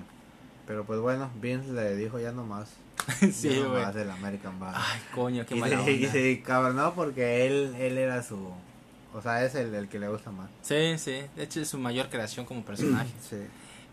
pero 0.67 0.85
pues 0.85 0.99
bueno, 1.01 1.31
Vince 1.41 1.71
le 1.73 1.95
dijo 1.97 2.19
ya 2.19 2.33
nomás. 2.33 2.69
sí 3.21 3.51
ya 3.51 3.67
güey 3.67 3.81
nomás 3.83 3.97
el 3.97 4.11
American 4.11 4.59
Badass. 4.59 4.83
ay 4.85 5.01
coño 5.15 5.45
qué 5.47 5.57
y, 5.57 5.61
mala 5.61 5.85
se, 5.85 5.93
y 5.93 5.97
onda 6.07 6.13
se 6.13 6.43
cabronó 6.43 6.95
porque 6.95 7.47
él 7.47 7.75
él 7.79 7.99
era 7.99 8.23
su 8.23 8.51
o 9.15 9.23
sea, 9.23 9.45
es 9.45 9.55
el, 9.55 9.75
el 9.75 9.89
que 9.89 9.99
le 9.99 10.09
gusta 10.09 10.31
más. 10.31 10.49
sí 10.63 10.97
sí 10.99 11.23
de 11.37 11.43
hecho 11.43 11.61
es 11.61 11.69
su 11.69 11.79
mayor 11.79 12.09
creación 12.09 12.47
como 12.47 12.63
personaje 12.65 13.11
Sí. 13.29 13.37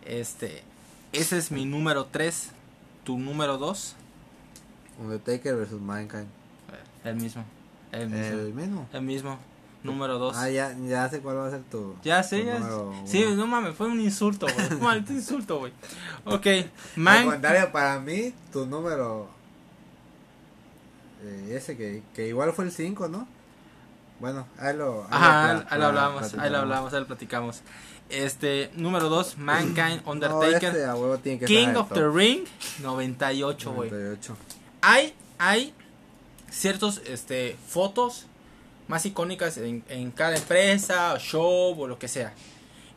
este 0.05 0.63
ese 1.11 1.37
es 1.37 1.51
mi 1.51 1.65
número 1.65 2.05
3 2.05 2.49
tu 3.03 3.19
número 3.19 3.57
2 3.57 3.95
Undertaker 4.99 5.55
versus 5.55 5.81
Mankind. 5.81 6.27
el 7.03 7.15
mismo 7.17 7.43
el 7.93 8.09
mismo 8.09 8.39
El 8.41 8.53
mismo. 8.53 8.87
el 8.93 9.01
mismo 9.01 9.39
número 9.83 10.17
2 10.17 10.35
Ah, 10.37 10.49
ya, 10.49 10.75
ya 10.87 11.09
sé 11.09 11.19
cuál 11.21 11.37
va 11.37 11.47
a 11.47 11.51
ser 11.51 11.61
tu. 11.63 11.95
Ya 12.03 12.23
sé, 12.23 12.39
tu 12.41 12.45
ya. 12.45 12.59
número 12.59 12.93
Sí, 13.05 13.25
no 13.35 13.47
mames, 13.47 13.75
fue 13.75 13.87
un 13.87 13.99
insulto, 14.01 14.47
güey. 14.53 14.67
Un 14.73 14.81
maldito 14.81 15.13
insulto, 15.13 15.59
güey. 15.59 15.73
Ok, 16.25 16.45
Al 16.47 16.71
Man. 16.95 17.25
contrario, 17.25 17.71
para 17.71 17.99
mí, 17.99 18.33
tu 18.51 18.65
número. 18.65 19.27
eh, 21.23 21.55
ese 21.55 21.77
que, 21.77 22.03
que 22.13 22.27
igual 22.27 22.53
fue 22.53 22.65
el 22.65 22.71
5, 22.71 23.07
¿no? 23.07 23.27
Bueno, 24.19 24.47
ahí 24.57 24.75
lo. 24.77 25.01
ahí 25.03 25.07
Ajá, 25.11 25.53
lo 25.53 25.65
ahí 25.69 25.79
lo 25.79 25.85
hablamos, 25.87 26.33
ahí 26.35 26.49
lo 26.49 26.57
hablamos, 26.59 26.93
ahí 26.93 26.99
lo 27.01 27.07
platicamos. 27.07 27.61
Este, 28.09 28.71
número 28.75 29.09
2, 29.09 29.37
Mankind, 29.37 30.01
No, 30.05 30.11
Undertaker, 30.11 30.69
este 30.69 30.85
a 30.85 30.95
huevo 30.95 31.17
tiene 31.17 31.39
que 31.39 31.45
King 31.45 31.69
of 31.75 31.91
el 31.91 31.95
the 31.95 32.01
top. 32.01 32.15
Ring, 32.15 32.43
98, 32.81 33.73
güey. 33.73 33.89
98. 33.89 34.37
Hay, 34.81 35.13
hay 35.39 35.73
ciertos, 36.53 37.01
este, 37.07 37.57
fotos 37.67 38.27
más 38.87 39.05
icónicas 39.05 39.57
en, 39.57 39.83
en 39.89 40.11
cada 40.11 40.35
empresa, 40.37 41.13
o 41.13 41.19
show 41.19 41.81
o 41.81 41.87
lo 41.87 41.97
que 41.99 42.07
sea. 42.07 42.33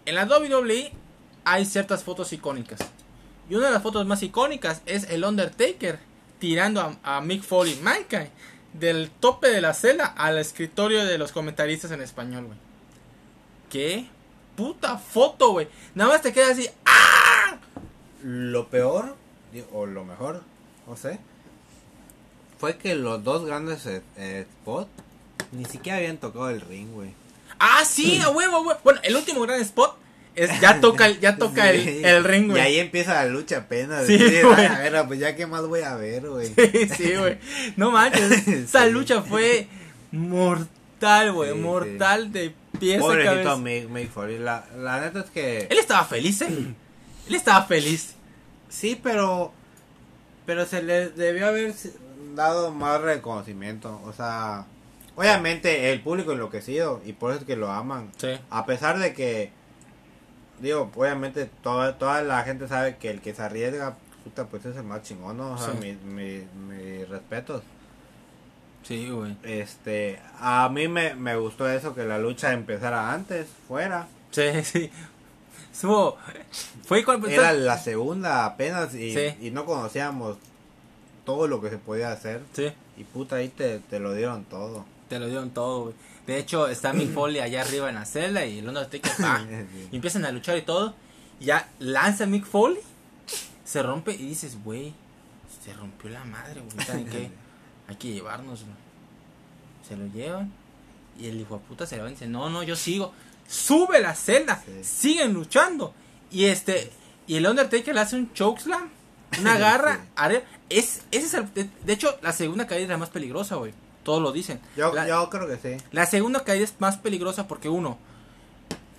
En 0.05 0.15
la 0.15 0.25
WWE 0.25 0.93
hay 1.45 1.65
ciertas 1.65 2.05
fotos 2.05 2.33
icónicas. 2.33 2.81
Y 3.49 3.55
una 3.55 3.67
de 3.67 3.73
las 3.73 3.83
fotos 3.83 4.07
más 4.07 4.23
icónicas 4.23 4.83
es 4.87 5.09
el 5.11 5.25
Undertaker 5.25 5.99
tirando 6.39 6.97
a, 7.03 7.21
Mick 7.21 7.43
Foley, 7.43 7.77
Mankind, 7.77 8.29
del 8.73 9.11
tope 9.11 9.49
de 9.49 9.61
la 9.61 9.73
celda 9.73 10.07
al 10.07 10.39
escritorio 10.39 11.05
de 11.05 11.19
los 11.19 11.33
comentaristas 11.33 11.93
en 11.93 12.03
español, 12.03 12.47
güey. 12.47 12.59
¿Qué 13.71 14.07
puta 14.55 14.99
foto, 14.99 15.53
güey? 15.53 15.69
Nada 15.95 16.11
más 16.11 16.23
te 16.23 16.33
queda 16.33 16.51
así, 16.51 16.69
¡ah! 16.85 17.59
Lo 18.23 18.69
peor, 18.69 19.17
o 19.73 19.87
lo 19.87 20.05
mejor, 20.05 20.43
no 20.87 20.97
sé, 20.97 21.19
fue 22.59 22.77
que 22.79 22.95
los 22.95 23.23
dos 23.25 23.45
grandes 23.45 23.85
eh, 23.87 24.03
eh, 24.17 24.47
spots 24.63 24.89
ni 25.53 25.65
siquiera 25.65 25.99
habían 25.99 26.19
tocado 26.19 26.51
el 26.51 26.61
ring, 26.61 26.89
güey. 26.93 27.11
¡Ah, 27.59 27.85
sí! 27.85 28.21
¡A 28.25 28.31
huevo, 28.31 28.65
güey! 28.65 28.77
Bueno, 28.85 29.01
el 29.03 29.17
último 29.17 29.41
gran 29.43 29.61
spot 29.61 29.97
es 30.35 30.61
ya 30.61 30.81
toca, 30.81 31.07
el- 31.07 31.19
ya 31.21 31.37
toca 31.39 31.71
el, 31.71 31.83
Sí. 31.83 32.01
el 32.05 32.23
ring, 32.25 32.45
Y 32.47 32.49
güey. 32.51 32.63
ahí 32.63 32.79
empieza 32.79 33.15
la 33.15 33.25
lucha 33.27 33.59
apenas. 33.59 34.07
Sí, 34.07 34.19
Sí, 34.19 34.43
güey. 34.43 34.67
A 34.67 34.79
ver, 34.81 35.05
pues 35.07 35.19
ya 35.21 35.35
qué 35.35 35.47
más 35.47 35.67
voy 35.67 35.81
a 35.81 35.95
ver, 35.95 36.29
güey. 36.29 36.49
Sí, 36.55 36.89
sí, 36.95 37.15
güey. 37.17 37.39
No 37.77 37.91
manches, 37.91 38.47
esa 38.49 38.87
lucha 38.87 39.23
fue 39.23 39.67
mortal, 40.13 41.33
güey. 41.33 41.55
Mortal 41.55 42.33
de 42.33 42.55
pies 42.79 42.99
a 42.99 43.01
Pobrecito 43.01 43.33
cabeza. 43.35 43.57
Mick, 43.57 43.89
Mick 43.89 44.11
Foley. 44.11 44.39
La, 44.39 44.67
la 44.77 45.01
neta 45.01 45.21
es 45.21 45.31
que. 45.31 45.67
Él 45.71 45.79
estaba 45.79 46.05
feliz, 46.05 46.43
¿eh? 46.43 46.49
Él 47.29 47.35
estaba 47.35 47.65
feliz. 47.67 48.15
Sí, 48.69 48.99
pero. 49.03 49.53
Pero 50.45 50.65
se 50.67 50.83
le 50.83 51.09
debió 51.09 51.47
haber 51.49 51.75
dado 52.37 52.71
más 52.71 53.01
reconocimiento. 53.01 54.01
O 54.05 54.13
sea. 54.13 54.67
Obviamente 55.17 55.93
el 55.93 56.03
público 56.03 56.33
enloquecido. 56.33 57.01
Y 57.05 57.15
por 57.15 57.31
eso 57.33 57.41
es 57.41 57.47
que 57.47 57.57
lo 57.57 57.71
aman. 57.73 58.13
Sí. 58.19 58.39
A 58.51 58.65
pesar 58.67 58.99
de 58.99 59.13
que. 59.15 59.51
Digo, 60.61 60.91
obviamente 60.95 61.51
toda, 61.63 61.99
toda 61.99 62.23
la 62.23 62.43
gente 62.45 62.69
sabe 62.69 62.97
que 62.97 63.11
el 63.11 63.21
que 63.21 63.35
se 63.35 63.43
arriesga. 63.43 63.97
Puta, 64.25 64.45
pues 64.47 64.65
es 64.67 64.77
el 64.77 64.83
más 64.85 65.03
chingón, 65.03 65.37
¿no? 65.37 65.53
O 65.53 65.59
sea, 65.59 65.73
Sí. 65.73 65.79
mi, 65.81 65.93
mi, 65.95 66.47
mis 66.69 67.09
respetos. 67.09 67.63
Sí, 68.83 69.09
güey. 69.11 69.37
Este, 69.43 70.21
a 70.41 70.69
mí 70.69 70.87
me, 70.89 71.15
me 71.15 71.37
gustó 71.37 71.69
eso, 71.69 71.95
que 71.95 72.05
la 72.05 72.19
lucha 72.19 72.53
empezara 72.53 73.13
antes, 73.13 73.49
fuera. 73.69 74.07
Sí, 74.31 74.43
sí. 74.65 74.91
Estuvo. 75.73 76.17
Fue 76.85 77.05
cuando. 77.05 77.29
Era 77.29 77.53
la 77.53 77.79
segunda 77.79 78.45
apenas 78.47 78.95
y, 78.95 79.13
Sí. 79.13 79.35
y 79.41 79.51
no 79.51 79.65
conocíamos 79.65 80.37
todo 81.27 81.47
lo 81.49 81.61
que 81.61 81.69
se 81.69 81.77
podía 81.79 82.11
hacer. 82.13 82.43
Sí, 82.55 82.69
Y 82.97 83.05
puta, 83.05 83.37
ahí 83.37 83.49
te, 83.49 83.81
te 83.81 83.99
lo 84.01 84.15
dieron 84.15 84.45
todo. 84.45 84.87
te 85.11 85.19
lo 85.19 85.27
dieron 85.27 85.51
todo, 85.51 85.83
güey. 85.83 85.95
De 86.27 86.39
hecho, 86.39 86.67
está 86.69 86.93
Mick 86.95 87.11
Foley 87.15 87.41
allá 87.41 87.61
arriba 87.61 87.89
en 87.91 87.97
la 87.97 88.05
celda 88.07 88.47
y 88.47 88.61
el 88.61 88.69
Undertaker. 88.69 89.13
Sí. 89.19 89.89
Y 89.93 89.97
empiezan 89.97 90.25
a 90.25 90.33
luchar 90.33 90.57
y 90.57 90.63
todo. 90.63 90.95
y 91.41 91.47
Ya 91.47 91.69
lanza 91.79 92.25
Mick 92.27 92.47
Foley. 92.47 92.79
Se 93.65 93.83
rompe 93.83 94.13
y 94.13 94.19
dices, 94.29 94.57
güey, 94.65 94.95
se 95.65 95.73
rompió 95.75 96.09
la 96.11 96.25
madre, 96.25 96.61
güey. 96.63 96.87
¿Saben 96.87 97.07
qué? 97.07 97.31
Hay 97.89 97.97
que 97.97 98.13
llevárnoslo. 98.13 98.73
Se 99.87 99.97
lo 99.97 100.07
llevan. 100.07 100.53
Y 101.19 101.27
el 101.29 101.41
hijo 101.41 101.57
de 101.59 101.65
puta 101.65 101.87
se 101.87 101.99
va 102.01 102.09
y 102.09 102.13
dice, 102.13 102.27
no, 102.27 102.49
no, 102.51 102.63
yo 102.63 102.77
sigo. 102.77 103.13
Sube 103.49 104.01
la 104.01 104.15
celda. 104.15 104.63
Sí. 104.65 104.85
Siguen 104.85 105.33
luchando. 105.33 105.95
Y 106.31 106.47
este. 106.47 106.91
Y 107.27 107.37
el 107.37 107.47
Undertaker 107.47 107.95
le 107.95 108.01
hace 108.01 108.17
un 108.17 108.33
chokeslam. 108.33 108.89
Una 109.41 109.59
garra. 109.59 110.01
Sí. 110.05 110.11
Es, 110.69 111.03
ese 111.13 111.27
es 111.27 111.35
el- 111.35 111.53
de, 111.55 111.69
de 111.85 111.93
hecho, 111.93 112.19
la 112.23 112.33
segunda 112.33 112.67
caída 112.67 112.83
es 112.85 112.89
la 112.89 112.97
más 112.99 113.11
peligrosa, 113.11 113.57
güey. 113.57 113.73
Todos 114.03 114.23
lo 114.23 114.33
dicen. 114.33 114.61
Yo, 114.77 114.93
La- 114.95 115.07
yo 115.07 115.29
creo 115.31 115.47
que 115.49 115.57
sí. 115.57 115.83
la 115.93 116.07
segunda 116.07 116.45
caída 116.45 116.65
es 116.65 116.75
más 116.79 116.97
peligrosa 116.97 117.47
porque 117.49 117.69
uno, 117.69 117.99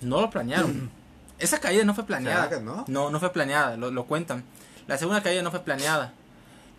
no 0.00 0.20
lo 0.20 0.30
planearon. 0.30 0.90
Esa 1.38 1.60
caída 1.60 1.84
no 1.84 1.94
fue 1.94 2.04
planeada. 2.04 2.44
¿Será 2.48 2.58
que 2.58 2.64
no? 2.64 2.84
No, 2.88 3.10
no 3.10 3.20
fue 3.20 3.32
planeada, 3.32 3.76
lo, 3.76 3.90
lo 3.90 4.06
cuentan. 4.06 4.44
La 4.86 4.98
segunda 4.98 5.22
caída 5.22 5.42
no 5.42 5.50
fue 5.50 5.60
planeada. 5.60 6.12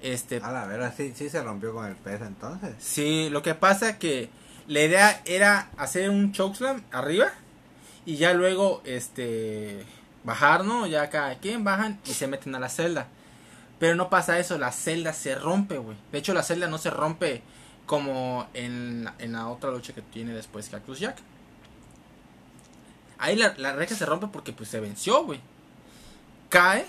Este, 0.02 0.38
A 0.44 0.52
la 0.52 0.66
verdad, 0.66 0.94
sí, 0.96 1.14
sí 1.16 1.30
se 1.30 1.42
rompió 1.44 1.74
con 1.74 1.86
el 1.86 1.96
pez 1.96 2.22
entonces. 2.22 2.72
sí, 2.80 3.30
lo 3.30 3.42
que 3.42 3.54
pasa 3.56 3.98
que 4.00 4.30
la 4.68 4.82
idea 4.82 5.22
era 5.26 5.70
hacer 5.78 6.10
un 6.10 6.32
chokeslam 6.32 6.82
arriba 6.92 7.28
y 8.06 8.16
ya 8.16 8.34
luego, 8.34 8.82
este, 8.86 9.84
bajar, 10.24 10.64
¿no? 10.66 10.88
Ya 10.88 11.10
cada 11.10 11.38
quien 11.40 11.64
bajan 11.64 12.00
y 12.06 12.12
se 12.14 12.28
meten 12.28 12.56
a 12.56 12.60
la 12.60 12.70
celda. 12.70 13.08
Pero 13.80 13.96
no 13.96 14.10
pasa 14.10 14.40
eso, 14.40 14.58
la 14.58 14.72
celda 14.72 15.14
se 15.14 15.36
rompe, 15.36 15.78
güey. 15.78 15.98
De 16.12 16.20
hecho, 16.20 16.34
la 16.34 16.44
celda 16.44 16.68
no 16.68 16.78
se 16.78 16.90
rompe 16.90 17.42
como 17.86 18.48
en, 18.54 19.10
en 19.20 19.34
la 19.34 19.48
otra 19.48 19.72
lucha 19.72 19.94
que 19.94 20.02
tiene 20.02 20.34
después 20.34 20.70
Cactus 20.70 21.00
Jack. 21.00 21.18
Ahí 23.18 23.36
la, 23.36 23.54
la 23.58 23.74
reja 23.74 23.96
se 23.96 24.06
rompe 24.06 24.28
porque 24.28 24.54
pues 24.54 24.70
se 24.70 24.80
venció, 24.80 25.24
güey. 25.24 25.40
Cae 26.50 26.86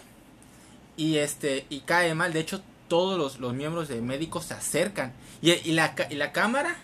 y 0.96 1.18
este 1.18 1.66
y 1.70 1.80
cae 1.80 2.14
mal. 2.14 2.32
De 2.32 2.40
hecho, 2.40 2.60
todos 2.88 3.16
los, 3.16 3.38
los 3.38 3.54
miembros 3.54 3.88
de 3.88 4.00
médicos 4.02 4.46
se 4.46 4.54
acercan 4.54 5.12
y, 5.40 5.52
y 5.52 5.72
la, 5.72 5.94
y 6.10 6.16
la 6.16 6.32
cámara 6.32 6.76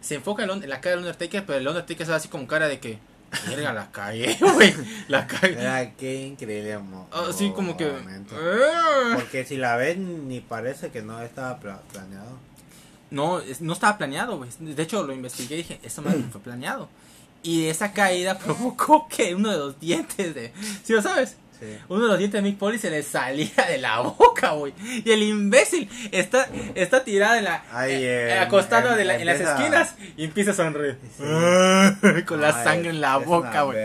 se 0.00 0.16
enfoca 0.16 0.44
en, 0.44 0.68
la 0.68 0.80
cara 0.80 0.96
del 0.96 1.04
Undertaker, 1.04 1.46
pero 1.46 1.58
el 1.58 1.68
Undertaker 1.68 2.06
se 2.06 2.12
así 2.12 2.28
como 2.28 2.46
cara 2.46 2.68
de 2.68 2.80
que, 2.80 2.98
verga, 3.46 3.72
la 3.72 3.90
cagué, 3.90 4.36
güey. 4.54 4.74
La 5.08 5.26
cagué. 5.26 5.60
Era 5.60 5.92
qué 5.92 6.26
increíble 6.26 6.78
mo- 6.78 7.08
Así 7.12 7.50
como 7.52 7.76
que... 7.76 7.92
"Ah". 8.32 9.12
Porque 9.14 9.44
si 9.44 9.56
la 9.56 9.76
ven, 9.76 10.28
ni 10.28 10.40
parece 10.40 10.90
que 10.90 11.02
no 11.02 11.20
estaba 11.22 11.58
pla- 11.58 11.82
planeado. 11.92 12.38
No, 13.10 13.40
no 13.60 13.72
estaba 13.72 13.98
planeado, 13.98 14.38
güey. 14.38 14.50
De 14.58 14.82
hecho, 14.82 15.02
lo 15.02 15.12
investigué 15.12 15.56
y 15.56 15.58
dije, 15.58 15.80
madre 16.02 16.18
no 16.20 16.30
fue 16.30 16.40
planeado. 16.40 16.88
Y 17.42 17.66
esa 17.66 17.92
caída 17.92 18.38
provocó 18.44 19.06
que 19.08 19.34
uno 19.34 19.50
de 19.50 19.58
los 19.58 19.80
dientes 19.80 20.34
de... 20.34 20.52
¿Sí 20.84 20.92
lo 20.92 21.02
sabes? 21.02 21.36
Sí. 21.62 21.78
Uno 21.88 22.02
de 22.04 22.08
los 22.08 22.18
dientes 22.18 22.42
de 22.42 22.48
Mick 22.50 22.58
Foley 22.58 22.78
se 22.78 22.90
le 22.90 23.02
salía 23.02 23.50
de 23.68 23.78
la 23.78 24.00
boca, 24.00 24.50
güey. 24.52 24.72
Y 25.04 25.10
el 25.10 25.22
imbécil 25.22 25.88
está, 26.10 26.48
está 26.74 27.04
tirado 27.04 27.36
en 27.36 27.44
la, 27.44 27.64
Ay, 27.70 27.92
eh, 27.94 28.38
acostado 28.38 28.90
em- 28.92 28.96
de 28.96 29.04
la- 29.04 29.16
en 29.16 29.26
las 29.26 29.40
esquinas 29.40 29.94
y 30.16 30.24
empieza 30.24 30.50
a 30.50 30.54
sonreír. 30.54 30.98
Sí. 31.16 31.22
Con 32.26 32.40
la 32.40 32.48
Ay, 32.56 32.64
sangre 32.64 32.90
en 32.90 33.00
la 33.00 33.16
boca, 33.18 33.62
güey. 33.62 33.78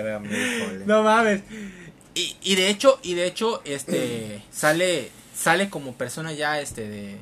No 0.86 1.04
mames. 1.04 1.42
Y, 2.16 2.36
y 2.42 2.56
de 2.56 2.70
hecho, 2.70 3.00
y 3.04 3.14
de 3.14 3.28
hecho, 3.28 3.62
este 3.64 4.42
sale, 4.52 5.12
sale 5.36 5.70
como 5.70 5.94
persona 5.94 6.32
ya 6.34 6.60
este 6.60 6.88
de 6.90 7.18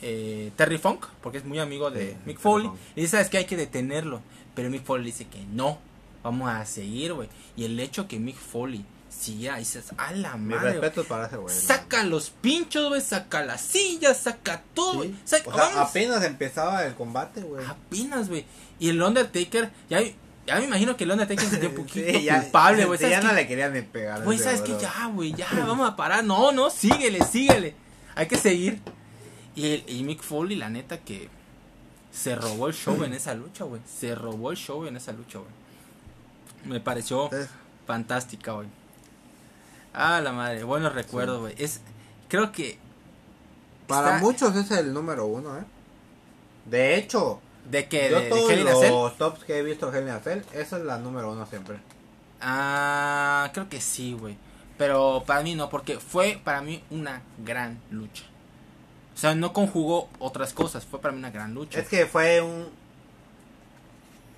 eh, 0.00 0.50
Terry 0.56 0.78
Funk, 0.78 1.04
porque 1.20 1.36
es 1.38 1.44
muy 1.44 1.58
amigo 1.58 1.90
de 1.90 2.10
Sí, 2.12 2.16
Mick 2.24 2.38
Foley. 2.38 2.70
Y 2.96 3.02
dice, 3.02 3.12
sabes 3.12 3.28
que 3.28 3.36
hay 3.38 3.44
que 3.44 3.56
detenerlo. 3.56 4.22
Pero 4.54 4.70
Mick 4.70 4.84
Foley 4.84 5.04
dice 5.06 5.26
que 5.26 5.38
no. 5.52 5.78
Vamos 6.22 6.48
a 6.50 6.64
seguir, 6.64 7.12
güey. 7.14 7.28
Y 7.56 7.64
el 7.64 7.78
hecho 7.80 8.06
que 8.08 8.18
Mick 8.18 8.36
Foley 8.36 8.84
siguiera, 9.12 9.56
dices, 9.58 9.86
a 9.96 10.12
la 10.12 10.36
Mi 10.36 10.54
madre. 10.54 10.72
respeto 10.72 11.04
para 11.04 11.26
ese 11.26 11.36
güey. 11.36 11.54
Saca 11.54 12.02
los 12.04 12.30
pinchos, 12.30 12.88
güey, 12.88 13.00
saca 13.00 13.44
las 13.44 13.60
sillas, 13.60 14.16
saca 14.18 14.62
todo. 14.74 15.02
Sí. 15.02 15.14
Saca- 15.24 15.50
O 15.50 15.54
sea, 15.54 15.82
apenas 15.82 16.24
empezaba 16.24 16.84
el 16.86 16.94
combate, 16.94 17.40
güey. 17.42 17.64
Apenas, 17.66 18.28
güey. 18.28 18.44
Y 18.78 18.88
el 18.88 19.00
Undertaker, 19.02 19.70
ya, 19.88 20.00
ya 20.46 20.56
me 20.58 20.64
imagino 20.64 20.96
que 20.96 21.04
el 21.04 21.10
Undertaker 21.12 21.44
se 21.44 21.50
sintió 21.50 21.68
un 21.68 21.74
poquito 21.86 22.10
Sí, 22.18 22.24
ya- 22.24 22.40
culpable, 22.42 22.84
güey. 22.86 22.98
sí, 22.98 23.02
¿Sabes 23.04 23.16
ya 23.16 23.20
qué? 23.20 23.26
no 23.28 23.32
le 23.34 23.46
querían 23.46 23.72
ni 23.74 23.82
pegar. 23.82 24.22
Güey, 24.24 24.38
¿sabes 24.38 24.62
bro. 24.62 24.80
Ya, 24.80 25.06
güey, 25.14 25.32
ya, 25.34 25.46
vamos 25.66 25.88
a 25.88 25.94
parar. 25.94 26.24
No, 26.24 26.50
no, 26.52 26.70
síguele, 26.70 27.24
síguele. 27.24 27.74
Hay 28.14 28.26
que 28.26 28.36
seguir. 28.36 28.80
Y, 29.54 29.66
el, 29.74 29.84
y 29.86 30.02
Mick 30.02 30.22
Foley, 30.22 30.56
la 30.56 30.68
neta, 30.70 30.98
que 30.98 31.28
se 32.10 32.34
robó 32.34 32.68
el 32.68 32.74
show 32.74 33.04
en 33.04 33.12
esa 33.14 33.34
lucha, 33.34 33.64
güey. 33.64 33.80
Se 33.86 34.14
robó 34.14 34.50
el 34.50 34.56
show 34.56 34.84
en 34.86 34.96
esa 34.96 35.12
lucha, 35.12 35.38
güey. 35.38 35.50
Me 36.64 36.80
pareció 36.80 37.24
Entonces, 37.24 37.48
fantástica, 37.86 38.52
güey. 38.52 38.68
Ah, 39.94 40.20
la 40.20 40.32
madre, 40.32 40.64
buenos 40.64 40.94
recuerdos, 40.94 41.40
güey. 41.40 41.54
Es, 41.58 41.80
creo 42.28 42.52
que 42.52 42.78
para 43.86 44.16
está- 44.16 44.20
muchos 44.20 44.56
es 44.56 44.70
el 44.70 44.92
número 44.92 45.26
uno, 45.26 45.58
¿eh? 45.58 45.64
De 46.64 46.96
hecho, 46.96 47.40
de 47.70 47.88
que 47.88 48.10
yo 48.10 48.18
de, 48.20 48.24
de 48.24 48.30
todos 48.30 48.90
los 48.90 49.18
tops 49.18 49.44
que 49.44 49.58
he 49.58 49.62
visto 49.62 49.88
a 49.88 50.20
Cell, 50.20 50.42
esa 50.52 50.76
es 50.78 50.84
la 50.84 50.98
número 50.98 51.32
uno 51.32 51.46
siempre. 51.46 51.78
Ah, 52.40 53.50
creo 53.52 53.68
que 53.68 53.80
sí, 53.80 54.14
güey. 54.14 54.36
Pero 54.78 55.22
para 55.26 55.42
mí 55.42 55.54
no, 55.54 55.68
porque 55.68 56.00
fue 56.00 56.40
para 56.42 56.60
mí 56.60 56.82
una 56.90 57.22
gran 57.38 57.80
lucha. 57.90 58.24
O 59.14 59.18
sea, 59.18 59.34
no 59.34 59.52
conjugó 59.52 60.08
otras 60.18 60.52
cosas, 60.52 60.84
fue 60.84 61.00
para 61.00 61.12
mí 61.12 61.18
una 61.18 61.30
gran 61.30 61.54
lucha. 61.54 61.78
Es 61.78 61.88
que 61.88 62.06
fue 62.06 62.40
un... 62.40 62.68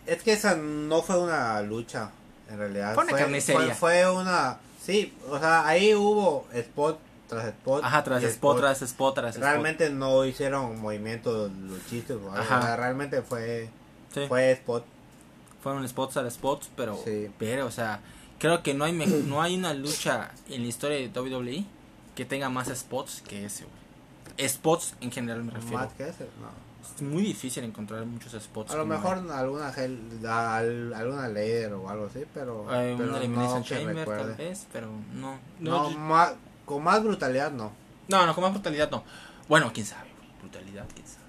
Es 0.07 0.23
que 0.23 0.33
esa 0.33 0.57
no 0.57 1.01
fue 1.01 1.19
una 1.19 1.63
lucha, 1.63 2.11
en 2.51 2.59
realidad. 2.59 2.95
Fue 2.95 3.05
una 3.05 3.17
carnicería. 3.17 3.75
Fue, 3.75 4.03
fue 4.05 4.11
una... 4.11 4.59
Sí, 4.85 5.15
o 5.31 5.39
sea, 5.39 5.67
ahí 5.67 5.95
hubo 5.95 6.47
spot 6.53 6.99
tras 7.29 7.47
spot. 7.47 7.83
Ajá, 7.85 8.05
tras 8.05 8.23
y 8.23 8.27
spot, 8.27 8.59
tras 8.59 8.83
spot, 8.83 9.15
tras 9.15 9.35
spot. 9.35 9.43
Realmente 9.49 9.89
no 9.91 10.25
hicieron 10.25 10.79
movimientos 10.81 11.51
luchistas. 11.53 12.17
o 12.19 12.31
algo, 12.31 12.37
Ajá. 12.39 12.59
o 12.59 12.63
sea, 12.63 12.77
realmente 12.77 13.23
fue, 13.23 13.71
Sí, 14.13 14.27
fue 14.29 14.53
spot. 14.53 14.85
fueron 15.63 15.89
spots 15.89 16.17
a 16.19 16.31
spots, 16.31 16.71
pero, 16.77 17.01
Sí. 17.05 17.31
pero, 17.39 17.65
o 17.67 17.71
sea, 17.71 18.01
creo 18.39 18.63
que 18.63 18.75
no 18.75 18.85
hay, 18.85 18.93
me- 18.93 19.07
no 19.07 19.41
hay 19.41 19.57
una 19.57 19.73
lucha 19.73 20.31
en 20.51 20.61
la 20.63 20.69
historia 20.69 20.99
de 20.99 21.09
WWE 21.09 21.65
que 22.15 22.25
tenga 22.27 22.51
más 22.51 22.69
spots 22.69 23.23
que 23.27 23.47
ese, 23.47 23.65
güey. 23.65 24.49
Spots 24.49 24.95
en 25.01 25.11
general 25.11 25.43
me 25.45 25.53
refiero. 25.53 25.79
Más 25.79 25.93
que 25.95 26.03
ese, 26.09 26.25
no. 26.41 26.51
Es 26.97 27.03
muy 27.03 27.23
difícil 27.23 27.65
encontrar 27.65 28.05
muchos 28.05 28.33
spots. 28.43 28.73
A 28.73 28.77
lo 28.77 28.87
mejor 28.87 29.19
alguna 29.31 29.73
gel, 29.73 29.99
al- 30.27 30.93
alguna 30.95 31.29
Lader 31.29 31.73
o 31.75 31.89
algo 31.89 32.07
así, 32.07 32.25
pero, 32.33 32.63
Eh, 32.75 32.95
pero 32.99 33.11
una 33.17 33.27
no 33.27 33.63
Chamber 33.65 34.07
tal 34.07 34.35
vez, 34.35 34.67
pero 34.73 34.89
no. 35.15 35.39
No, 35.61 35.91
yo- 35.91 35.99
ma- 35.99 36.33
con 36.65 36.83
más 36.83 37.03
brutalidad 37.03 37.51
no. 37.53 37.73
No, 38.09 38.27
no, 38.27 38.35
con 38.35 38.43
más 38.45 38.53
brutalidad 38.53 38.91
no. 38.91 39.03
Bueno, 39.49 39.71
quién 39.73 39.87
sabe. 39.87 40.09
Brutalidad, 40.41 40.87
quién 40.95 41.07
sabe. 41.07 41.25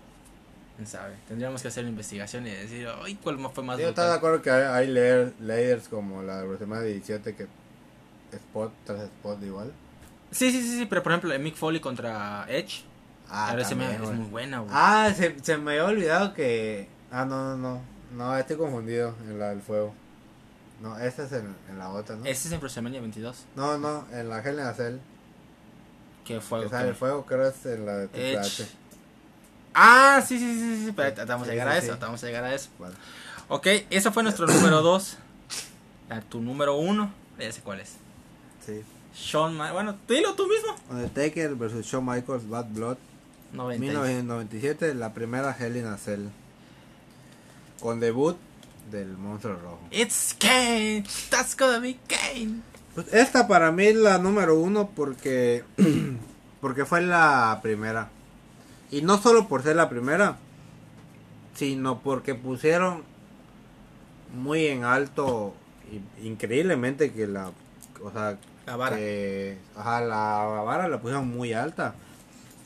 Quién 0.76 0.88
sabe. 0.88 1.16
Tendríamos 1.28 1.62
que 1.62 1.70
hacer 1.70 1.84
la 1.86 1.89
investigación 1.89 2.45
y 2.47 2.49
decir, 2.51 2.88
ay, 3.03 3.16
¿cuál 3.16 3.38
más 3.38 3.53
fue 3.53 3.64
más 3.64 3.78
Yo 3.80 3.89
estaba 3.89 4.10
de 4.10 4.16
acuerdo 4.16 4.41
que 4.41 4.51
hay, 4.51 4.64
hay 4.64 4.88
layer- 4.93 5.34
layers 5.39 5.88
como 5.88 6.22
la 6.22 6.41
de 6.41 6.47
WrestleMania 6.47 6.84
17 6.88 7.34
que 7.36 7.47
spot 8.34 8.72
tras 8.86 9.03
spot 9.03 9.41
igual. 9.43 9.72
Sí, 10.32 10.51
sí, 10.51 10.62
sí, 10.62 10.80
sí, 10.80 10.86
pero 10.86 11.01
por 11.01 11.14
ejemplo, 11.14 11.39
Mick 11.39 11.56
Foley 11.56 11.80
contra 11.80 12.45
Edge, 12.49 12.84
Ah, 13.30 13.49
ahora 13.49 13.65
se 13.65 13.76
me 13.76 13.86
también, 13.86 14.03
es 14.11 14.17
muy 14.17 14.28
buena, 14.30 14.59
güey. 14.59 14.71
Ah, 14.73 15.11
se, 15.15 15.36
se 15.41 15.57
me 15.57 15.71
había 15.71 15.86
olvidado 15.86 16.34
que... 16.34 16.88
Ah, 17.11 17.26
no, 17.26 17.55
no, 17.55 17.57
no. 17.57 17.82
No, 18.15 18.38
estoy 18.38 18.55
confundido 18.57 19.13
en 19.28 19.39
la 19.39 19.49
del 19.49 19.61
fuego. 19.61 19.93
No, 20.82 20.97
esta 20.99 21.23
es 21.23 21.32
en, 21.32 21.55
en 21.69 21.80
la 21.80 21.89
otra, 21.89 22.15
¿no? 22.15 22.26
Ese 22.26 22.47
es 22.47 22.53
en 22.53 22.59
WrestleMania 22.59 22.99
22, 23.01 23.45
No, 23.55 23.78
no, 23.78 24.05
en 24.11 24.30
la 24.30 24.39
Hell 24.39 24.55
in 24.55 24.59
a 24.61 24.73
Cell. 24.73 24.97
que 26.26 26.36
el 26.36 26.41
fuego, 26.41 27.26
creo 27.26 27.47
es 27.47 27.65
en 27.65 27.86
la 27.86 27.93
de 27.97 28.07
Triple. 28.07 28.39
H. 28.39 28.67
Ah, 29.73 30.23
sí, 30.26 30.39
sí, 30.39 30.53
sí, 30.59 30.86
sí, 30.86 30.91
pero 30.95 31.09
Sí, 31.43 31.49
llegar 31.51 31.67
a 31.67 31.78
eso, 31.78 31.97
vamos 31.99 32.23
a 32.23 32.28
llegar 32.28 32.43
a 32.43 32.53
eso. 32.53 32.69
Ok, 33.49 33.67
eso 33.89 34.11
fue 34.11 34.23
nuestro 34.23 34.47
número 34.47 34.82
2. 34.82 35.17
Tu 36.30 36.39
número 36.41 36.76
1, 36.78 37.11
ya 37.39 37.51
sé 37.51 37.61
cuál 37.61 37.80
es. 37.82 37.97
Sí. 38.65 38.82
Shawn 39.13 39.55
Ma- 39.55 39.71
bueno, 39.71 39.97
dilo 40.07 40.34
tú 40.36 40.47
mismo. 40.47 40.76
Undertaker 40.89 41.55
vs. 41.55 41.86
Shawn 41.86 42.05
Michaels 42.05 42.47
Bad 42.49 42.65
Blood 42.69 42.97
90. 43.56 43.80
1997, 43.80 44.93
la 44.95 45.14
primera 45.14 45.56
Hell 45.58 45.78
in 45.78 45.86
a 45.86 45.97
Cell. 45.97 46.28
Con 47.82 47.99
debut 47.99 48.38
del 48.91 49.18
monstruo 49.18 49.56
rojo. 49.56 49.80
It's 49.91 50.36
Kane, 50.39 51.03
that's 51.30 51.56
gonna 51.56 51.80
be 51.80 51.97
Kane. 52.08 52.62
Pues 52.93 53.14
esta 53.14 53.47
para 53.47 53.72
mí 53.72 53.86
es 53.88 53.95
la 53.95 54.18
número 54.20 54.58
uno 54.60 54.89
porque 54.95 55.64
porque 56.62 56.86
fue 56.86 57.01
la 57.01 57.60
primera. 57.62 58.10
Y 58.91 59.01
no 59.01 59.18
solo 59.22 59.47
por 59.47 59.64
ser 59.64 59.76
la 59.76 59.89
primera, 59.89 60.38
sino 61.56 61.99
porque 62.01 62.36
pusieron 62.36 63.03
muy 64.34 64.68
en 64.68 64.84
alto, 64.84 65.53
increíblemente 66.24 67.12
que 67.12 67.28
la, 67.28 67.51
o 68.03 68.12
sea, 68.12 68.38
La 68.66 68.76
vara. 68.76 68.95
que, 68.97 69.58
ajá, 69.76 70.01
la 70.01 70.43
vara 70.64 70.88
la 70.88 70.99
pusieron 71.01 71.28
muy 71.28 71.53
alta. 71.53 71.95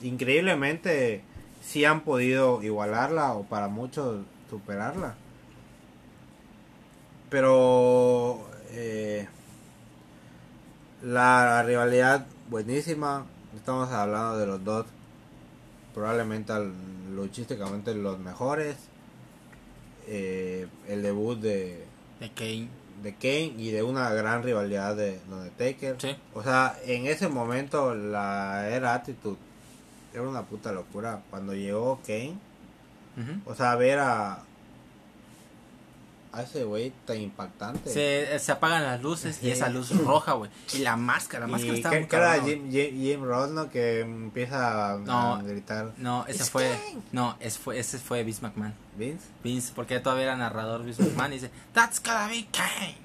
Increíblemente 0.01 1.23
sí 1.61 1.85
han 1.85 2.01
podido 2.01 2.63
igualarla 2.63 3.33
o 3.33 3.43
para 3.43 3.67
muchos 3.67 4.25
superarla. 4.49 5.15
Pero 7.29 8.47
eh, 8.71 9.27
la 11.03 11.63
rivalidad 11.63 12.25
buenísima. 12.49 13.25
Estamos 13.55 13.89
hablando 13.91 14.37
de 14.37 14.47
los 14.47 14.63
dos 14.63 14.85
probablemente 15.93 16.53
luchísticamente 17.13 17.93
los 17.93 18.19
mejores. 18.19 18.77
Eh, 20.07 20.67
el 20.87 21.03
debut 21.03 21.39
de, 21.39 21.85
De 22.19 22.31
Kane. 22.31 22.69
de 23.03 23.13
Kane 23.13 23.53
y 23.61 23.69
de 23.69 23.83
una 23.83 24.11
gran 24.11 24.41
rivalidad 24.41 24.95
de 24.95 25.19
Undertaker. 25.29 25.97
Sí. 25.99 26.15
O 26.33 26.41
sea, 26.41 26.75
en 26.85 27.05
ese 27.05 27.27
momento 27.27 27.93
la 27.93 28.69
era 28.69 28.95
Attitude 28.95 29.37
era 30.13 30.23
una 30.23 30.43
puta 30.43 30.71
locura. 30.71 31.21
Cuando 31.29 31.53
llegó 31.53 31.99
Kane, 32.05 32.37
Ujú. 33.17 33.51
o 33.51 33.55
sea, 33.55 33.75
ver 33.75 33.99
a, 33.99 34.39
a 36.31 36.43
ese 36.43 36.63
güey 36.63 36.93
tan 37.05 37.19
impactante. 37.19 37.89
se, 37.91 38.37
se 38.37 38.51
apagan 38.51 38.83
las 38.83 39.01
luces 39.01 39.39
y 39.41 39.45
Sí. 39.47 39.51
esa 39.51 39.69
luz 39.69 39.89
roja, 40.05 40.33
güey. 40.33 40.51
Y 40.73 40.79
la 40.79 40.95
máscara, 40.95 41.47
la 41.47 41.51
máscara 41.51 41.77
y 41.77 41.81
que, 41.81 41.89
muy 41.99 42.07
que 42.07 42.15
era. 42.15 42.41
Jim, 42.43 42.69
Jim, 42.71 42.95
Jim 43.01 43.23
Ross, 43.23 43.49
¿no? 43.49 43.69
Que 43.69 44.01
empieza 44.01 44.93
a, 44.93 44.97
No. 44.99 45.35
a 45.35 45.41
gritar. 45.41 45.91
No, 45.97 46.25
ese 46.27 46.43
It's 46.43 46.51
fue. 46.51 46.69
Kane. 46.69 47.01
No, 47.11 47.35
ese 47.39 47.57
fue, 47.57 47.79
ese 47.79 47.97
fue 47.97 48.23
Vince 48.23 48.41
McMahon. 48.43 48.75
Vince. 48.95 49.25
Vince, 49.43 49.71
porque 49.75 49.99
todavía 49.99 50.25
era 50.25 50.37
narrador 50.37 50.83
Vince 50.83 51.01
McMahon 51.03 51.31
y 51.31 51.35
dice, 51.35 51.49
That's 51.73 51.99
gonna 52.03 52.27
be 52.27 52.45
Kane. 52.51 52.95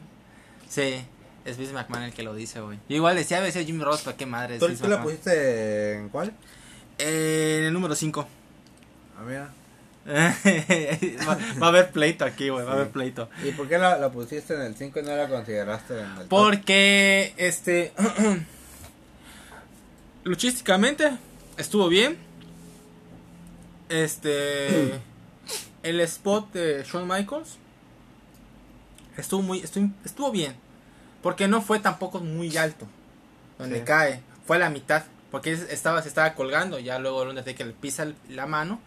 Sí, 0.69 1.03
es 1.47 1.57
Vince 1.57 1.73
McMahon 1.73 2.03
el 2.05 2.13
que 2.13 2.25
lo 2.25 2.35
dice, 2.35 2.61
güey. 2.61 2.79
Yo 2.91 2.97
igual 2.97 3.17
decía, 3.17 3.41
decía 3.41 3.65
Jim 3.65 3.81
Ross, 3.81 4.03
pero 4.05 4.19
qué 4.19 4.27
madre 4.27 4.57
es 4.57 4.61
¿Tú, 4.61 4.67
Vince 4.69 4.83
tú 4.85 4.91
la 4.91 5.03
pusiste 5.03 5.95
en 5.95 6.09
cuál? 6.11 6.35
Eh, 6.99 7.57
en 7.61 7.65
el 7.67 7.73
número 7.73 7.95
5. 7.95 8.27
Ah, 9.19 9.23
mira. 9.27 9.51
va, 11.27 11.39
va 11.63 11.67
a 11.67 11.69
haber 11.71 11.91
pleito 11.91 12.27
aquí, 12.27 12.51
güey, 12.51 12.65
va 12.65 12.73
a 12.73 12.75
haber 12.75 12.91
pleito. 12.91 13.31
¿Y 13.43 13.53
por 13.53 13.67
qué 13.69 13.79
la, 13.79 13.97
la 13.97 14.11
pusiste 14.13 14.55
en 14.55 14.61
el 14.61 14.75
5 14.77 15.01
y 15.01 15.03
no 15.03 15.17
la 15.17 15.29
consideraste 15.29 15.99
en 15.99 16.05
el 16.07 16.17
top? 16.19 16.29
Porque, 16.29 17.33
este, 17.39 17.93
luchísticamente 20.25 21.11
estuvo 21.57 21.89
bien. 21.89 22.19
Este, 23.89 25.01
el 25.83 26.01
spot 26.01 26.53
de 26.53 26.85
Shawn 26.85 27.07
Michaels 27.09 27.57
estuvo 29.17 29.43
muy, 29.43 29.61
estuvo, 29.61 29.91
estuvo 30.05 30.31
bien. 30.31 30.55
Porque 31.23 31.49
no 31.49 31.63
fue 31.63 31.79
tampoco 31.79 32.21
muy 32.21 32.55
alto. 32.57 32.87
Donde 33.59 33.79
Sí. 33.79 33.85
cae, 33.85 34.21
fue 34.47 34.57
a 34.57 34.61
la 34.61 34.71
mitad. 34.71 35.05
Porque 35.35 35.51
es- 35.53 35.69
estaba, 35.69 36.01
se 36.01 36.07
estaba 36.09 36.35
colgando. 36.35 36.79
Ya 36.79 37.01
luego 37.01 37.25
el 37.25 37.31
Undertaker 37.31 37.67
le 37.67 37.73
pisa 37.73 38.07
la 38.29 38.47
mano 38.47 38.79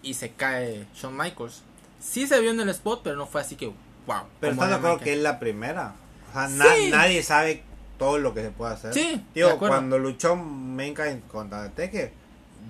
y 0.00 0.14
se 0.14 0.30
cae 0.30 0.86
Shawn 0.94 1.14
Michaels. 1.14 1.60
Sí 2.00 2.26
se 2.26 2.40
vio 2.40 2.52
en 2.52 2.60
el 2.60 2.70
spot, 2.70 3.02
pero 3.04 3.16
no 3.16 3.26
fue 3.26 3.42
así 3.42 3.54
que 3.54 3.66
wow. 4.06 4.22
Pero 4.40 4.54
estás 4.54 4.70
de 4.70 4.74
acuerdo 4.76 4.98
que 5.00 5.12
es 5.12 5.18
la 5.20 5.38
primera. 5.38 5.92
O 6.30 6.32
sea, 6.32 6.48
na- 6.48 6.64
Sí. 6.74 6.88
nadie 6.90 7.22
sabe 7.22 7.62
todo 7.98 8.16
lo 8.16 8.32
que 8.32 8.40
se 8.42 8.50
puede 8.50 8.72
hacer. 8.72 8.94
Sí, 8.94 9.22
acuerdo. 9.42 9.58
cuando 9.68 9.98
luchó 9.98 10.36
Mankind 10.36 11.26
contra 11.28 11.58
Undertaker, 11.58 12.14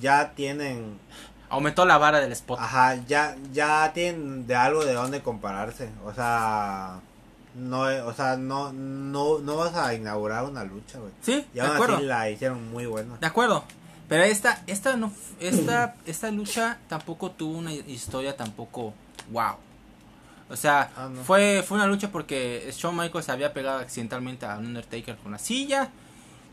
ya 0.00 0.32
tienen, 0.34 0.98
Aumentó 1.50 1.84
la 1.86 1.98
vara 1.98 2.18
del 2.20 2.32
spot. 2.32 2.58
ajá, 2.60 2.96
ya, 3.06 3.36
ya 3.52 3.92
tienen 3.94 4.48
de 4.48 4.56
algo 4.56 4.84
de 4.84 4.92
dónde 4.94 5.22
compararse. 5.22 5.88
O 6.04 6.12
sea, 6.12 6.98
no, 7.54 7.80
o 8.06 8.12
sea, 8.14 8.36
no, 8.36 8.72
no, 8.72 9.38
no 9.40 9.56
vas 9.56 9.74
a 9.74 9.94
inaugurar 9.94 10.44
una 10.44 10.64
lucha, 10.64 10.98
güey. 10.98 11.12
Sí, 11.22 11.44
Y 11.52 11.56
de 11.56 11.60
aún 11.62 11.72
acuerdo. 11.72 11.96
así 11.96 12.04
la 12.06 12.30
hicieron 12.30 12.70
muy 12.70 12.86
buena. 12.86 13.16
De 13.18 13.26
acuerdo. 13.26 13.64
Pero 14.08 14.24
esta, 14.24 14.62
esta 14.66 14.96
no, 14.96 15.12
esta, 15.38 15.94
esta 16.06 16.30
lucha 16.30 16.78
tampoco 16.88 17.30
tuvo 17.30 17.58
una 17.58 17.72
historia 17.72 18.36
tampoco 18.36 18.92
wow. 19.30 19.54
O 20.48 20.56
sea, 20.56 20.90
Ah, 20.96 21.08
no. 21.12 21.22
fue, 21.22 21.62
fue 21.66 21.76
una 21.76 21.86
lucha 21.86 22.10
porque 22.10 22.68
Shawn 22.76 22.96
Michaels 22.96 23.28
había 23.28 23.52
pegado 23.52 23.78
accidentalmente 23.78 24.46
a 24.46 24.58
Undertaker 24.58 25.16
con 25.18 25.30
la 25.32 25.38
silla. 25.38 25.90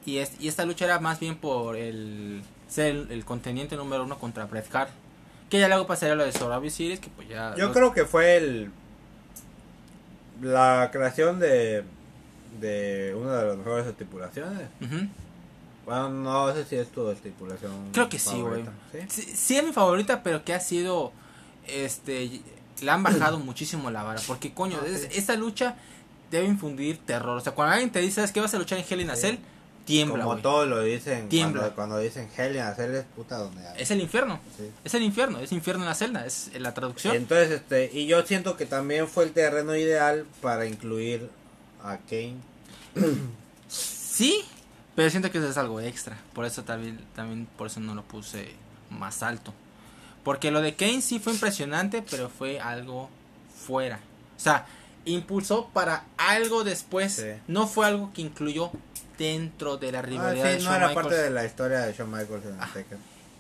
Y, 0.06 0.18
es- 0.20 0.40
y 0.40 0.48
esta 0.48 0.66
lucha 0.66 0.86
era 0.86 1.00
más 1.00 1.20
bien 1.20 1.36
por 1.38 1.76
el 1.76 2.44
ser 2.68 2.96
el, 2.96 3.12
el 3.12 3.26
contendiente 3.26 3.76
número 3.76 4.04
uno 4.04 4.20
contra 4.20 4.46
Bret 4.46 4.74
Hart. 4.76 4.92
Que 5.50 5.60
ya 5.60 5.68
luego 5.68 5.88
pasaría 5.88 6.14
lo 6.14 6.24
de 6.26 6.32
Survivor 6.32 6.70
Series, 6.70 7.00
que 7.00 7.10
pues 7.10 7.28
ya... 7.28 7.56
Yo 7.58 7.66
los- 7.68 7.76
creo 7.76 7.92
que 7.94 8.06
fue 8.06 8.38
el 8.38 8.72
la 10.42 10.90
creación 10.92 11.40
de 11.40 11.84
de 12.62 13.14
una 13.16 13.36
de 13.38 13.48
las 13.50 13.58
mejores 13.58 13.86
estipulaciones. 13.88 14.68
Bueno, 15.86 16.10
no 16.10 16.54
sé 16.54 16.66
si 16.66 16.76
es 16.76 16.88
tu 16.90 17.10
estipulación. 17.12 17.72
Creo 17.94 18.10
que 18.10 18.20
sí, 18.20 18.42
güey. 18.42 18.64
¿sí? 18.92 19.00
Sí, 19.10 19.22
sí 19.36 19.58
es 19.58 19.64
mi 19.64 19.72
favorita, 19.74 20.24
pero 20.24 20.44
que 20.44 20.54
ha 20.54 20.60
sido, 20.60 21.12
este, 21.68 22.42
le 22.82 22.92
han 22.92 23.04
bajado 23.04 23.40
muchísimo 23.40 23.90
la 23.92 24.04
vara, 24.04 24.22
porque 24.28 24.54
coño, 24.54 24.80
Ah, 24.82 24.86
es- 24.88 25.02
sí. 25.04 25.08
esta 25.12 25.36
lucha 25.36 25.76
debe 26.32 26.46
infundir 26.48 26.98
terror, 27.06 27.38
o 27.38 27.42
sea, 27.42 27.54
cuando 27.54 27.74
alguien 27.74 27.92
te 27.92 28.00
dice, 28.00 28.16
¿sabes 28.16 28.32
qué 28.32 28.42
vas 28.42 28.54
a 28.54 28.58
luchar 28.58 28.80
en 28.80 28.86
Hell 28.90 29.02
in 29.02 29.10
a 29.12 29.16
Sí. 29.16 29.22
Cell? 29.22 29.36
Tiembla, 29.88 30.18
Como 30.26 30.32
güey. 30.34 30.44
todos 30.44 30.68
lo 30.68 30.82
dicen 30.84 31.30
Tiembla. 31.30 31.62
cuando, 31.62 31.76
cuando 31.76 31.98
dicen 32.00 32.30
Hell 32.38 32.56
in 32.56 32.62
a 32.62 32.76
Cell 32.76 32.94
es 32.94 33.06
puta 33.16 33.38
donde 33.38 33.66
hay. 33.68 33.82
Es 33.82 33.90
el 33.90 34.02
infierno, 34.02 34.40
Sí. 34.58 34.70
es 34.84 34.94
el 34.94 35.02
infierno, 35.02 35.40
es 35.40 35.52
infierno 35.52 35.84
en 35.84 35.90
la 35.90 35.96
celda, 35.96 36.26
es 36.26 36.52
la 36.60 36.74
traducción. 36.76 37.16
Entonces, 37.16 37.50
este, 37.52 37.90
y 37.92 38.06
yo 38.06 38.24
siento 38.26 38.56
que 38.58 38.66
también 38.66 39.08
fue 39.08 39.24
el 39.24 39.32
terreno 39.32 39.76
ideal 39.76 40.26
para 40.42 40.66
incluir 40.68 41.30
a 41.84 41.98
Kane. 42.10 42.36
Sí, 43.68 44.44
pero 44.96 45.10
siento 45.10 45.32
que 45.32 45.38
eso 45.38 45.50
es 45.50 45.58
algo 45.58 45.80
extra, 45.80 46.18
por 46.34 46.46
eso 46.46 46.64
también, 46.64 47.00
también 47.16 47.48
por 47.58 47.68
eso 47.68 47.80
no 47.80 47.96
lo 47.96 48.04
puse 48.04 48.52
más 48.90 49.24
alto. 49.24 49.54
Porque 50.24 50.52
lo 50.52 50.62
de 50.62 50.76
Kane 50.76 51.02
sí 51.02 51.20
fue 51.20 51.34
impresionante, 51.34 52.04
pero 52.10 52.30
fue 52.30 52.60
algo 52.60 53.10
fuera. 53.66 54.00
O 54.36 54.40
sea, 54.40 54.66
impulsó 55.12 55.70
para 55.74 56.06
algo 56.18 56.64
después. 56.64 57.14
Sí. 57.14 57.28
No 57.48 57.68
fue 57.68 57.86
algo 57.88 58.12
que 58.14 58.22
incluyó 58.22 58.72
dentro 59.18 59.78
de 59.78 59.92
la 59.92 60.00
Ah, 60.00 60.04
rivalidad 60.04 60.44
sí, 60.46 60.50
de 60.52 60.58
no 60.58 60.64
Shawn 60.66 60.76
era 60.76 60.88
Michaels. 60.90 61.08
parte 61.08 61.22
de 61.24 61.30
la 61.32 61.46
historia 61.46 61.80
de 61.80 61.94
Shawn 61.94 62.12
Michaels 62.12 62.46
en 62.46 62.58
Ah. 62.62 62.70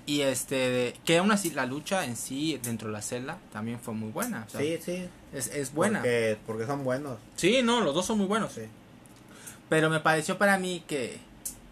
Y 0.06 0.22
este, 0.22 0.56
de- 0.56 0.96
que 1.04 1.18
aún 1.18 1.32
así 1.32 1.50
la 1.52 1.66
lucha 1.66 2.06
en 2.06 2.16
sí 2.16 2.58
dentro 2.64 2.88
de 2.88 2.94
la 2.94 3.02
celda 3.02 3.38
también 3.52 3.78
fue 3.80 3.94
muy 3.94 4.10
buena. 4.12 4.46
o 4.48 4.50
sea, 4.50 4.62
Sí, 4.62 4.80
sí. 4.84 5.10
es, 5.34 5.48
es 5.48 5.74
buena. 5.74 6.00
Porque, 6.00 6.38
porque 6.48 6.66
son 6.66 6.84
buenos. 6.86 7.18
Sí, 7.36 7.62
no, 7.62 7.82
los 7.82 7.94
dos 7.94 8.06
son 8.06 8.18
muy 8.18 8.28
buenos. 8.28 8.54
Sí. 8.54 8.62
Pero 9.70 9.90
me 9.90 10.00
pareció 10.00 10.38
para 10.38 10.58
mí 10.58 10.84
que, 10.88 11.20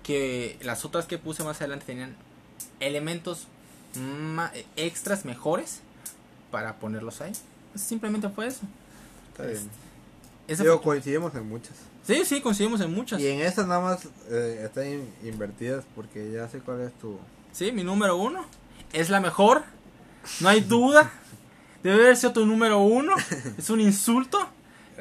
que 0.04 0.58
las 0.64 0.84
otras 0.84 1.06
que 1.06 1.18
puse 1.18 1.44
más 1.46 1.62
adelante 1.62 1.86
tenían 1.86 2.16
elementos 2.82 3.48
ma- 3.96 4.52
extras 4.76 5.24
mejores 5.24 5.80
para 6.52 6.76
ponerlos 6.76 7.22
ahí. 7.22 7.32
Simplemente 7.76 8.28
fue 8.30 8.48
eso. 8.48 8.62
Está 9.32 9.46
bien. 9.46 9.70
Digo, 10.48 10.82
coincidimos 10.82 11.34
en 11.36 11.48
muchas. 11.50 11.74
Sí, 12.06 12.24
sí, 12.26 12.42
coincidimos 12.42 12.80
en 12.82 12.94
muchas. 12.94 13.20
Y 13.20 13.28
en 13.28 13.42
estas 13.42 13.68
nada 13.68 13.82
más 13.82 14.06
eh, 14.30 14.62
están 14.64 14.88
in- 14.88 15.14
invertidas 15.24 15.86
porque 15.96 16.32
ya 16.32 16.48
sé 16.48 16.60
cuál 16.60 16.82
es 16.82 16.94
tu... 17.00 17.18
Sí, 17.52 17.72
mi 17.72 17.84
número 17.84 18.16
uno 18.18 18.46
es 18.94 19.10
la 19.10 19.20
mejor. 19.20 19.64
No 20.42 20.50
hay 20.50 20.62
duda. 20.62 21.12
Debe 21.84 22.04
haber 22.04 22.18
sido 22.18 22.34
tu 22.34 22.46
número 22.46 22.80
uno. 22.80 23.14
Es 23.58 23.70
un 23.70 23.80
insulto. 23.82 24.38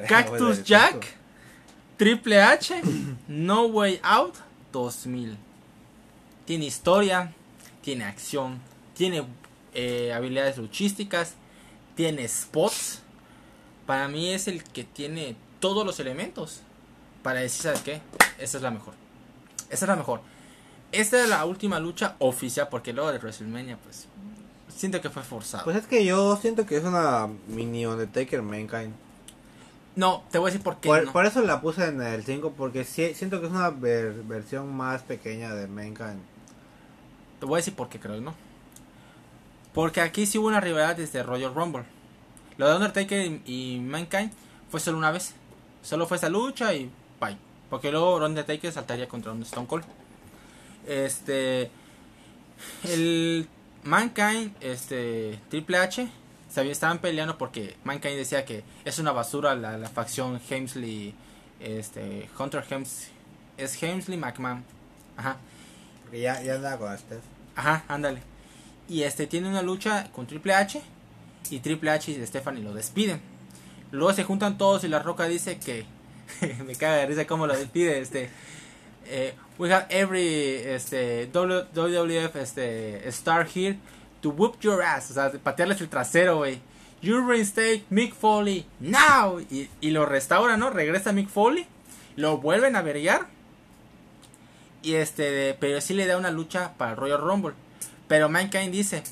Cactus 0.07 0.63
Jack. 0.63 1.15
Triple 1.97 2.41
H. 2.41 2.81
No 3.27 3.65
Way 3.67 3.99
Out 4.03 4.35
2000. 4.71 5.37
Tiene 6.45 6.65
historia. 6.65 7.33
Tiene 7.81 8.03
acción. 8.05 8.59
Tiene 8.95 9.25
eh, 9.73 10.11
habilidades 10.13 10.57
luchísticas. 10.57 11.33
Tiene 11.95 12.27
spots. 12.27 13.01
Para 13.85 14.07
mí 14.07 14.29
es 14.29 14.47
el 14.47 14.63
que 14.63 14.83
tiene 14.83 15.35
todos 15.59 15.85
los 15.85 15.99
elementos. 15.99 16.61
Para 17.23 17.39
decir, 17.39 17.63
¿sabes 17.63 17.81
qué? 17.81 18.01
Esa 18.39 18.57
es 18.57 18.63
la 18.63 18.71
mejor. 18.71 18.93
Esa 19.69 19.85
es 19.85 19.89
la 19.89 19.95
mejor. 19.95 20.21
Esta 20.91 21.21
es 21.23 21.29
la 21.29 21.43
última 21.45 21.79
lucha 21.79 22.15
oficial. 22.19 22.67
Porque 22.69 22.93
luego 22.93 23.11
de 23.11 23.17
WrestleMania, 23.19 23.77
pues. 23.77 24.07
Siento 24.75 25.01
que 25.01 25.09
fue 25.09 25.23
forzado. 25.23 25.63
Pues 25.63 25.77
es 25.77 25.85
que 25.87 26.03
yo 26.05 26.35
siento 26.37 26.65
que 26.65 26.77
es 26.77 26.83
una 26.83 27.27
mini 27.47 27.85
Undertaker 27.85 28.41
Mankind. 28.41 28.93
no, 29.95 30.23
te 30.31 30.37
voy 30.37 30.49
a 30.49 30.51
decir 30.51 30.63
por 30.63 30.77
qué. 30.77 30.89
Por, 30.89 31.05
no. 31.05 31.11
por 31.13 31.25
eso 31.25 31.41
la 31.41 31.61
puse 31.61 31.85
en 31.87 32.01
el 32.01 32.23
5 32.25 32.53
porque 32.57 32.83
sí- 32.83 33.13
siento 33.13 33.39
que 33.39 33.47
es 33.47 33.53
una 33.53 33.69
ver- 33.69 34.23
versión 34.23 34.75
más 34.75 35.01
pequeña 35.03 35.53
de 35.55 35.67
Mankind. 35.67 36.19
Te 37.39 37.45
voy 37.45 37.55
a 37.55 37.57
decir 37.57 37.73
por 37.75 37.87
qué 37.89 37.99
creo, 37.99 38.19
¿no? 38.19 38.33
Porque 39.73 40.01
aquí 40.01 40.25
sí 40.25 40.37
hubo 40.37 40.47
una 40.47 40.59
rivalidad 40.59 40.95
desde 40.97 41.23
Royal 41.23 41.53
Rumble. 41.53 41.83
Lo 42.57 42.69
de 42.69 42.75
Undertaker 42.75 43.25
y, 43.25 43.41
y 43.45 43.79
Mankind 43.79 44.31
fue 44.69 44.79
solo 44.79 44.97
una 44.97 45.11
vez. 45.11 45.33
Solo 45.81 46.07
fue 46.07 46.17
esa 46.17 46.29
lucha 46.29 46.73
y 46.73 46.89
bye. 47.19 47.37
Porque 47.69 47.91
luego 47.91 48.17
Undertaker 48.17 48.71
saltaría 48.71 49.07
contra 49.07 49.31
un 49.31 49.41
Stone 49.41 49.67
Cold. 49.67 49.83
Este. 50.87 51.69
El 52.83 53.47
Mankind, 53.83 54.55
este. 54.61 55.39
Triple 55.49 55.77
H. 55.77 56.07
Estaban 56.55 56.99
peleando 56.99 57.37
porque 57.37 57.75
Mankind 57.83 58.15
decía 58.15 58.45
que 58.45 58.63
es 58.85 58.97
una 58.99 59.11
basura 59.11 59.55
la, 59.55 59.77
la 59.77 59.89
facción 59.89 60.39
Helmsley. 60.49 61.13
Este. 61.59 62.29
Hunter 62.39 62.63
Hems. 62.69 63.09
Es 63.57 63.81
Helmsley 63.81 64.17
McMahon. 64.17 64.63
Ajá. 65.17 65.37
Porque 66.03 66.21
ya, 66.21 66.41
ya 66.41 66.55
andaba 66.55 66.77
con 66.77 66.97
Steph. 66.97 67.23
Ajá, 67.55 67.83
ándale. 67.87 68.21
Y 68.87 69.03
este 69.03 69.27
tiene 69.27 69.49
una 69.49 69.61
lucha 69.61 70.11
con 70.11 70.27
Triple 70.27 70.53
H. 70.53 70.81
Y 71.49 71.59
Triple 71.59 71.91
H 71.91 72.11
y 72.11 72.25
Stephanie 72.25 72.63
lo 72.63 72.73
despiden. 72.73 73.21
Luego 73.91 74.13
se 74.13 74.23
juntan 74.23 74.57
todos 74.57 74.83
y 74.83 74.87
la 74.87 74.99
roca 74.99 75.27
dice 75.27 75.57
que. 75.59 75.85
me 76.65 76.75
caga 76.75 76.97
de 76.97 77.05
risa 77.05 77.27
cómo 77.27 77.47
lo 77.47 77.55
despide. 77.55 77.99
Este. 77.99 78.29
eh, 79.07 79.33
we 79.57 79.71
have 79.71 79.85
every 79.89 80.55
este, 80.65 81.27
WWF 81.31 82.35
este, 82.35 83.07
star 83.09 83.47
here 83.47 83.77
to 84.21 84.29
whoop 84.29 84.59
your 84.61 84.81
ass. 84.81 85.11
O 85.11 85.13
sea, 85.13 85.31
patearles 85.31 85.81
el 85.81 85.89
trasero, 85.89 86.37
güey. 86.37 86.59
You 87.01 87.25
reinstate 87.27 87.83
Mick 87.89 88.13
Foley 88.13 88.65
now. 88.79 89.39
Y, 89.39 89.69
y 89.81 89.91
lo 89.91 90.05
restaura, 90.05 90.57
¿no? 90.57 90.69
Regresa 90.69 91.11
Mick 91.11 91.29
Foley. 91.29 91.67
Lo 92.15 92.37
vuelven 92.37 92.75
a 92.75 92.81
verguiar. 92.81 93.27
Y 94.81 94.95
este, 94.95 95.55
pero 95.59 95.81
sí 95.81 95.93
le 95.93 96.05
da 96.05 96.17
una 96.17 96.31
lucha 96.31 96.73
para 96.77 96.95
Royal 96.95 97.19
Rumble. 97.21 97.53
Pero 98.07 98.29
Mankind 98.29 98.71
dice, 98.71 99.03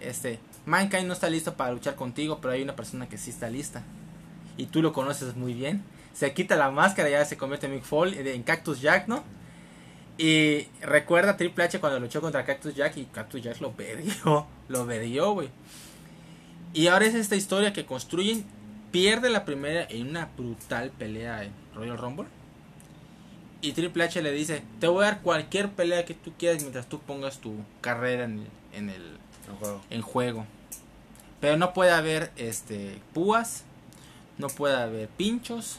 este, 0.00 0.40
Mankind 0.66 1.06
no 1.06 1.12
está 1.12 1.28
listo 1.28 1.54
para 1.54 1.72
luchar 1.72 1.94
contigo, 1.94 2.38
pero 2.40 2.54
hay 2.54 2.62
una 2.62 2.76
persona 2.76 3.08
que 3.08 3.18
sí 3.18 3.30
está 3.30 3.50
lista. 3.50 3.82
Y 4.56 4.66
tú 4.66 4.80
lo 4.82 4.92
conoces 4.92 5.36
muy 5.36 5.52
bien. 5.52 5.82
Se 6.12 6.32
quita 6.32 6.56
la 6.56 6.70
máscara 6.70 7.10
ya 7.10 7.24
se 7.24 7.36
convierte 7.36 7.66
en 7.66 7.74
Mick 7.74 7.84
Foley, 7.84 8.16
en 8.28 8.42
Cactus 8.42 8.80
Jack, 8.80 9.08
¿no? 9.08 9.24
Y 10.16 10.68
recuerda 10.80 11.32
a 11.32 11.36
Triple 11.36 11.64
H 11.64 11.80
cuando 11.80 11.98
luchó 11.98 12.20
contra 12.20 12.44
Cactus 12.44 12.74
Jack 12.74 12.96
y 12.98 13.04
Cactus 13.06 13.42
Jack 13.42 13.60
lo 13.60 13.72
perdió, 13.72 14.46
lo 14.68 14.86
perdió, 14.86 15.32
güey. 15.32 15.50
Y 16.72 16.86
ahora 16.86 17.06
es 17.06 17.14
esta 17.14 17.36
historia 17.36 17.72
que 17.72 17.84
construyen. 17.84 18.44
Pierde 18.90 19.28
la 19.28 19.44
primera 19.44 19.84
en 19.90 20.08
una 20.08 20.30
brutal 20.36 20.92
pelea 20.92 21.42
en 21.42 21.52
Royal 21.74 21.98
Rumble. 21.98 22.28
Y 23.60 23.72
Triple 23.72 24.04
H 24.04 24.22
le 24.22 24.30
dice, 24.30 24.62
te 24.78 24.86
voy 24.86 25.02
a 25.02 25.08
dar 25.08 25.20
cualquier 25.20 25.72
pelea 25.72 26.04
que 26.04 26.14
tú 26.14 26.32
quieras 26.38 26.62
mientras 26.62 26.88
tú 26.88 27.00
pongas 27.00 27.38
tu 27.38 27.56
carrera 27.80 28.24
en 28.24 28.90
el 28.90 29.18
En 29.90 30.02
juego. 30.02 30.46
Pero 31.40 31.56
no 31.56 31.72
puede 31.74 31.92
haber 31.92 32.32
este 32.36 33.00
púas, 33.12 33.64
no 34.38 34.48
puede 34.48 34.76
haber 34.76 35.08
pinchos, 35.08 35.78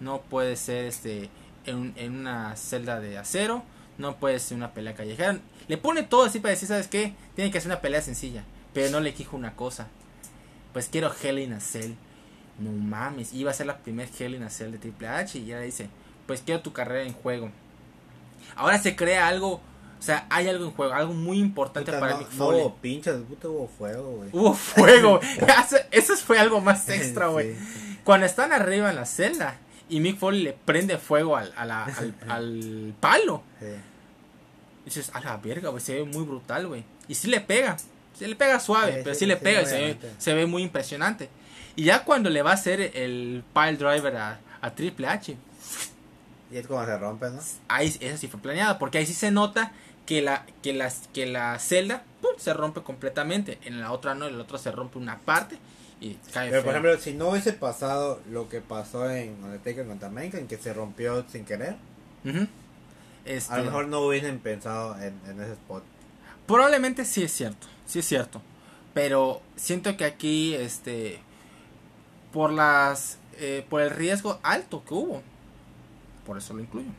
no 0.00 0.20
puede 0.20 0.56
ser 0.56 0.86
este 0.86 1.30
en, 1.66 1.94
una 2.20 2.56
celda 2.56 3.00
de 3.00 3.18
acero, 3.18 3.62
no 3.98 4.16
puede 4.16 4.38
ser 4.38 4.56
una 4.56 4.72
pelea 4.72 4.94
callejera. 4.94 5.38
Le 5.68 5.76
pone 5.76 6.02
todo 6.02 6.24
así 6.24 6.40
para 6.40 6.50
decir, 6.50 6.68
¿sabes 6.68 6.88
qué? 6.88 7.14
Tiene 7.34 7.50
que 7.50 7.60
ser 7.60 7.70
una 7.70 7.80
pelea 7.80 8.02
sencilla, 8.02 8.44
pero 8.72 8.90
no 8.90 9.00
le 9.00 9.10
exijo 9.10 9.36
una 9.36 9.54
cosa. 9.54 9.88
Pues 10.72 10.88
quiero 10.88 11.12
Hell 11.22 11.38
in 11.38 11.52
a 11.52 11.60
Cell. 11.60 11.92
No 12.58 12.70
mames, 12.70 13.32
iba 13.32 13.50
a 13.50 13.54
ser 13.54 13.66
la 13.66 13.78
primer 13.78 14.08
Hell 14.18 14.34
in 14.34 14.42
a 14.42 14.50
Cell 14.50 14.72
de 14.72 14.78
Triple 14.78 15.08
H 15.08 15.38
y 15.38 15.46
ya 15.46 15.58
le 15.58 15.64
dice, 15.64 15.88
pues 16.26 16.42
quiero 16.42 16.62
tu 16.62 16.72
carrera 16.72 17.04
en 17.04 17.12
juego. 17.12 17.50
Ahora 18.56 18.78
se 18.78 18.96
crea 18.96 19.28
algo, 19.28 19.60
o 20.02 20.04
sea, 20.04 20.26
hay 20.30 20.48
algo 20.48 20.64
en 20.64 20.72
juego, 20.72 20.92
algo 20.92 21.14
muy 21.14 21.38
importante 21.38 21.92
Puta, 21.92 22.00
para 22.00 22.14
no, 22.14 22.18
Mick 22.18 22.32
no 22.32 22.44
Foley. 22.46 22.60
hubo 22.60 22.74
pinchas, 22.78 23.20
puta 23.22 23.48
hubo 23.48 23.68
fuego, 23.68 24.10
güey. 24.16 24.30
Hubo 24.32 24.52
fuego. 24.52 25.20
Eso, 25.92 26.16
fue 26.16 26.40
algo 26.40 26.60
más 26.60 26.88
extra, 26.88 27.28
güey. 27.28 27.54
Sí. 27.54 27.98
Cuando 28.02 28.26
están 28.26 28.52
arriba 28.52 28.90
en 28.90 28.96
la 28.96 29.06
celda 29.06 29.58
Y 29.88 30.00
Mick 30.00 30.18
Foley 30.18 30.42
le 30.42 30.54
prende 30.54 30.98
fuego 30.98 31.36
al, 31.36 31.52
a 31.56 31.64
la- 31.64 31.84
al, 31.84 32.14
al 32.28 32.94
palo. 32.98 33.44
Sí. 33.60 33.66
Y 33.66 34.84
dices, 34.86 35.12
a 35.14 35.20
la 35.20 35.36
verga, 35.36 35.68
güey, 35.68 35.80
se 35.80 35.94
ve 35.94 36.02
muy 36.02 36.24
brutal, 36.24 36.66
güey. 36.66 36.82
Y 37.06 37.14
sí 37.14 37.28
le 37.28 37.40
pega. 37.40 37.76
Sí 38.18 38.26
le 38.26 38.34
pega 38.34 38.58
suave, 38.58 38.94
Sí, 38.94 39.00
pero 39.04 39.14
sí, 39.14 39.26
le 39.26 39.36
pega 39.36 39.62
y 39.62 39.66
se 39.66 39.80
ve, 39.80 39.98
se 40.18 40.34
ve 40.34 40.46
muy 40.46 40.62
impresionante. 40.64 41.30
Y 41.76 41.84
ya 41.84 42.02
cuando 42.02 42.28
le 42.28 42.42
va 42.42 42.50
a 42.50 42.54
hacer 42.54 42.80
el 42.80 43.44
pile 43.54 43.76
driver 43.76 44.16
a, 44.16 44.40
a 44.60 44.74
Triple 44.74 45.06
H, 45.06 45.36
Y 46.50 46.56
es 46.56 46.66
como 46.66 46.84
se 46.84 46.98
rompe, 46.98 47.30
¿no? 47.30 47.38
ahí 47.68 47.96
eso 48.00 48.16
sí 48.18 48.28
fue 48.28 48.40
planeado, 48.40 48.78
porque 48.78 48.98
ahí 48.98 49.06
sí 49.06 49.14
se 49.14 49.30
nota 49.30 49.72
que 50.06 50.22
la 50.22 50.46
que 50.62 50.72
la, 50.72 50.92
que 51.12 51.26
la 51.26 51.58
celda 51.58 52.04
¡pum! 52.20 52.32
se 52.36 52.52
rompe 52.52 52.82
completamente, 52.82 53.58
en 53.64 53.80
la 53.80 53.92
otra 53.92 54.14
no, 54.14 54.26
en 54.26 54.36
la 54.36 54.44
otra 54.44 54.58
se 54.58 54.70
rompe 54.72 54.98
una 54.98 55.18
parte 55.18 55.58
y 56.00 56.14
cae 56.32 56.50
Pero 56.50 56.64
por 56.64 56.72
ejemplo, 56.72 56.98
si 56.98 57.14
no 57.14 57.28
hubiese 57.28 57.52
pasado 57.52 58.20
lo 58.30 58.48
que 58.48 58.60
pasó 58.60 59.08
en 59.08 59.42
Undertaker 59.44 59.86
contra 59.86 60.08
Mankind, 60.10 60.48
que 60.48 60.56
se 60.56 60.74
rompió 60.74 61.24
sin 61.28 61.44
querer. 61.44 61.76
Este, 63.24 63.54
a 63.54 63.58
lo 63.58 63.64
mejor 63.66 63.86
no 63.86 64.00
hubiesen 64.00 64.40
pensado 64.40 65.00
en, 65.00 65.18
en 65.28 65.40
ese 65.40 65.52
spot. 65.52 65.84
probablemente 66.46 67.04
sí 67.04 67.22
es 67.22 67.32
cierto, 67.32 67.68
sí 67.86 68.00
es 68.00 68.04
cierto, 68.06 68.42
pero 68.94 69.40
siento 69.54 69.96
que 69.96 70.04
aquí 70.04 70.54
este 70.54 71.20
por 72.32 72.52
las 72.52 73.18
eh, 73.38 73.64
por 73.68 73.80
el 73.80 73.90
riesgo 73.90 74.40
alto 74.42 74.84
que 74.84 74.94
hubo, 74.94 75.22
por 76.26 76.36
eso 76.38 76.52
lo 76.54 76.60
incluyo. 76.60 76.90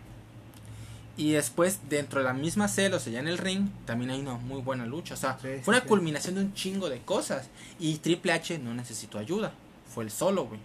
Y 1.16 1.32
después, 1.34 1.80
dentro 1.89 2.20
de 2.22 2.26
la 2.26 2.34
misma 2.34 2.68
celda, 2.68 2.97
o 2.97 2.99
sea, 2.99 3.14
ya 3.14 3.20
en 3.20 3.28
el 3.28 3.38
ring, 3.38 3.70
también 3.86 4.09
hay 4.11 4.20
una 4.20 4.34
muy 4.34 4.61
buena 4.61 4.86
lucha. 4.86 5.14
O 5.14 5.18
sea, 5.18 5.38
Sí, 5.41 5.47
fue 5.64 5.74
una 5.76 5.82
sí. 5.82 5.88
culminación 5.88 6.36
de 6.36 6.41
un 6.41 6.53
chingo 6.55 6.89
de 6.89 7.01
cosas. 7.01 7.47
Y 7.80 7.97
Triple 7.97 8.32
H 8.32 8.57
no 8.57 8.74
necesitó 8.74 9.20
ayuda. 9.20 9.51
Fue 9.93 10.03
el 10.03 10.09
solo, 10.11 10.45
güey. 10.45 10.59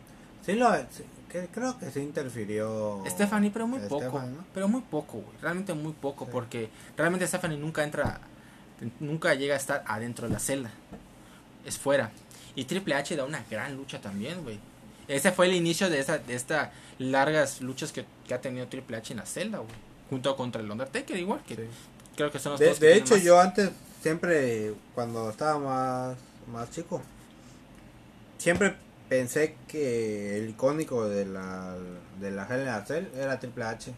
Sí, 0.46 0.54
lo, 0.54 0.74
sí, 0.90 1.04
que- 1.30 1.48
creo 1.48 1.78
que 1.78 1.90
sí 1.90 2.00
interfirió. 2.00 3.02
Stephanie, 3.06 3.50
pero 3.50 3.66
muy 3.66 3.80
poco. 3.80 4.22
Pero 4.54 4.68
muy 4.68 4.80
poco, 4.80 5.18
güey. 5.18 5.36
Realmente 5.42 5.74
muy 5.74 5.92
poco. 5.92 6.24
Porque 6.26 6.70
realmente 6.96 7.26
Stephanie 7.26 7.58
nunca 7.58 7.84
entra. 7.84 8.20
Nunca 9.00 9.34
llega 9.34 9.54
a 9.54 9.58
estar 9.58 9.84
adentro 9.86 10.28
de 10.28 10.32
la 10.34 10.40
celda. 10.40 10.70
Es 11.66 11.76
fuera. 11.76 12.10
Y 12.54 12.64
Triple 12.64 12.94
H 12.94 13.14
da 13.16 13.24
una 13.26 13.44
gran 13.50 13.76
lucha 13.76 14.00
también, 14.00 14.42
güey. 14.44 14.58
Ese 15.08 15.30
fue 15.32 15.46
el 15.46 15.54
inicio 15.54 15.90
de 15.90 15.98
esta, 16.00 16.16
de 16.18 16.34
esta 16.34 16.72
largas 16.98 17.60
luchas 17.60 17.92
que, 17.92 18.06
que 18.26 18.34
ha 18.34 18.40
tenido 18.40 18.66
Triple 18.68 18.96
H 18.96 19.12
en 19.12 19.18
la 19.18 19.26
celda, 19.26 19.58
güey. 19.58 19.87
Junto 20.10 20.36
contra 20.36 20.60
el 20.62 20.70
Undertaker, 20.70 21.16
igual. 21.16 21.42
Que 21.46 21.54
Sí. 21.56 21.62
creo 22.16 22.30
que 22.30 22.38
son 22.38 22.52
los 22.52 22.60
De, 22.60 22.68
dos 22.68 22.80
de 22.80 22.96
hecho, 22.96 23.14
más- 23.14 23.22
yo 23.24 23.40
antes, 23.40 23.70
siempre, 24.02 24.74
cuando 24.94 25.28
estaba 25.30 25.58
más, 25.58 26.16
más 26.52 26.70
chico, 26.70 27.02
siempre 28.38 28.74
pensé 29.08 29.56
que 29.66 30.38
el 30.38 30.50
icónico 30.50 31.08
de 31.08 31.26
la, 31.26 31.76
de 32.20 32.30
la 32.30 32.46
Hell 32.46 32.62
in 32.62 32.68
a 32.68 32.84
Cell 32.84 33.06
era 33.16 33.38
Triple 33.38 33.64
H. 33.64 33.92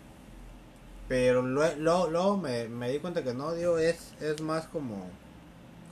Pero 1.09 1.43
luego, 1.43 1.75
luego, 1.79 2.09
luego 2.09 2.37
me, 2.37 2.69
me 2.69 2.91
di 2.91 2.99
cuenta 3.01 3.25
que 3.25 3.35
no, 3.35 3.53
digo, 3.53 3.79
es, 3.79 3.97
es 4.21 4.41
más 4.41 4.67
como, 4.67 5.09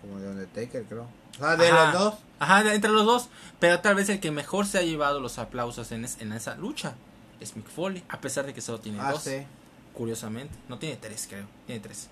como 0.01 0.19
de 0.21 0.29
Undertaker, 0.29 0.85
creo. 0.85 1.09
O 1.37 1.39
sea, 1.41 1.57
de 1.57 1.69
Ajá. 1.69 1.93
los 1.93 2.01
dos. 2.01 2.15
Ajá, 2.39 2.75
entre 2.75 2.91
los 2.93 3.05
dos. 3.05 3.29
Pero 3.59 3.81
tal 3.81 3.97
vez 3.97 4.09
el 4.11 4.21
que 4.21 4.31
mejor 4.31 4.67
se 4.67 4.79
ha 4.79 4.83
llevado 4.83 5.19
los 5.21 5.39
aplausos 5.39 5.91
en, 5.91 6.05
es- 6.05 6.21
en 6.21 6.33
esa 6.33 6.55
lucha 6.57 6.95
es 7.41 7.57
Mick 7.57 7.67
Foley. 7.69 8.05
A 8.09 8.21
pesar 8.21 8.47
de 8.47 8.55
que 8.55 8.61
solo 8.61 8.79
tiene 8.79 8.99
Ah, 9.01 9.11
dos. 9.13 9.23
sí. 9.25 9.45
Curiosamente. 9.95 10.55
No 10.69 10.79
tiene 10.79 10.97
tres, 10.97 11.27
creo. 11.29 11.47
Tiene 11.67 11.81
tres. 11.81 12.09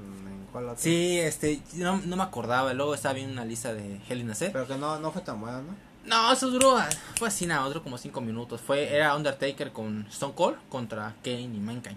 Mm, 0.00 0.26
¿En 0.28 0.46
cuál 0.52 0.64
otro? 0.64 0.78
Sí, 0.82 1.18
este, 1.18 1.60
no, 1.74 1.98
no 1.98 2.16
me 2.16 2.22
acordaba. 2.22 2.72
Luego 2.72 2.94
estaba 2.94 3.14
viendo 3.14 3.32
una 3.32 3.44
lista 3.44 3.74
de 3.74 4.00
Hell 4.08 4.20
in 4.20 4.30
a 4.30 4.34
Cell. 4.34 4.50
Pero 4.52 4.66
que 4.66 4.76
no, 4.76 4.98
no 4.98 5.12
fue 5.12 5.22
tan 5.22 5.40
buena, 5.40 5.58
¿no? 5.60 5.74
No, 6.06 6.32
eso 6.32 6.50
duró. 6.50 6.78
Fue 7.18 7.28
así 7.28 7.44
nada, 7.46 7.66
otro 7.66 7.82
como 7.82 7.98
cinco 7.98 8.20
minutos. 8.22 8.60
Fue, 8.62 8.94
era 8.94 9.14
Undertaker 9.14 9.70
con 9.72 10.06
Stone 10.10 10.32
Cold 10.34 10.56
contra 10.70 11.14
Kane 11.22 11.42
y 11.42 11.48
Mankind. 11.60 11.96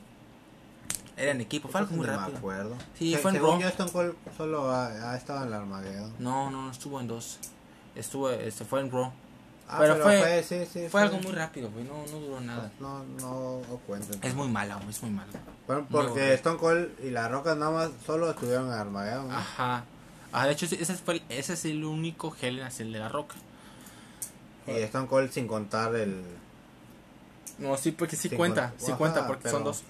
Era 1.16 1.32
en 1.32 1.42
equipo, 1.42 1.70
fue 1.70 1.80
algo 1.80 1.96
muy 1.96 2.08
ni 2.08 2.12
me 2.12 2.20
acuerdo. 2.38 2.76
Sí, 2.98 3.12
Se- 3.14 3.20
fue 3.20 3.32
en 3.32 3.38
según 3.38 3.52
Raw. 3.52 3.60
yo, 3.62 3.68
Stone 3.70 3.92
Cold 3.92 4.16
solo 4.36 4.70
ha, 4.72 5.12
ha 5.12 5.16
estado 5.16 5.44
en 5.44 5.52
la 5.52 5.58
Armageddon. 5.58 6.14
No, 6.20 6.50
no, 6.50 6.64
no 6.66 6.72
estuvo 6.72 7.00
en 7.00 7.08
dos. 7.08 7.38
Estuvo, 7.96 8.30
este, 8.32 8.66
fue 8.66 8.82
en 8.82 8.92
Raw. 8.92 9.12
Ah, 9.68 9.78
Pero 9.80 9.98
fue- 10.04 10.44
sí, 10.44 10.66
sí, 10.72 10.88
Fue 10.90 11.02
algo 11.02 11.18
muy 11.20 11.32
rápido, 11.32 11.70
güey. 11.72 11.86
No, 11.86 12.06
no 12.12 12.20
duró 12.20 12.42
nada. 12.42 12.72
No, 12.80 13.04
no, 13.04 13.62
no 13.68 13.78
cuenta. 13.88 14.16
Es 14.28 14.36
muy 14.36 14.48
malo, 14.50 14.80
es 14.90 15.02
muy 15.02 15.12
malo. 15.12 15.32
Bueno, 15.66 15.88
porque. 15.90 16.34
Stone 16.36 16.58
Cold 16.60 16.90
y 17.04 17.10
La 17.10 17.28
Roca 17.28 17.56
nada 17.56 17.72
más 17.72 17.92
solo 18.06 18.30
estuvieron 18.30 18.72
en. 18.72 19.32
Ajá. 19.32 19.86
Ah, 20.32 20.46
de 20.48 20.54
hecho, 20.54 20.66
ese, 20.66 20.94
fue 20.96 21.16
el- 21.16 21.24
ese 21.30 21.54
es 21.54 21.66
el 21.66 21.84
único 21.86 22.36
Hell 22.42 22.62
a 22.62 22.70
Cell 22.72 22.92
de 22.92 23.00
la 23.00 23.08
roca. 23.10 23.36
Y 24.68 24.72
Stone 24.72 25.08
Cold 25.08 25.32
sin 25.32 25.48
contar 25.48 25.96
el... 25.96 26.24
No, 27.60 27.78
sí, 27.78 27.92
porque 27.92 28.16
sí 28.16 28.30
cuenta. 28.30 28.70
cuenta. 28.70 28.84
Sí 28.86 28.92
Ajá, 28.92 28.98
cuenta 28.98 29.28
porque 29.28 29.50
son 29.50 29.64
dos. 29.64 29.84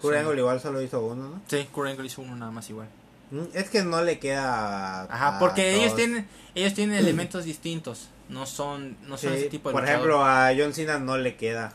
Kurt 0.00 0.16
Sí. 0.16 0.38
Igual 0.38 0.60
solo 0.60 0.80
hizo 0.82 1.04
uno, 1.04 1.28
¿no? 1.30 1.42
Sí, 1.48 1.68
Kurt 1.72 1.98
hizo 2.04 2.22
uno 2.22 2.36
nada 2.36 2.52
más 2.52 2.70
igual. 2.70 2.88
Mm, 3.30 3.42
Es 3.54 3.68
que 3.70 3.82
no 3.82 4.02
le 4.02 4.18
queda... 4.18 5.02
Ajá, 5.02 5.38
porque 5.38 5.74
ellos 5.74 5.96
tienen 5.96 6.28
ellos 6.54 6.74
tienen 6.74 6.96
elementos 6.96 7.44
distintos. 7.44 8.08
No 8.28 8.46
son 8.46 8.96
no 9.08 9.16
son 9.16 9.30
Sí, 9.32 9.36
ese 9.38 9.48
tipo 9.48 9.68
de 9.68 9.72
por 9.72 9.82
luchador. 9.82 10.00
ejemplo, 10.00 10.24
a 10.24 10.50
John 10.56 10.72
Cena 10.74 10.98
no 10.98 11.16
le 11.16 11.36
queda. 11.36 11.72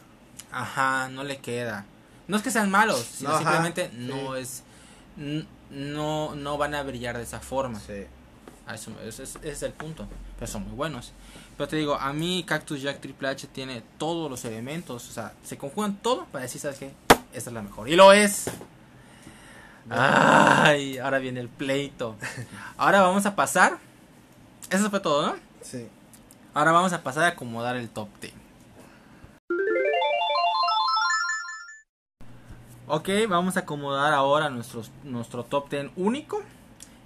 Ajá, 0.51 1.09
no 1.09 1.23
le 1.23 1.37
queda. 1.37 1.85
No 2.27 2.37
es 2.37 2.43
que 2.43 2.51
sean 2.51 2.69
malos, 2.69 2.99
sino 3.17 3.29
No, 3.31 3.35
ajá, 3.35 3.43
simplemente 3.43 3.89
sí. 3.89 3.97
no 3.97 4.35
es 4.35 4.63
no 5.69 6.35
no 6.35 6.57
van 6.57 6.75
a 6.75 6.83
brillar 6.83 7.17
de 7.17 7.23
esa 7.23 7.39
forma. 7.39 7.79
Sí. 7.79 8.05
Eso, 8.73 8.91
ese, 9.05 9.23
es, 9.23 9.35
ese 9.37 9.49
es 9.51 9.63
el 9.63 9.73
punto. 9.73 10.07
Pero 10.39 10.49
son 10.51 10.63
muy 10.63 10.71
buenos. 10.75 11.11
Pero 11.57 11.67
te 11.67 11.75
digo, 11.75 11.95
a 11.95 12.13
mí 12.13 12.43
Cactus 12.47 12.81
Jack 12.81 13.01
Triple 13.01 13.27
H 13.27 13.47
tiene 13.47 13.83
todos 13.97 14.29
los 14.31 14.45
elementos. 14.45 15.09
O 15.09 15.11
sea, 15.11 15.33
se 15.43 15.57
conjugan 15.57 15.97
todo 15.97 16.25
para 16.31 16.43
decir, 16.43 16.61
¿sabes 16.61 16.77
qué? 16.79 16.91
Esta 17.33 17.49
es 17.49 17.53
la 17.53 17.61
mejor. 17.61 17.89
Y 17.89 17.95
lo 17.95 18.13
es. 18.13 18.45
Ay, 19.89 20.97
ahora 20.97 21.19
viene 21.19 21.39
el 21.41 21.49
pleito. 21.49 22.15
Ahora 22.77 23.01
vamos 23.01 23.25
a 23.25 23.35
pasar. 23.35 23.77
Eso 24.69 24.89
fue 24.89 25.01
todo, 25.01 25.27
¿no? 25.27 25.35
Sí. 25.61 25.87
Ahora 26.55 26.71
vamos 26.71 26.93
a 26.93 27.01
pasar 27.01 27.23
a 27.23 27.27
acomodar 27.29 27.75
el 27.75 27.89
top 27.89 28.09
10. 28.21 28.33
Ok, 32.87 33.09
vamos 33.27 33.57
a 33.57 33.61
acomodar 33.61 34.13
ahora 34.13 34.51
nuestros, 34.51 34.91
nuestro 35.03 35.43
top 35.43 35.69
10 35.69 35.91
único. 35.95 36.43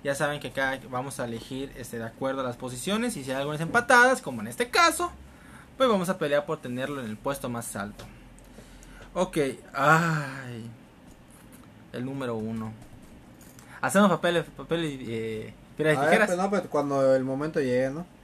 Ya 0.03 0.15
saben 0.15 0.41
que 0.41 0.49
acá 0.49 0.77
vamos 0.89 1.21
a 1.21 1.25
elegir 1.25 1.71
este, 1.77 1.97
de 1.97 2.05
acuerdo 2.05 2.41
a 2.41 2.43
las 2.43 2.57
posiciones 2.57 3.15
y 3.15 3.23
si 3.23 3.31
hay 3.31 3.37
algunas 3.37 3.61
empatadas, 3.61 4.21
como 4.21 4.41
en 4.41 4.47
este 4.47 4.69
caso, 4.69 5.11
pues 5.77 5.87
vamos 5.87 6.09
a 6.09 6.17
pelear 6.17 6.45
por 6.45 6.59
tenerlo 6.59 6.99
en 7.01 7.07
el 7.07 7.15
puesto 7.17 7.47
más 7.47 7.73
alto. 7.77 8.03
Ok, 9.13 9.37
ay, 9.73 10.69
el 11.93 12.03
número 12.03 12.35
uno. 12.35 12.73
Hacemos 13.79 14.09
papel, 14.09 14.43
papel 14.43 14.83
y 14.85 15.05
eh, 15.07 15.53
y 15.77 15.83
ver, 15.83 15.97
tijeras. 15.97 16.27
pues 16.27 16.37
no, 16.37 16.49
pues 16.49 16.63
cuando 16.63 17.15
el 17.15 17.23
momento 17.23 17.61
llegue, 17.61 17.91
¿no? 17.91 18.16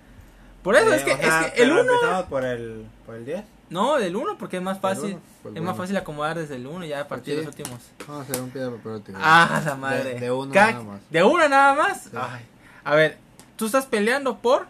Por 0.63 0.75
eso 0.75 0.93
Eh, 0.93 0.95
es 0.97 1.03
que, 1.03 1.15
sea, 1.17 1.41
es 1.41 1.51
que 1.53 1.61
el 1.63 1.69
pero 1.69 1.81
1 1.81 1.93
empezamos 1.93 2.23
por 2.25 2.45
el, 2.45 2.85
por 3.05 3.15
el 3.15 3.25
10. 3.25 3.43
No, 3.69 3.95
del 3.97 4.15
1 4.15 4.37
porque 4.37 4.57
es 4.57 4.63
más 4.63 4.79
fácil. 4.79 5.11
uno, 5.15 5.19
pues 5.41 5.51
es 5.51 5.59
bueno. 5.61 5.63
más 5.63 5.77
fácil 5.77 5.97
acomodar 5.97 6.37
desde 6.37 6.55
el 6.55 6.67
1 6.67 6.85
ya 6.85 7.01
a 7.01 7.07
partir 7.07 7.35
de 7.35 7.43
los 7.43 7.55
últimos. 7.55 7.79
Vamos 8.07 8.21
a 8.27 8.31
hacer 8.31 8.41
un 8.41 8.49
piedra, 8.49 8.71
papel 8.71 8.91
o 8.93 8.99
tijera. 9.01 9.19
Ah, 9.23 9.61
la 9.65 9.75
madre. 9.75 10.13
De- 10.15 10.19
de 10.21 10.31
uno 10.31 10.53
Cac- 10.53 10.71
nada 10.73 10.83
más. 10.83 11.01
¿De 11.09 11.23
uno 11.23 11.49
nada 11.49 11.73
más? 11.73 12.01
Sí. 12.03 12.09
Ay. 12.15 12.45
A 12.83 12.95
ver, 12.95 13.17
tú 13.55 13.65
estás 13.65 13.85
peleando 13.85 14.37
por. 14.39 14.67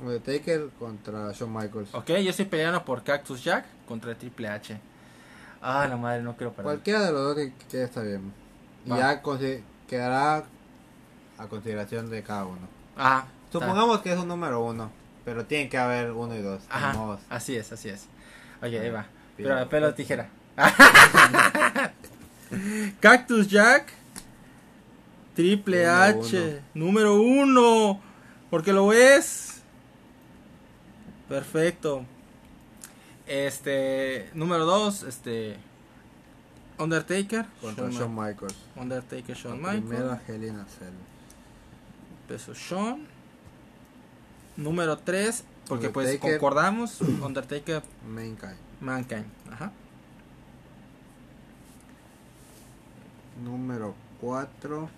Undertaker 0.00 0.68
contra 0.78 1.32
Shawn 1.32 1.52
Michaels. 1.52 1.94
Ok, 1.94 2.08
yo 2.08 2.30
estoy 2.30 2.46
peleando 2.46 2.84
por 2.84 3.02
Cactus 3.02 3.42
Jack 3.44 3.66
contra 3.86 4.14
Triple 4.14 4.48
H. 4.48 4.80
Ah, 5.62 5.86
la 5.88 5.96
madre, 5.96 6.22
no 6.22 6.36
quiero 6.36 6.52
perder. 6.52 6.64
Cualquiera 6.64 7.00
de 7.02 7.12
los 7.12 7.20
dos 7.22 7.34
que, 7.36 7.52
que 7.70 7.82
está 7.82 8.00
bien. 8.02 8.32
Y 8.86 8.90
Va. 8.90 8.98
ya 8.98 9.22
consi- 9.22 9.62
quedará 9.88 10.44
a 11.36 11.46
consideración 11.48 12.08
de 12.08 12.22
cada 12.22 12.44
uno. 12.46 12.66
Ajá. 12.96 13.26
está. 13.46 13.58
Supongamos 13.58 14.00
que 14.00 14.12
es 14.12 14.18
un 14.18 14.28
número 14.28 14.62
uno, 14.64 14.90
pero 15.30 15.46
tiene 15.46 15.68
que 15.68 15.78
haber 15.78 16.10
uno 16.10 16.34
y 16.34 16.42
dos. 16.42 16.60
Ajá. 16.68 16.92
modos. 16.94 17.20
Así 17.28 17.54
es, 17.54 17.70
así 17.70 17.88
es. 17.88 18.06
Ok, 18.56 18.64
ahí 18.64 18.90
va. 18.90 19.06
Piedra, 19.36 19.58
Pero 19.58 19.68
pelo 19.68 19.94
tijera. 19.94 20.28
Cactus 22.98 23.46
Jack. 23.46 23.92
Triple 25.36 25.86
Número 25.86 26.20
H. 26.20 26.62
Número 26.74 27.22
uno. 27.22 28.00
Porque 28.50 28.72
lo 28.72 28.92
es. 28.92 29.62
Perfecto. 31.28 32.04
Este. 33.28 34.30
Número 34.34 34.64
dos. 34.64 35.04
Este. 35.04 35.58
Undertaker. 36.76 37.46
Contra 37.60 37.88
Shawn 37.88 38.12
Michaels. 38.12 38.56
Undertaker, 38.74 39.36
Shawn 39.36 39.62
Michaels. 39.62 40.22
Hell 40.26 40.42
in 40.42 40.56
a 40.56 40.66
Cell. 40.66 40.94
Peso 42.26 42.52
Shawn. 42.52 43.19
Número 44.60 44.98
tres. 44.98 45.44
Porque 45.66 45.88
pues 45.90 46.06
Undertaker. 46.08 46.38
concordamos. 46.38 47.00
Undertaker, 47.22 47.82
Mankind. 48.08 48.56
Mankind. 48.80 49.24
Ajá. 49.50 49.72
Número 53.42 53.94
4. 54.20 54.88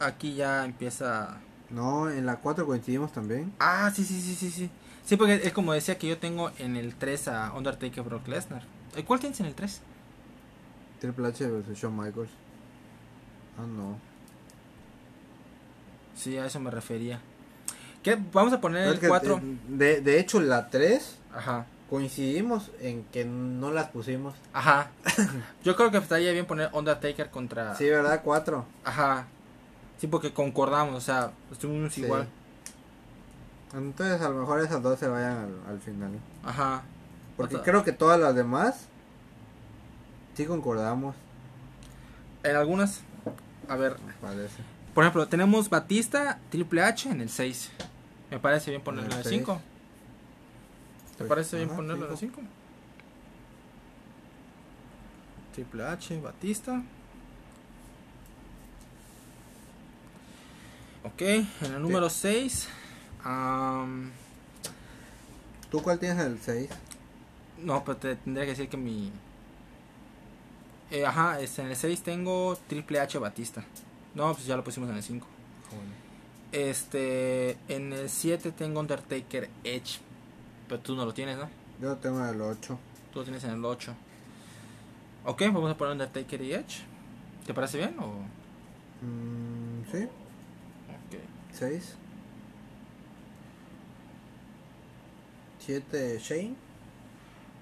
Aquí 0.00 0.34
ya 0.34 0.64
empieza 0.64 1.36
No, 1.70 2.10
en 2.10 2.26
la 2.26 2.36
4 2.36 2.66
coincidimos 2.66 3.12
también. 3.12 3.52
Ah, 3.60 3.90
sí, 3.94 4.04
sí, 4.04 4.20
sí, 4.20 4.34
sí, 4.34 4.50
sí. 4.50 4.70
Sí, 5.04 5.16
porque 5.16 5.34
es 5.36 5.52
como 5.52 5.72
decía 5.72 5.98
que 5.98 6.08
yo 6.08 6.18
tengo 6.18 6.50
en 6.58 6.76
el 6.76 6.94
3 6.96 7.28
a 7.28 7.52
Undertaker 7.52 8.02
Brock 8.02 8.26
Lesnar. 8.28 8.62
¿Eh, 8.96 9.04
¿Cuál 9.04 9.20
tienes 9.20 9.38
en 9.40 9.46
el 9.46 9.54
3? 9.54 9.80
Triple 11.00 11.28
H 11.28 11.46
versus 11.48 11.78
Shawn 11.78 11.96
Michaels. 11.96 12.30
Ah, 13.58 13.66
no. 13.66 13.98
Sí, 16.16 16.36
a 16.38 16.46
eso 16.46 16.58
me 16.60 16.70
refería. 16.70 17.20
¿Qué? 18.02 18.18
Vamos 18.32 18.52
a 18.52 18.60
poner 18.60 18.88
el 18.88 18.98
que, 18.98 19.08
4. 19.08 19.36
eh, 19.38 19.58
De, 19.68 20.00
de 20.00 20.18
hecho, 20.20 20.40
la 20.40 20.68
3 20.70 21.18
Ajá. 21.34 21.66
coincidimos 21.88 22.70
en 22.80 23.04
que 23.04 23.24
no 23.24 23.70
las 23.70 23.88
pusimos. 23.90 24.34
Ajá. 24.52 24.90
Yo 25.64 25.76
creo 25.76 25.90
que 25.90 25.98
estaría 25.98 26.32
bien 26.32 26.46
poner 26.46 26.70
Undertaker 26.72 27.30
contra. 27.30 27.74
Sí, 27.76 27.88
¿verdad? 27.88 28.20
4. 28.24 28.64
Ajá. 28.84 29.26
Sí, 29.98 30.08
porque 30.08 30.32
concordamos, 30.32 30.96
o 30.96 31.00
sea, 31.00 31.30
estuvimos 31.52 31.94
Sí. 31.94 32.02
igual. 32.02 32.26
Entonces, 33.74 34.20
a 34.20 34.28
lo 34.28 34.40
mejor 34.40 34.60
esas 34.60 34.82
dos 34.82 34.98
se 34.98 35.06
vayan 35.08 35.32
al, 35.38 35.74
al 35.74 35.80
final. 35.80 36.10
Ajá. 36.44 36.82
Porque 37.36 37.56
Otra- 37.56 37.64
creo 37.70 37.84
que 37.84 37.92
todas 37.92 38.20
las 38.20 38.34
demás 38.34 38.86
sí 40.34 40.44
concordamos, 40.44 41.14
En 42.42 42.56
algunas. 42.56 43.00
A 43.68 43.76
ver, 43.76 43.96
parece. 44.20 44.56
por 44.92 45.04
ejemplo, 45.04 45.28
tenemos 45.28 45.70
Batista, 45.70 46.40
Triple 46.50 46.82
H 46.82 47.08
en 47.08 47.20
el 47.20 47.30
6. 47.30 47.70
Me 48.32 48.38
parece 48.38 48.70
bien 48.70 48.82
ponerlo 48.82 49.10
en 49.10 49.12
En 49.12 49.18
el 49.20 49.26
el 49.26 49.30
5. 49.38 49.54
¿Te 51.10 51.18
Pues, 51.18 51.28
parece 51.28 51.56
bien 51.58 51.68
ponerlo 51.68 52.06
en 52.06 52.12
el 52.12 52.18
cinco. 52.18 52.36
5? 52.40 52.48
Triple 55.54 55.84
H, 55.86 56.18
Batista. 56.18 56.82
Ok, 61.04 61.20
en 61.20 61.46
el 61.74 61.82
número 61.82 62.08
6. 62.08 62.68
¿Tú 65.70 65.82
cuál 65.82 65.98
tienes 65.98 66.18
en 66.24 66.32
el 66.32 66.40
6? 66.40 66.70
no, 67.58 67.84
pero 67.84 67.96
te 67.98 68.16
tendría 68.16 68.44
que 68.46 68.50
decir 68.52 68.68
que 68.70 68.78
mi. 68.78 69.12
Eh, 70.90 71.04
ajá, 71.04 71.38
este, 71.38 71.60
en 71.62 71.68
el 71.68 71.76
6 71.76 72.02
tengo 72.02 72.56
Triple 72.66 72.98
H 72.98 73.18
Batista. 73.18 73.62
No, 74.14 74.32
pues 74.32 74.46
ya 74.46 74.56
lo 74.56 74.64
pusimos 74.64 74.88
en 74.88 74.96
el 74.96 75.02
5. 75.02 75.26
Este, 76.52 77.56
en 77.68 77.92
el 77.92 78.08
7 78.10 78.52
tengo 78.52 78.80
Undertaker 78.80 79.48
Edge. 79.64 80.00
Pero 80.68 80.80
tú 80.80 80.94
no 80.94 81.04
lo 81.04 81.14
tienes, 81.14 81.36
¿no? 81.38 81.48
Yo 81.80 81.88
lo 81.88 81.96
tengo 81.96 82.20
en 82.20 82.34
el 82.34 82.40
8. 82.40 82.78
Tú 83.12 83.18
lo 83.20 83.24
tienes 83.24 83.42
en 83.44 83.50
el 83.52 83.64
8. 83.64 83.94
Ok, 85.24 85.42
vamos 85.46 85.70
a 85.70 85.76
poner 85.76 85.92
Undertaker 85.92 86.40
y 86.42 86.52
Edge. 86.52 86.82
¿Te 87.46 87.54
parece 87.54 87.78
bien 87.78 87.96
o...? 87.98 88.06
Mm, 89.04 89.90
sí, 89.90 90.04
Ok. 90.04 91.20
6. 91.52 91.96
7 95.60 96.18
Shane 96.20 96.54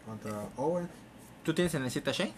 contra 0.07 0.49
Owens. 0.57 0.88
¿Tú 1.45 1.55
tienes 1.55 1.74
en 1.74 1.84
el 1.84 1.91
7 1.91 2.11
a 2.11 2.12
Shane? 2.12 2.32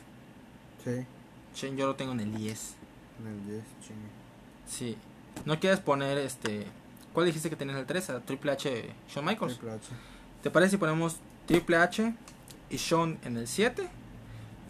Sí, 0.84 1.07
Shane 1.55 1.76
yo 1.76 1.86
lo 1.86 1.94
tengo 1.96 2.12
en 2.12 2.20
el 2.20 2.34
10. 2.34 2.74
en 3.20 3.26
el 3.26 3.46
10, 3.46 3.62
chingue. 3.86 4.09
Sí. 4.66 4.96
¿No 5.45 5.59
quieres 5.61 5.80
poner 5.80 6.18
este... 6.18 6.66
¿Cuál 7.12 7.26
dijiste 7.26 7.51
que 7.51 7.57
tenías 7.57 7.74
en 7.76 7.80
el 7.80 7.86
3? 7.86 8.11
¿A 8.11 8.20
Triple 8.20 8.53
H 8.53 8.95
Shawn 9.09 9.26
Michaels? 9.26 9.55
Triple 9.59 9.72
H. 9.74 9.86
¿Te 10.43 10.51
parece 10.51 10.70
si 10.72 10.76
ponemos 10.78 11.16
Triple 11.47 11.76
H 11.76 12.14
y 12.70 12.76
Shawn 12.76 13.18
en 13.24 13.36
el 13.36 13.47
7? 13.47 13.86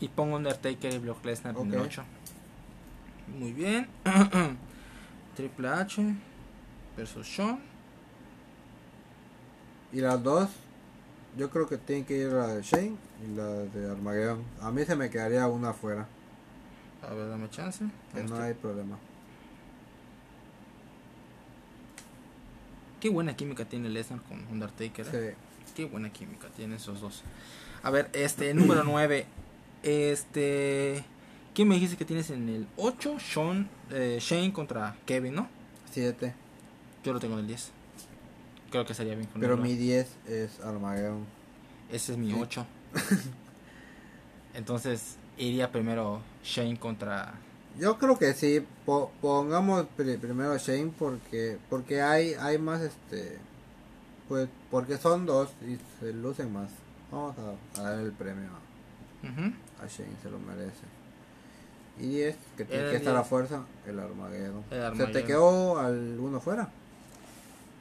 Y 0.00 0.08
pongo 0.08 0.36
Undertaker 0.36 0.92
y 0.92 0.98
Brock 0.98 1.24
Lesnar 1.24 1.56
en 1.56 1.72
el 1.72 1.78
Ok. 1.78 1.84
8. 1.86 2.04
Muy 3.38 3.52
bien. 3.52 3.86
Triple 5.36 5.68
H 5.68 6.14
versus 6.96 7.26
Shawn. 7.26 7.60
Y 9.92 10.00
las 10.00 10.22
dos, 10.22 10.48
yo 11.36 11.48
creo 11.50 11.68
que 11.68 11.76
tienen 11.78 12.04
que 12.04 12.16
ir 12.16 12.28
la 12.32 12.48
de 12.48 12.62
Shane 12.62 12.96
y 13.24 13.36
la 13.36 13.44
de 13.46 13.90
Armageddon. 13.90 14.42
A 14.62 14.70
mí 14.70 14.84
se 14.84 14.96
me 14.96 15.10
quedaría 15.10 15.46
una 15.46 15.70
afuera, 15.70 16.06
A 17.08 17.12
ver, 17.14 17.28
dame 17.28 17.48
chance. 17.50 17.84
que 18.14 18.22
no 18.24 18.36
hay 18.36 18.54
problema. 18.54 18.96
Qué 23.02 23.10
buena 23.10 23.34
química 23.34 23.64
tiene 23.64 23.88
Lesnar 23.88 24.22
con 24.22 24.46
Undertaker. 24.48 25.04
¿eh? 25.12 25.34
Sí. 25.66 25.72
Qué 25.74 25.84
buena 25.86 26.12
química 26.12 26.46
tienen 26.54 26.76
esos 26.76 27.00
dos. 27.00 27.24
A 27.82 27.90
ver, 27.90 28.08
este, 28.12 28.54
número 28.54 28.84
9. 28.84 29.26
Este. 29.82 31.02
¿Quién 31.52 31.66
me 31.66 31.74
dijiste 31.74 31.96
que 31.96 32.04
tienes 32.04 32.30
en 32.30 32.48
el 32.48 32.68
8? 32.76 33.16
Sean, 33.18 33.68
eh, 33.90 34.18
Shane 34.20 34.52
contra 34.52 34.94
Kevin, 35.04 35.34
¿no? 35.34 35.48
7. 35.90 36.32
Yo 37.02 37.12
lo 37.12 37.18
tengo 37.18 37.34
en 37.34 37.40
el 37.40 37.48
10. 37.48 37.72
Creo 38.70 38.86
que 38.86 38.94
sería 38.94 39.16
bien 39.16 39.26
Pero 39.34 39.56
ponerlo. 39.56 39.64
mi 39.64 39.74
10 39.74 40.16
es 40.28 40.60
Armageddon. 40.60 41.26
Ese 41.90 42.12
es 42.12 42.18
mi 42.18 42.28
Sí. 42.30 42.36
8. 42.40 42.66
Entonces, 44.54 45.16
iría 45.38 45.72
primero 45.72 46.20
Shane 46.44 46.78
contra. 46.78 47.34
Yo 47.78 47.98
creo 47.98 48.18
que 48.18 48.34
sí, 48.34 48.64
po- 48.84 49.10
pongamos 49.20 49.86
pri- 49.96 50.18
primero 50.18 50.52
a 50.52 50.58
Shane 50.58 50.92
porque 50.98 51.58
porque 51.70 52.02
hay 52.02 52.34
hay 52.34 52.58
más 52.58 52.80
este 52.82 53.38
pues 54.28 54.48
porque 54.70 54.98
son 54.98 55.26
dos 55.26 55.50
y 55.66 55.78
se 56.00 56.12
lucen 56.12 56.52
más. 56.52 56.70
Vamos 57.10 57.34
a, 57.38 57.80
a 57.80 57.82
dar 57.90 57.98
el 58.00 58.12
premio 58.12 58.48
a, 59.82 59.86
Shane, 59.86 60.16
se 60.22 60.30
lo 60.30 60.38
merece. 60.38 60.82
Y 61.98 62.08
10, 62.08 62.36
que 62.56 62.64
tiene 62.64 62.90
que 62.90 62.96
estar 62.96 63.14
a 63.14 63.18
10. 63.20 63.28
fuerza, 63.28 63.62
el 63.86 63.98
Armageddon. 63.98 64.64
El 64.70 64.96
¿Se 64.96 65.06
te 65.08 65.24
quedó 65.24 65.78
alguno 65.78 66.40
fuera? 66.40 66.68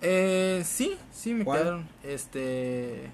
Eh, 0.02 0.64
sí, 0.66 0.98
sí, 1.14 1.34
me 1.34 1.46
¿Cuál? 1.46 1.60
quedaron. 1.60 1.88
Este. 2.04 3.10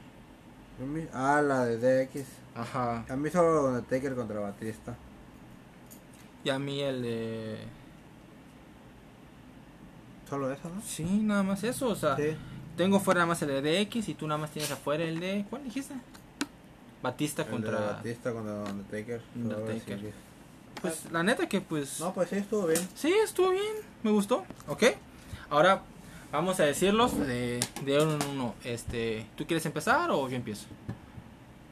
Ah, 1.13 1.41
la 1.41 1.65
de 1.65 2.05
DX. 2.05 2.23
Ajá. 2.55 3.05
A 3.09 3.15
mí 3.15 3.29
solo 3.29 3.67
Undertaker 3.67 4.15
contra 4.15 4.39
Batista. 4.39 4.95
Y 6.43 6.49
a 6.49 6.59
mí 6.59 6.81
el 6.81 7.01
de. 7.01 7.57
Solo 10.29 10.51
eso, 10.51 10.69
¿no? 10.69 10.81
Sí, 10.81 11.03
nada 11.03 11.43
más 11.43 11.63
eso. 11.63 11.87
O 11.89 11.95
sea, 11.95 12.15
Sí. 12.17 12.35
tengo 12.75 12.99
fuera 12.99 13.19
nada 13.19 13.27
más 13.27 13.41
el 13.41 13.49
de 13.49 13.85
DX 13.85 14.09
y 14.09 14.13
tú 14.13 14.27
nada 14.27 14.37
más 14.39 14.51
tienes 14.51 14.71
afuera 14.71 15.03
el 15.03 15.19
de. 15.19 15.45
¿Cuál 15.49 15.63
dijiste? 15.63 15.93
Batista 17.01 17.43
El 17.43 17.49
contra. 17.49 17.79
Batista 17.79 18.33
contra 18.33 18.53
Undertaker. 18.71 19.21
Undertaker. 19.35 20.13
Pues 20.81 21.11
la 21.11 21.23
neta 21.23 21.47
que 21.47 21.61
pues. 21.61 21.99
No, 21.99 22.13
pues 22.13 22.29
sí, 22.29 22.35
estuvo 22.35 22.67
bien. 22.67 22.87
Sí, 22.95 23.11
estuvo 23.23 23.51
bien. 23.51 23.63
Me 24.03 24.11
gustó. 24.11 24.43
Ok. 24.67 24.83
Ahora 25.49 25.81
vamos 26.31 26.59
a 26.59 26.63
decirlos 26.65 27.17
de, 27.17 27.59
de 27.85 28.03
uno 28.03 28.15
en 28.15 28.29
uno. 28.31 28.55
Este, 28.63 29.25
¿Tú 29.37 29.45
quieres 29.47 29.65
empezar 29.65 30.11
o 30.11 30.27
yo 30.29 30.35
empiezo? 30.35 30.65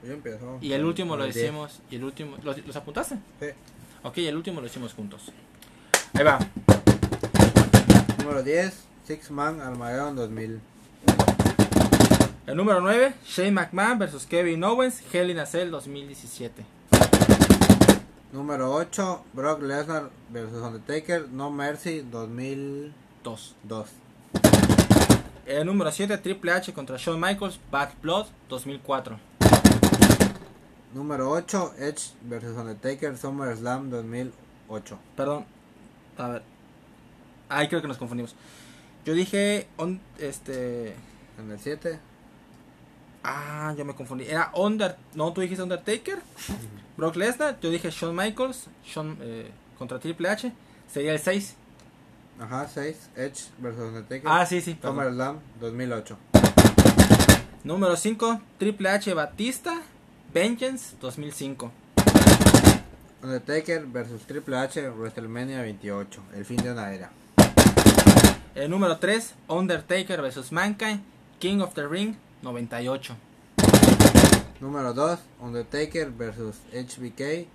Yo 0.05 0.13
empiezo. 0.13 0.57
Y 0.61 0.71
el 0.73 0.85
último 0.85 1.17
lo 1.17 1.25
el 1.25 1.33
10. 1.33 1.43
decimos. 1.45 1.81
Y 1.91 1.97
el 1.97 2.03
último. 2.05 2.37
¿Los, 2.43 2.65
los 2.65 2.75
apuntaste? 2.75 3.15
Sí. 3.39 3.47
Ok, 4.05 4.19
el 4.19 4.35
último 4.35 4.61
lo 4.61 4.67
hicimos 4.67 4.93
juntos. 4.93 5.31
Ahí 6.13 6.23
va. 6.23 6.37
Número 8.19 8.43
10, 8.43 8.83
Six 9.03 9.31
Man 9.31 9.59
Armageddon 9.59 10.15
2000. 10.15 10.61
El 12.45 12.55
número 12.55 12.81
9, 12.81 13.15
Shane 13.25 13.51
McMahon 13.51 13.97
versus 13.97 14.27
Kevin 14.27 14.63
Owens, 14.63 15.01
Hell 15.11 15.31
in 15.31 15.39
a 15.39 15.47
Cell 15.47 15.71
2017. 15.71 16.63
Número 18.31 18.71
8, 18.75 19.23
Brock 19.33 19.63
Lesnar 19.63 20.11
vs 20.29 20.53
Undertaker 20.53 21.27
No 21.29 21.49
Mercy 21.49 22.01
2002. 22.01 23.55
2. 23.63 23.87
El 25.47 25.65
número 25.65 25.91
7, 25.91 26.15
Triple 26.19 26.51
H 26.51 26.73
contra 26.73 26.97
Shawn 26.97 27.19
Michaels, 27.19 27.59
Bad 27.71 27.89
Blood 28.03 28.27
2004. 28.49 29.17
Número 30.95 31.29
8, 31.29 31.73
Edge 31.77 32.13
vs 32.21 32.55
Undertaker 32.57 33.17
SummerSlam 33.17 33.89
2008. 33.89 34.97
Perdón. 35.17 35.45
A 36.17 36.27
ver. 36.29 36.41
Ahí 37.49 37.67
creo 37.67 37.81
que 37.81 37.87
nos 37.89 37.97
confundimos. 37.97 38.33
Yo 39.03 39.13
dije. 39.13 39.67
on- 39.77 39.99
este. 40.17 40.95
En 41.37 41.51
el 41.51 41.59
7, 41.59 41.99
Ah, 43.23 43.73
yo 43.77 43.83
me 43.83 43.93
confundí. 43.93 44.23
Era 44.25 44.51
Under. 44.55 44.95
No, 45.15 45.33
tú 45.33 45.41
dijiste 45.41 45.61
Undertaker. 45.61 46.19
Brock 46.97 47.17
Lesnar. 47.17 47.59
Yo 47.59 47.69
dije 47.71 47.89
Shawn 47.91 48.15
Michaels. 48.15 48.67
Shawn, 48.85 49.17
eh, 49.19 49.51
contra 49.77 49.99
Triple 49.99 50.29
H. 50.29 50.53
Sería 50.89 51.11
el 51.11 51.19
6. 51.19 51.55
ajá, 52.39 52.67
6, 52.73 53.09
Edge 53.17 53.49
vs 53.59 53.77
Undertaker 53.79 54.23
Ah, 54.25 54.45
sí, 54.45 54.61
sí. 54.61 54.77
SummerSlam 54.81 55.39
2008. 55.59 56.17
Número 57.65 57.97
5, 57.97 58.39
Triple 58.59 58.89
H 58.89 59.13
Batista, 59.13 59.81
Vengeance 60.35 60.97
2005. 60.99 61.71
Undertaker 63.23 63.85
vs 63.85 64.27
Triple 64.27 64.57
H 64.57 64.89
WrestleMania 64.89 65.61
28, 65.61 66.21
el 66.35 66.43
fin 66.43 66.57
de 66.57 66.73
una 66.73 66.93
era. 66.93 67.09
El 68.53 68.69
número 68.69 68.97
3, 68.97 69.33
Undertaker 69.47 70.21
vs 70.21 70.51
Mankind, 70.51 70.99
King 71.39 71.61
of 71.61 71.73
the 71.73 71.87
Ring 71.87 72.17
98. 72.41 73.15
Número 74.59 74.93
2, 74.93 75.19
Undertaker 75.39 76.11
vs 76.11 76.63
HBK 76.73 77.47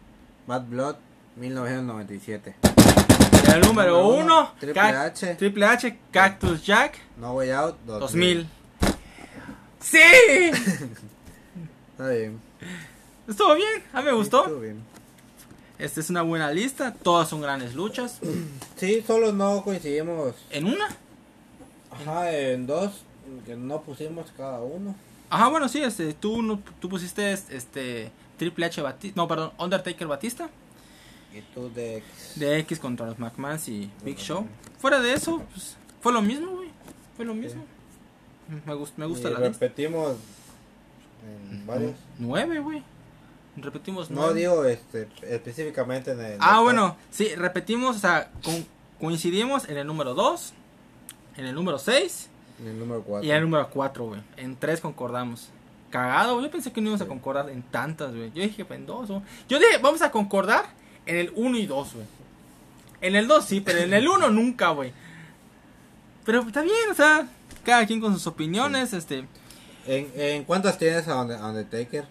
Bad 0.46 0.62
Blood 0.62 0.96
1997. 1.36 2.54
El 3.52 3.60
número 3.60 3.98
Número 4.00 4.08
1, 4.08 4.24
1, 4.24 4.54
Triple 4.58 4.80
H. 4.80 5.34
Triple 5.34 5.66
H, 5.66 5.98
Cactus 6.10 6.64
Jack, 6.64 6.98
No 7.18 7.34
Way 7.34 7.50
Out 7.50 7.76
2000. 7.84 8.48
¡Sí! 9.80 9.98
Está 11.92 12.08
bien. 12.08 12.49
Estuvo 13.28 13.54
bien, 13.54 13.82
a 13.92 14.00
mí 14.00 14.06
me 14.06 14.12
gustó. 14.12 14.42
Estuvo 14.44 14.60
bien. 14.60 14.82
Esta 15.78 16.00
es 16.00 16.10
una 16.10 16.22
buena 16.22 16.50
lista, 16.50 16.92
todas 16.94 17.28
son 17.28 17.40
grandes 17.40 17.74
luchas. 17.74 18.18
Sí, 18.76 19.02
solo 19.06 19.30
no 19.32 19.62
coincidimos. 19.62 20.34
¿En 20.50 20.64
una? 20.66 20.88
Ajá, 21.90 22.32
en 22.34 22.66
dos 22.66 22.92
que 23.44 23.54
no 23.56 23.82
pusimos 23.82 24.30
cada 24.36 24.60
uno. 24.60 24.94
Ajá, 25.28 25.48
bueno, 25.48 25.68
sí, 25.68 25.82
este, 25.82 26.14
tú, 26.14 26.40
no- 26.42 26.60
tú 26.80 26.88
pusiste 26.88 27.30
este 27.32 28.10
Triple 28.38 28.66
H 28.66 28.80
Batista, 28.80 29.14
no, 29.20 29.28
perdón, 29.28 29.52
Undertaker 29.58 30.06
Batista, 30.06 30.48
Y 31.34 31.42
tú 31.54 31.70
de. 31.74 32.02
de 32.36 32.58
X 32.60 32.78
contra 32.80 33.06
los 33.06 33.18
McMahons 33.18 33.68
y 33.68 33.90
Big 34.02 34.16
Show. 34.18 34.46
Fuera 34.80 34.98
de 35.00 35.12
eso, 35.12 35.42
pues, 35.52 35.76
fue 36.00 36.12
lo 36.12 36.22
mismo, 36.22 36.52
güey, 36.52 36.70
fue 37.16 37.24
lo 37.26 37.34
mismo. 37.34 37.62
Me, 38.66 38.74
gust- 38.74 38.94
me 38.96 39.04
gusta 39.06 39.28
Y 39.28 39.32
la 39.34 39.40
lista. 39.40 39.66
En 41.50 41.66
varios. 41.66 41.92
Nueve, 42.18 42.58
güey. 42.60 42.82
Repetimos 43.56 44.10
No 44.10 44.22
nueve. 44.22 44.40
digo 44.40 44.64
este 44.64 45.08
específicamente 45.22 46.12
en 46.12 46.20
el. 46.20 46.36
Ah, 46.40 46.56
el 46.58 46.62
bueno, 46.64 46.96
sí, 47.10 47.34
repetimos, 47.34 47.96
o 47.96 47.98
sea, 47.98 48.30
con- 48.44 48.64
coincidimos 49.00 49.68
en 49.68 49.76
el 49.76 49.86
número 49.86 50.14
2, 50.14 50.52
en 51.36 51.46
el 51.46 51.54
número 51.54 51.78
6 51.78 52.28
top, 52.56 52.66
En 52.66 52.72
el 52.72 52.78
número 52.78 53.02
4. 53.02 53.26
y 53.26 53.30
en 53.30 53.36
el 53.36 53.42
número 53.42 53.68
4, 53.70 54.04
güey. 54.06 54.20
En 54.36 54.56
3 54.56 54.80
concordamos. 54.80 55.48
Cagado, 55.90 56.34
güey. 56.34 56.46
Yo 56.46 56.50
pensé 56.52 56.72
que 56.72 56.80
no 56.80 56.88
íbamos 56.88 57.02
a 57.04 57.08
concordar 57.08 57.50
en 57.50 57.62
tantas, 57.62 58.14
güey. 58.14 58.30
Yo 58.32 58.42
dije, 58.42 58.64
en 58.70 58.86
dos, 58.86 59.08
güey. 59.08 59.20
Yo 59.48 59.58
dije, 59.58 59.78
vamos 59.82 60.00
a 60.02 60.10
concordar 60.12 60.66
en 61.06 61.16
el 61.16 61.32
1 61.34 61.58
y 61.58 61.66
2, 61.66 61.94
güey. 61.94 62.06
En 63.00 63.16
el 63.16 63.26
2 63.26 63.44
sí, 63.44 63.60
pero 63.60 63.80
en 63.80 63.92
el 63.92 64.06
1 64.06 64.30
nunca, 64.30 64.68
güey. 64.70 64.92
Pero 66.24 66.42
está 66.42 66.62
bien, 66.62 66.90
o 66.90 66.94
sea, 66.94 67.26
cada 67.64 67.84
quien 67.86 68.00
con 68.00 68.12
sus 68.14 68.26
opiniones, 68.28 68.92
este. 68.92 69.24
¿En, 69.90 70.10
¿En 70.14 70.44
cuántas 70.44 70.78
tienes 70.78 71.08
a 71.08 71.16
Unde- 71.16 71.36
a 71.38 71.46
Undertaker? 71.48 72.04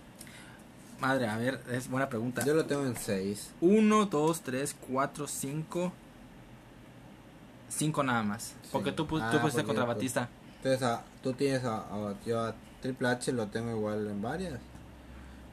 Madre, 0.99 1.27
a 1.27 1.37
ver, 1.37 1.61
es 1.71 1.89
buena 1.89 2.09
pregunta. 2.09 2.43
Yo 2.45 2.53
lo 2.53 2.65
tengo 2.65 2.85
en 2.85 2.95
6. 2.97 3.51
1, 3.61 4.05
2, 4.07 4.41
3, 4.41 4.75
4, 4.91 5.27
5. 5.27 5.93
5 7.69 8.03
nada 8.03 8.23
más. 8.23 8.43
Sí. 8.63 8.69
Porque 8.71 8.91
tú, 8.91 9.07
pu- 9.07 9.21
Ah, 9.21 9.29
tú 9.31 9.39
pusiste 9.39 9.63
contra 9.63 9.85
Batista. 9.85 10.27
Entonces, 10.57 10.83
a- 10.83 11.03
tú 11.23 11.33
tienes 11.33 11.63
a, 11.63 11.77
a- 11.77 12.15
yo 12.25 12.41
a 12.43 12.53
Triple 12.81 13.07
H 13.07 13.31
lo 13.31 13.47
tengo 13.47 13.71
igual 13.71 14.07
en 14.07 14.21
varias. 14.21 14.59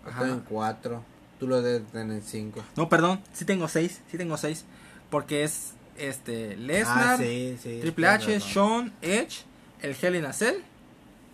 Lo 0.04 0.10
Ajá. 0.10 0.20
tengo 0.22 0.34
en 0.34 0.40
4. 0.40 1.02
Tú 1.38 1.46
lo 1.46 1.62
debes 1.62 1.86
tener 1.92 2.16
en 2.16 2.22
5. 2.22 2.64
No, 2.76 2.88
perdón, 2.88 3.20
sí 3.32 3.44
tengo 3.44 3.68
6. 3.68 4.00
Sí 4.10 4.16
tengo 4.18 4.36
6. 4.36 4.64
Porque 5.10 5.44
es 5.44 5.74
este 5.96 6.56
Lesnar, 6.56 7.14
Ah, 7.14 7.16
sí, 7.18 7.56
sí. 7.62 7.78
Triple 7.82 8.08
H. 8.08 8.40
Sean, 8.40 8.92
Edge, 9.00 9.44
el 9.80 9.94
Hell 10.00 10.16
in 10.16 10.24
a 10.24 10.32
Cell. 10.32 10.56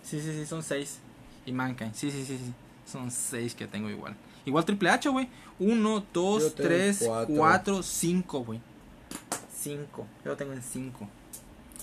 Sí, 0.03 0.20
sí, 0.20 0.32
sí, 0.32 0.46
son 0.46 0.62
6. 0.62 0.98
Y 1.46 1.53
Mankind. 1.53 1.94
Sí, 1.94 2.11
sí, 2.11 2.24
sí, 2.24 2.38
sí. 2.38 2.53
Son 2.90 3.11
6 3.11 3.55
que 3.55 3.66
tengo 3.66 3.88
igual. 3.88 4.14
Igual 4.44 4.64
Triple 4.64 4.90
H, 4.90 5.09
güey. 5.09 5.28
1, 5.59 5.98
Yo 5.98 6.07
2, 6.12 6.55
tengo 6.55 6.68
3, 6.68 7.05
cuatro. 7.07 7.34
4, 7.36 7.82
5, 7.82 8.44
güey. 8.44 8.61
5. 9.55 10.07
Yo 10.24 10.30
lo 10.30 10.36
tengo 10.36 10.53
en 10.53 10.62
5. 10.62 11.09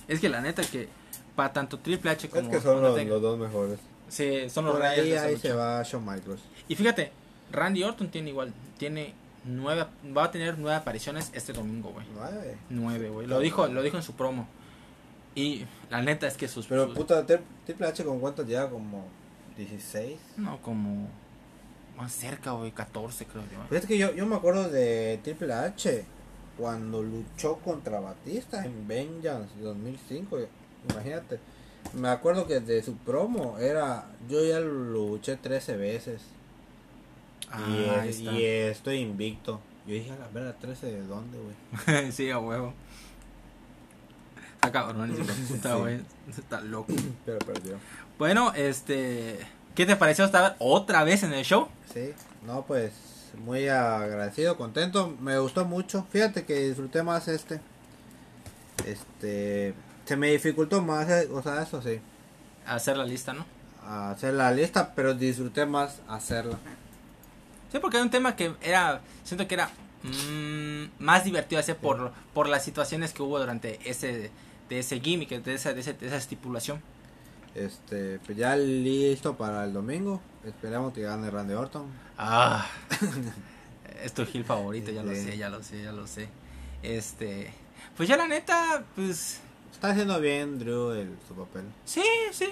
Es 0.07 0.20
que 0.20 0.30
la 0.30 0.41
neta 0.41 0.63
que 0.63 0.89
para 1.36 1.53
tanto 1.53 1.80
Triple 1.80 2.11
H 2.11 2.30
como 2.30 2.41
Es 2.41 2.47
que 2.49 2.61
son 2.61 2.82
los, 2.82 3.01
los 3.05 3.22
dos 3.22 3.39
mejores. 3.39 3.80
Sí, 4.09 4.49
son 4.49 4.65
los 4.65 4.74
Por 4.74 4.84
ahí, 4.84 5.13
ahí 5.13 5.38
se 5.38 5.53
va 5.53 5.82
Shawn 5.84 6.03
Michaels. 6.03 6.41
Y 6.67 6.76
fíjate, 6.76 7.11
Randy 7.51 7.84
Orton 7.84 8.09
tiene 8.09 8.32
igual, 8.32 8.53
tiene 8.78 9.13
nueve, 9.45 9.86
va 10.15 10.26
a 10.26 10.32
tener 10.32 10.57
nueve 10.57 10.76
apariciones 10.76 11.30
este 11.34 11.53
domingo, 11.53 11.91
güey. 11.91 12.05
9. 12.15 12.57
Nueve, 12.70 13.09
güey. 13.09 13.28
Lo 13.28 13.39
dijo, 13.39 13.67
lo 13.67 13.82
dijo 13.82 13.97
en 13.97 14.03
su 14.03 14.13
promo. 14.13 14.47
Y 15.36 15.65
la 15.89 16.01
neta 16.01 16.27
es 16.27 16.36
que 16.38 16.47
sus, 16.47 16.65
Pero 16.67 16.86
sus- 16.88 16.95
puta, 16.95 17.25
Tri- 17.25 17.39
Triple 17.65 17.88
H 17.88 18.03
con 18.03 18.19
cuántos 18.19 18.47
llega 18.47 18.69
como 18.69 19.05
16. 19.57 20.17
no 20.38 20.61
como 20.61 21.07
más 21.97 22.11
cerca, 22.13 22.51
güey, 22.51 22.71
14 22.71 23.25
creo 23.25 23.43
yo. 23.51 23.59
Pues 23.69 23.82
es 23.82 23.88
que 23.88 23.97
yo, 23.97 24.13
yo 24.13 24.25
me 24.25 24.36
acuerdo 24.36 24.69
de 24.69 25.19
Triple 25.23 25.53
H 25.53 26.05
cuando 26.57 27.03
luchó 27.03 27.57
contra 27.57 27.99
Batista 27.99 28.65
en 28.65 28.88
Vengeance 28.88 29.53
2005. 29.61 30.39
Imagínate. 30.89 31.39
Me 31.93 32.09
acuerdo 32.09 32.45
que 32.47 32.59
de 32.59 32.82
su 32.84 32.95
promo 32.97 33.57
era. 33.57 34.09
Yo 34.30 34.43
ya 34.45 34.59
luché 34.59 35.38
13 35.38 35.77
veces. 35.77 36.21
y, 37.47 37.86
Ah, 37.89 38.05
es- 38.05 38.19
y 38.19 38.43
estoy 38.45 38.97
invicto. 38.99 39.59
Yo 39.88 39.93
dije, 39.95 40.11
a 40.11 40.17
la 40.17 40.27
verdad, 40.27 40.55
13 40.59 40.86
de 40.88 41.01
dónde, 41.03 41.38
güey. 41.39 42.11
sí, 42.11 42.30
a 42.30 42.38
huevo. 42.39 42.73
Está 44.70 44.86
cabrón 44.86 45.11
ese 45.11 45.22
hijo 45.22 45.32
de 45.34 45.43
puta, 45.47 45.74
Sí. 45.74 45.80
güey. 45.80 46.01
Está 46.38 46.61
loco. 46.61 46.93
Pero 47.26 47.39
perdió. 47.39 47.78
Bueno, 48.17 48.53
este, 48.55 49.39
¿qué 49.76 49.86
te 49.86 49.95
pareció 49.95 50.26
estar 50.26 50.55
otra 50.59 51.03
vez 51.03 51.24
en 51.24 51.34
el 51.34 51.43
show? 51.45 51.67
Sí, 51.93 52.13
no, 52.45 52.63
pues 52.65 52.91
muy 53.45 53.67
agradecido, 53.67 54.57
contento. 54.57 55.15
Me 55.20 55.38
gustó 55.39 55.65
mucho. 55.65 56.05
Fíjate 56.11 56.45
que 56.45 56.67
disfruté 56.67 57.03
más 57.03 57.28
este. 57.28 57.59
Este. 58.86 59.74
Se 60.05 60.15
me 60.17 60.32
dificultó 60.32 60.82
más, 60.82 61.09
eh, 61.09 61.28
o 61.32 61.41
sea, 61.41 61.61
eso 61.61 61.82
sí. 61.82 61.99
Hacer 62.65 62.97
la 62.97 63.05
lista, 63.05 63.34
¿no? 63.34 63.45
Hacer 63.88 64.34
la 64.34 64.51
lista, 64.51 64.93
pero 64.95 65.13
disfruté 65.13 65.65
más 65.65 66.01
hacerla. 66.07 66.57
Sí, 67.72 67.78
porque 67.80 67.97
hay 67.97 68.03
un 68.03 68.09
tema 68.09 68.36
que 68.36 68.53
era, 68.61 69.01
siento 69.24 69.47
que 69.47 69.53
era 69.55 69.70
mm, 70.03 70.86
más 71.03 71.24
divertido 71.24 71.59
hacer 71.59 71.78
por, 71.78 72.11
por 72.34 72.47
las 72.49 72.63
situaciones 72.63 73.13
que 73.13 73.22
hubo 73.22 73.39
durante 73.39 73.80
ese, 73.89 74.32
de 74.70 74.80
ese 74.80 74.99
gimmick, 74.99 75.30
de 75.30 75.53
esa, 75.53 75.74
de 75.74 75.82
esa 75.82 76.15
estipulación. 76.17 76.82
Este, 77.55 78.20
pues 78.26 78.38
ya 78.38 78.55
listo 78.55 79.36
para 79.36 79.65
el 79.65 79.74
domingo. 79.74 80.22
Esperamos 80.45 80.93
que 80.93 81.01
gane 81.01 81.30
Randy 81.30 81.53
Orton. 81.55 81.88
Ah, 82.17 82.65
es 84.03 84.13
tu 84.13 84.26
Gil 84.26 84.43
favorito, 84.45 84.91
ya 84.91 85.03
lo 85.03 85.13
Sí. 85.13 85.24
sé, 85.24 85.38
ya 85.38 85.49
lo 85.49 85.63
sé, 85.63 85.84
ya 85.84 85.91
lo 85.91 86.07
sé. 86.07 86.30
Este, 86.84 87.51
pues 87.97 88.07
ya 88.07 88.15
la 88.17 88.28
neta, 88.28 88.84
pues 88.95 89.39
Está 89.72 89.91
haciendo 89.91 90.20
bien 90.20 90.59
Drew 90.59 90.91
el, 90.91 91.15
su 91.28 91.34
papel. 91.36 91.63
sí, 91.86 92.03
sí. 92.32 92.47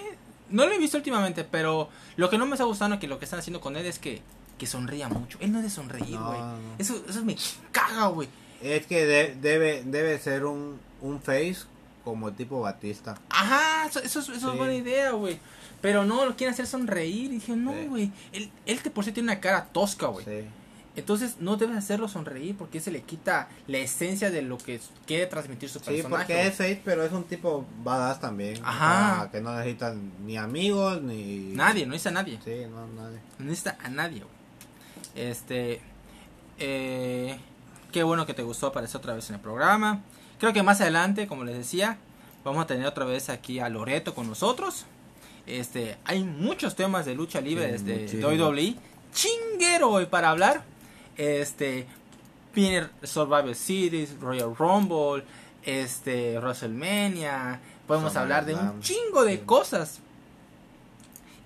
No 0.50 0.64
lo 0.66 0.72
he 0.72 0.78
visto 0.78 0.96
últimamente, 0.96 1.44
pero 1.44 1.90
lo 2.16 2.30
que 2.30 2.38
no 2.38 2.46
me 2.46 2.52
está 2.52 2.64
gustando 2.64 2.98
que 2.98 3.06
lo 3.06 3.18
que 3.18 3.26
están 3.26 3.38
haciendo 3.40 3.60
con 3.60 3.76
él 3.76 3.84
es 3.84 3.98
que, 3.98 4.22
que 4.56 4.66
sonría 4.66 5.08
mucho. 5.10 5.36
Él 5.42 5.52
no 5.52 5.58
es 5.58 5.64
de 5.64 5.70
sonreír, 5.70 6.14
No, 6.18 6.26
güey. 6.28 6.40
no. 6.40 6.56
Eso, 6.78 7.04
eso 7.06 7.22
me 7.22 7.36
caga, 7.70 8.06
güey. 8.06 8.28
Es 8.62 8.86
que 8.86 9.04
de- 9.04 9.34
debe, 9.40 9.82
debe 9.84 10.18
ser 10.18 10.46
un, 10.46 10.80
un 11.02 11.20
face 11.20 11.58
como 12.10 12.32
tipo 12.32 12.60
Batista. 12.60 13.16
Ajá, 13.30 13.86
eso, 13.86 14.00
eso, 14.00 14.20
es- 14.20 14.28
eso 14.28 14.46
Sí. 14.46 14.52
es 14.52 14.58
buena 14.58 14.74
idea, 14.74 15.10
güey. 15.12 15.38
Pero 15.80 16.04
no, 16.04 16.24
lo 16.24 16.36
quieren 16.36 16.52
hacer 16.54 16.66
sonreír. 16.66 17.26
Y 17.26 17.34
dije, 17.36 17.54
no, 17.56 17.72
Sí. 17.72 17.86
güey. 17.86 18.12
Él, 18.32 18.50
él 18.66 18.78
por 18.92 19.04
sí 19.04 19.12
tiene 19.12 19.30
una 19.32 19.40
cara 19.40 19.66
tosca, 19.72 20.06
güey. 20.08 20.24
Sí. 20.24 20.48
Entonces 20.96 21.36
no 21.38 21.56
debes 21.56 21.76
hacerlo 21.76 22.08
sonreír 22.08 22.56
porque 22.56 22.80
se 22.80 22.90
le 22.90 23.02
quita 23.02 23.48
la 23.68 23.78
esencia 23.78 24.32
de 24.32 24.42
lo 24.42 24.58
que 24.58 24.80
quiere 25.06 25.26
transmitir 25.26 25.68
su 25.68 25.78
Sí, 25.78 25.84
personaje. 25.84 26.08
porque 26.08 26.34
güey. 26.34 26.46
es 26.48 26.54
face, 26.56 26.82
pero 26.84 27.04
es 27.04 27.12
un 27.12 27.22
tipo 27.22 27.64
badass 27.84 28.18
también. 28.20 28.58
Ajá. 28.64 29.12
O 29.12 29.20
sea, 29.22 29.30
que 29.30 29.40
no 29.40 29.54
necesitan 29.56 30.10
ni 30.26 30.36
amigos, 30.36 31.00
ni... 31.02 31.52
Nadie, 31.54 31.86
no 31.86 31.92
dice 31.92 32.08
a 32.08 32.12
nadie. 32.12 32.40
Sí, 32.44 32.62
no, 32.68 32.84
nadie. 33.00 33.20
No 33.38 33.44
necesita 33.44 33.78
a 33.80 33.88
nadie, 33.88 34.24
güey. 34.24 35.28
Este. 35.28 35.80
Eh, 36.58 37.38
qué 37.92 38.02
bueno 38.02 38.26
que 38.26 38.34
te 38.34 38.42
gustó 38.42 38.66
aparecer 38.66 38.96
otra 38.96 39.14
vez 39.14 39.28
en 39.28 39.36
el 39.36 39.40
programa. 39.40 40.02
Creo 40.38 40.52
que 40.52 40.62
más 40.62 40.80
adelante, 40.80 41.26
como 41.26 41.44
les 41.44 41.56
decía, 41.56 41.98
vamos 42.44 42.62
a 42.62 42.66
tener 42.66 42.86
otra 42.86 43.04
vez 43.04 43.28
aquí 43.28 43.58
a 43.58 43.68
Loreto 43.68 44.14
con 44.14 44.28
nosotros. 44.28 44.86
Este, 45.46 45.96
hay 46.04 46.22
muchos 46.24 46.76
temas 46.76 47.06
de 47.06 47.14
lucha 47.14 47.40
libre 47.40 47.76
Sí, 47.78 47.84
desde. 47.84 48.24
WWE. 48.24 48.74
Chinguero 49.12 49.90
hoy 49.90 50.06
para 50.06 50.30
hablar. 50.30 50.62
Este, 51.16 51.86
Survivor 53.02 53.54
Series, 53.54 54.18
Royal 54.20 54.54
Rumble, 54.56 55.24
este, 55.64 56.38
WrestleMania. 56.38 57.60
Podemos 57.86 58.14
hablar 58.16 58.44
de 58.44 58.54
un 58.54 58.80
chingo 58.80 59.24
de 59.24 59.36
Sí. 59.36 59.42
cosas. 59.46 60.00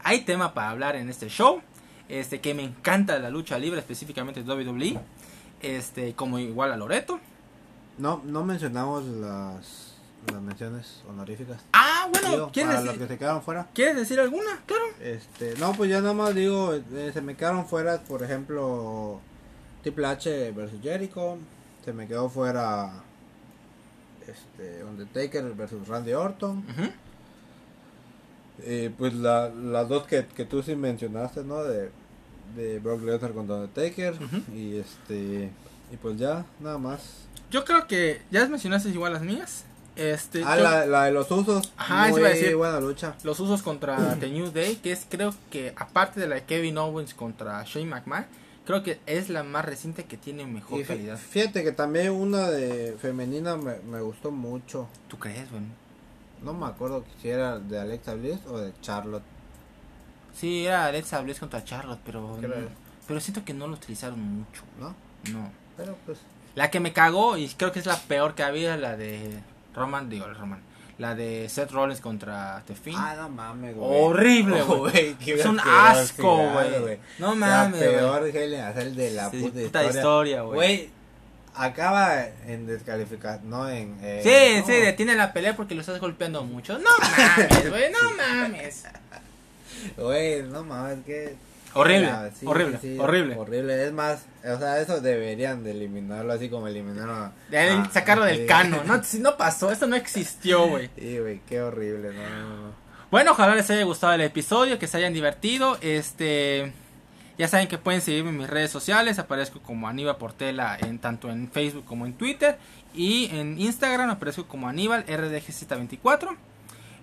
Hay 0.03 0.23
tema 0.23 0.53
para 0.55 0.71
hablar 0.71 0.97
en 0.97 1.09
este 1.09 1.29
show. 1.29 1.63
Este, 2.09 2.41
que 2.41 2.53
me 2.55 2.65
encanta 2.65 3.19
la 3.19 3.31
lucha 3.31 3.59
libre, 3.59 3.79
específicamente 3.79 4.43
WWE. 4.43 4.99
Este, 5.63 6.15
como 6.15 6.39
igual 6.39 6.73
a 6.73 6.77
Loreto. 6.77 7.21
No, 7.99 8.23
no 8.25 8.45
mencionamos 8.45 9.05
las, 9.05 9.95
las 10.33 10.41
menciones 10.41 11.03
honoríficas. 11.09 11.61
Ah, 11.73 12.09
bueno, 12.11 12.31
Digo, 12.31 12.51
¿quieres, 12.53 12.75
para 12.75 12.81
los 12.85 12.95
decir, 12.95 13.07
que 13.09 13.15
se 13.15 13.19
quedaron 13.19 13.43
fuera. 13.43 13.69
¿quieres 13.75 13.97
decir 13.97 14.19
alguna? 14.21 14.61
Claro. 14.67 14.83
Este, 15.01 15.55
no, 15.59 15.73
pues 15.75 15.91
ya 15.91 16.01
nada 16.01 16.15
más 16.15 16.35
digo, 16.35 16.75
eh, 16.75 17.11
se 17.13 17.21
me 17.21 17.37
quedaron 17.37 17.67
fuera, 17.67 18.03
por 18.03 18.23
ejemplo, 18.23 19.21
Triple 19.83 20.07
H 20.07 20.53
versus 20.53 20.81
Jericho, 20.83 21.39
se 21.85 21.93
me 21.93 22.07
quedó 22.09 22.29
fuera 22.29 23.03
este 24.27 24.85
Undertaker 24.85 25.53
versus 25.55 25.87
Randy 25.89 26.13
Orton, 26.13 26.59
Ujú. 26.59 26.91
Eh, 28.65 28.93
pues 28.97 29.15
la, 29.15 29.49
las 29.49 29.89
dos 29.89 30.07
que, 30.07 30.27
que 30.27 30.45
tú 30.45 30.63
sí 30.63 30.77
mencionaste, 30.77 31.43
¿no? 31.43 31.65
De, 31.65 31.91
de 32.55 32.79
Brock 32.79 33.03
Lesnar 33.03 33.33
contra 33.33 33.57
Undertaker 33.57 34.13
Ujú. 34.15 34.55
y 34.55 34.77
este 34.77 35.51
Y 35.93 35.97
pues 35.97 36.17
ya, 36.19 36.45
nada 36.61 36.79
más. 36.79 37.03
Yo 37.51 37.65
creo 37.65 37.87
que 37.87 38.23
ya 38.31 38.47
mencionaste 38.49 38.89
igual 38.89 39.13
las 39.13 39.23
mías. 39.23 39.65
Este, 39.95 40.43
Ah, 40.45 40.57
yo- 40.57 40.63
la, 40.63 40.87
la 40.87 41.05
de 41.05 41.13
los 41.13 41.31
usos. 41.31 41.71
Ajá, 41.77 42.09
muy 42.09 42.21
iba 42.21 42.29
a 42.29 42.33
decir. 42.33 42.57
buena 42.57 42.81
lucha. 42.81 43.15
los 43.25 43.39
usos 43.41 43.61
contra 43.63 44.15
The 44.21 44.31
New 44.31 44.51
Day, 44.51 44.77
que 44.77 44.91
es 44.93 45.07
creo 45.09 45.35
que 45.51 45.75
aparte 45.77 46.19
de 46.19 46.29
la 46.29 46.37
de 46.37 46.45
Kevin 46.45 46.79
Owens 46.79 47.13
contra 47.13 47.63
Shane 47.65 47.87
McMahon, 47.87 48.25
creo 48.65 48.83
que 48.83 49.01
es 49.05 49.29
la 49.29 49.43
más 49.43 49.65
reciente 49.67 50.05
que 50.07 50.17
tiene 50.17 50.47
mejor 50.47 50.81
Y 50.81 50.85
calidad. 50.85 51.19
fíjate 51.19 51.63
que 51.63 51.73
también 51.73 52.11
una 52.13 52.49
de 52.49 52.97
femenina 53.03 53.57
me, 53.57 53.81
me 53.81 54.01
gustó 54.01 54.31
mucho. 54.31 54.89
¿Tú 55.09 55.19
crees, 55.19 55.51
güey? 55.51 55.63
No 56.43 56.55
me 56.55 56.65
acuerdo 56.67 57.05
si 57.21 57.29
era 57.29 57.59
de 57.59 57.79
Alexa 57.79 58.15
Bliss 58.15 58.39
o 58.49 58.59
de 58.59 58.73
Charlotte. 58.81 59.23
Sí, 60.35 60.65
era 60.67 60.87
Alexa 60.87 61.21
Bliss 61.21 61.39
contra 61.39 61.63
Charlotte, 61.65 62.01
pero 62.05 62.39
no- 62.41 62.49
pero 63.07 63.21
siento 63.21 63.45
que 63.45 63.53
no 63.53 63.67
lo 63.67 63.75
utilizaron 63.75 64.19
mucho. 64.21 64.63
¿No? 64.81 64.95
No. 65.33 65.51
Pero 65.83 65.97
pues. 66.07 66.19
La 66.55 66.71
que 66.71 66.81
me 66.81 66.93
cagó 66.93 67.37
y 67.37 67.49
creo 67.49 67.73
que 67.73 67.79
es 67.79 67.87
la 67.87 67.97
peor 67.97 68.35
que 68.35 68.43
había 68.43 68.77
la 68.77 68.97
de 68.97 69.39
Roman, 69.75 70.09
digo, 70.11 70.27
Roman. 70.27 70.61
La 70.99 71.15
de 71.15 71.49
Seth 71.49 71.71
Rollins 71.73 72.01
contra 72.01 72.63
The 72.67 72.75
Fiend. 72.75 72.99
Ah, 73.01 73.15
no 73.17 73.29
mames, 73.31 73.75
güey. 73.75 73.91
Horrible, 74.03 74.63
güey. 74.67 75.17
es 75.27 75.45
un 75.47 75.59
asco, 75.59 76.37
güey. 76.53 76.99
No 77.19 77.35
mames, 77.35 77.81
La 77.81 77.87
peor 77.89 78.31
Cell 78.31 78.95
de 78.95 79.11
la 79.13 79.31
Sí, 79.31 79.39
puta, 79.43 79.61
puta 79.61 79.85
historia, 79.85 80.43
güey. 80.43 80.55
Güey, 80.57 80.91
acaba 81.55 82.23
en 82.47 82.67
descalificar, 82.67 83.43
no 83.43 83.69
en... 83.69 83.99
eh, 84.03 84.21
Sí, 84.23 84.61
no. 84.61 84.67
sí, 84.67 84.73
detiene 84.81 85.15
la 85.17 85.33
pelea 85.33 85.57
porque 85.57 85.75
lo 85.75 85.81
estás 85.81 85.99
golpeando 85.99 86.45
mucho. 86.45 86.79
No 86.79 86.91
mames, 87.01 87.71
güey, 87.71 87.91
no 87.91 87.99
mames. 88.17 88.85
Güey, 89.97 90.43
no 90.43 90.63
mames, 90.63 90.99
que... 91.05 91.37
Horrible, 91.75 92.07
Ah, 92.09 92.29
sí, 92.39 92.45
horrible, 92.47 92.79
sí, 92.81 92.99
horrible. 92.99 93.35
Horrible, 93.37 93.87
es 93.87 93.93
más, 93.93 94.25
o 94.45 94.59
sea, 94.59 94.81
eso 94.81 95.01
deberían 95.01 95.65
de 95.65 95.71
eliminarlo 95.73 96.33
así 96.33 96.49
como 96.49 96.69
eliminaron. 96.69 97.33
De 97.51 97.59
a- 97.59 97.91
sacarlo 97.91 98.25
del 98.25 98.39
sí. 98.41 98.47
cano. 98.47 98.83
No, 98.87 99.03
si 99.05 99.19
no 99.21 99.37
pasó, 99.37 99.71
esto 99.73 99.87
no 99.87 99.97
existió, 99.97 100.67
güey. 100.69 100.91
Sí, 100.99 101.19
güey, 101.19 101.41
qué 101.49 101.63
horrible, 101.63 102.13
no. 102.13 102.83
Bueno, 103.11 103.33
ojalá 103.33 103.55
les 103.55 103.71
haya 103.71 103.85
gustado 103.85 104.13
el 104.15 104.21
episodio, 104.23 104.79
que 104.79 104.87
se 104.87 104.97
hayan 104.97 105.13
divertido. 105.13 105.77
Este, 105.83 106.73
ya 107.39 107.47
saben 107.49 107.69
que 107.69 107.77
pueden 107.79 108.01
seguirme 108.01 108.31
en 108.31 108.39
mis 108.39 108.49
redes 108.51 108.71
sociales. 108.71 109.19
Aparezco 109.19 109.61
como 109.61 109.87
Aníbal 109.89 110.17
Portela 110.17 110.79
en 110.81 110.99
tanto 110.99 111.31
en 111.31 111.51
Facebook 111.51 111.85
como 111.85 112.07
en 112.07 112.15
Twitter 112.15 112.57
y 112.95 113.27
en 113.35 113.59
Instagram 113.61 114.09
aparezco 114.11 114.47
como 114.47 114.67
Aníbal 114.69 115.05
RDGZ24. 115.07 116.37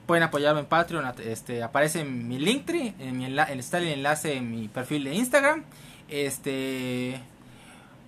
Pueden 0.10 0.24
apoyarme 0.24 0.62
en 0.62 0.66
Patreon, 0.66 1.05
at- 1.05 1.20
este 1.20 1.62
aparece 1.62 1.99
en 2.01 2.28
mi 2.28 2.39
Linktree, 2.39 2.95
en 2.97 3.16
mi 3.16 3.26
enla- 3.28 3.47
está 3.51 3.78
el 3.78 3.89
enlace 3.89 4.34
en 4.38 4.49
mi 4.49 4.68
perfil 4.68 5.03
de 5.03 5.14
Instagram. 5.14 5.64
Este 6.07 7.22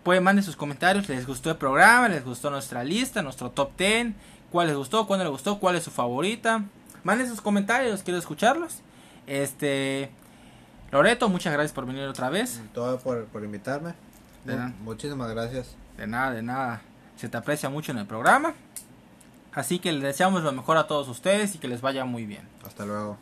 pueden 0.01 0.23
manden 0.23 0.43
sus 0.43 0.55
comentarios, 0.55 1.07
les 1.09 1.27
gustó 1.27 1.51
el 1.51 1.57
programa, 1.57 2.09
les 2.09 2.25
gustó 2.25 2.49
nuestra 2.49 2.83
lista, 2.83 3.21
nuestro 3.21 3.51
top 3.51 3.77
10, 3.77 4.13
cuál 4.51 4.65
les 4.65 4.75
gustó, 4.75 5.05
cuál 5.05 5.19
no 5.19 5.25
les 5.25 5.31
gustó, 5.31 5.59
cuál 5.59 5.75
es 5.75 5.83
su 5.83 5.91
favorita. 5.91 6.63
Manden 7.03 7.27
sus 7.27 7.39
comentarios, 7.39 8.01
quiero 8.01 8.17
escucharlos. 8.17 8.79
Este 9.27 10.09
Loreto, 10.91 11.29
muchas 11.29 11.53
gracias 11.53 11.71
por 11.71 11.85
venir 11.85 12.03
otra 12.05 12.31
vez. 12.31 12.61
Todo 12.73 12.97
por, 12.99 13.25
por 13.25 13.43
invitarme. 13.43 13.93
De 14.43 14.55
nada. 14.55 14.69
Mu- 14.79 14.85
Muchísimas 14.85 15.29
gracias. 15.29 15.75
De 15.97 16.07
nada, 16.07 16.31
de 16.31 16.41
nada. 16.41 16.81
Se 17.15 17.29
te 17.29 17.37
aprecia 17.37 17.69
mucho 17.69 17.91
en 17.91 17.99
el 17.99 18.07
programa. 18.07 18.55
Así 19.53 19.79
que 19.79 19.91
les 19.91 20.03
deseamos 20.03 20.43
lo 20.43 20.51
mejor 20.51 20.77
a 20.77 20.87
todos 20.87 21.07
ustedes 21.07 21.55
y 21.55 21.57
que 21.57 21.67
les 21.67 21.81
vaya 21.81 22.05
muy 22.05 22.25
bien. 22.25 22.47
Hasta 22.65 22.85
luego. 22.85 23.17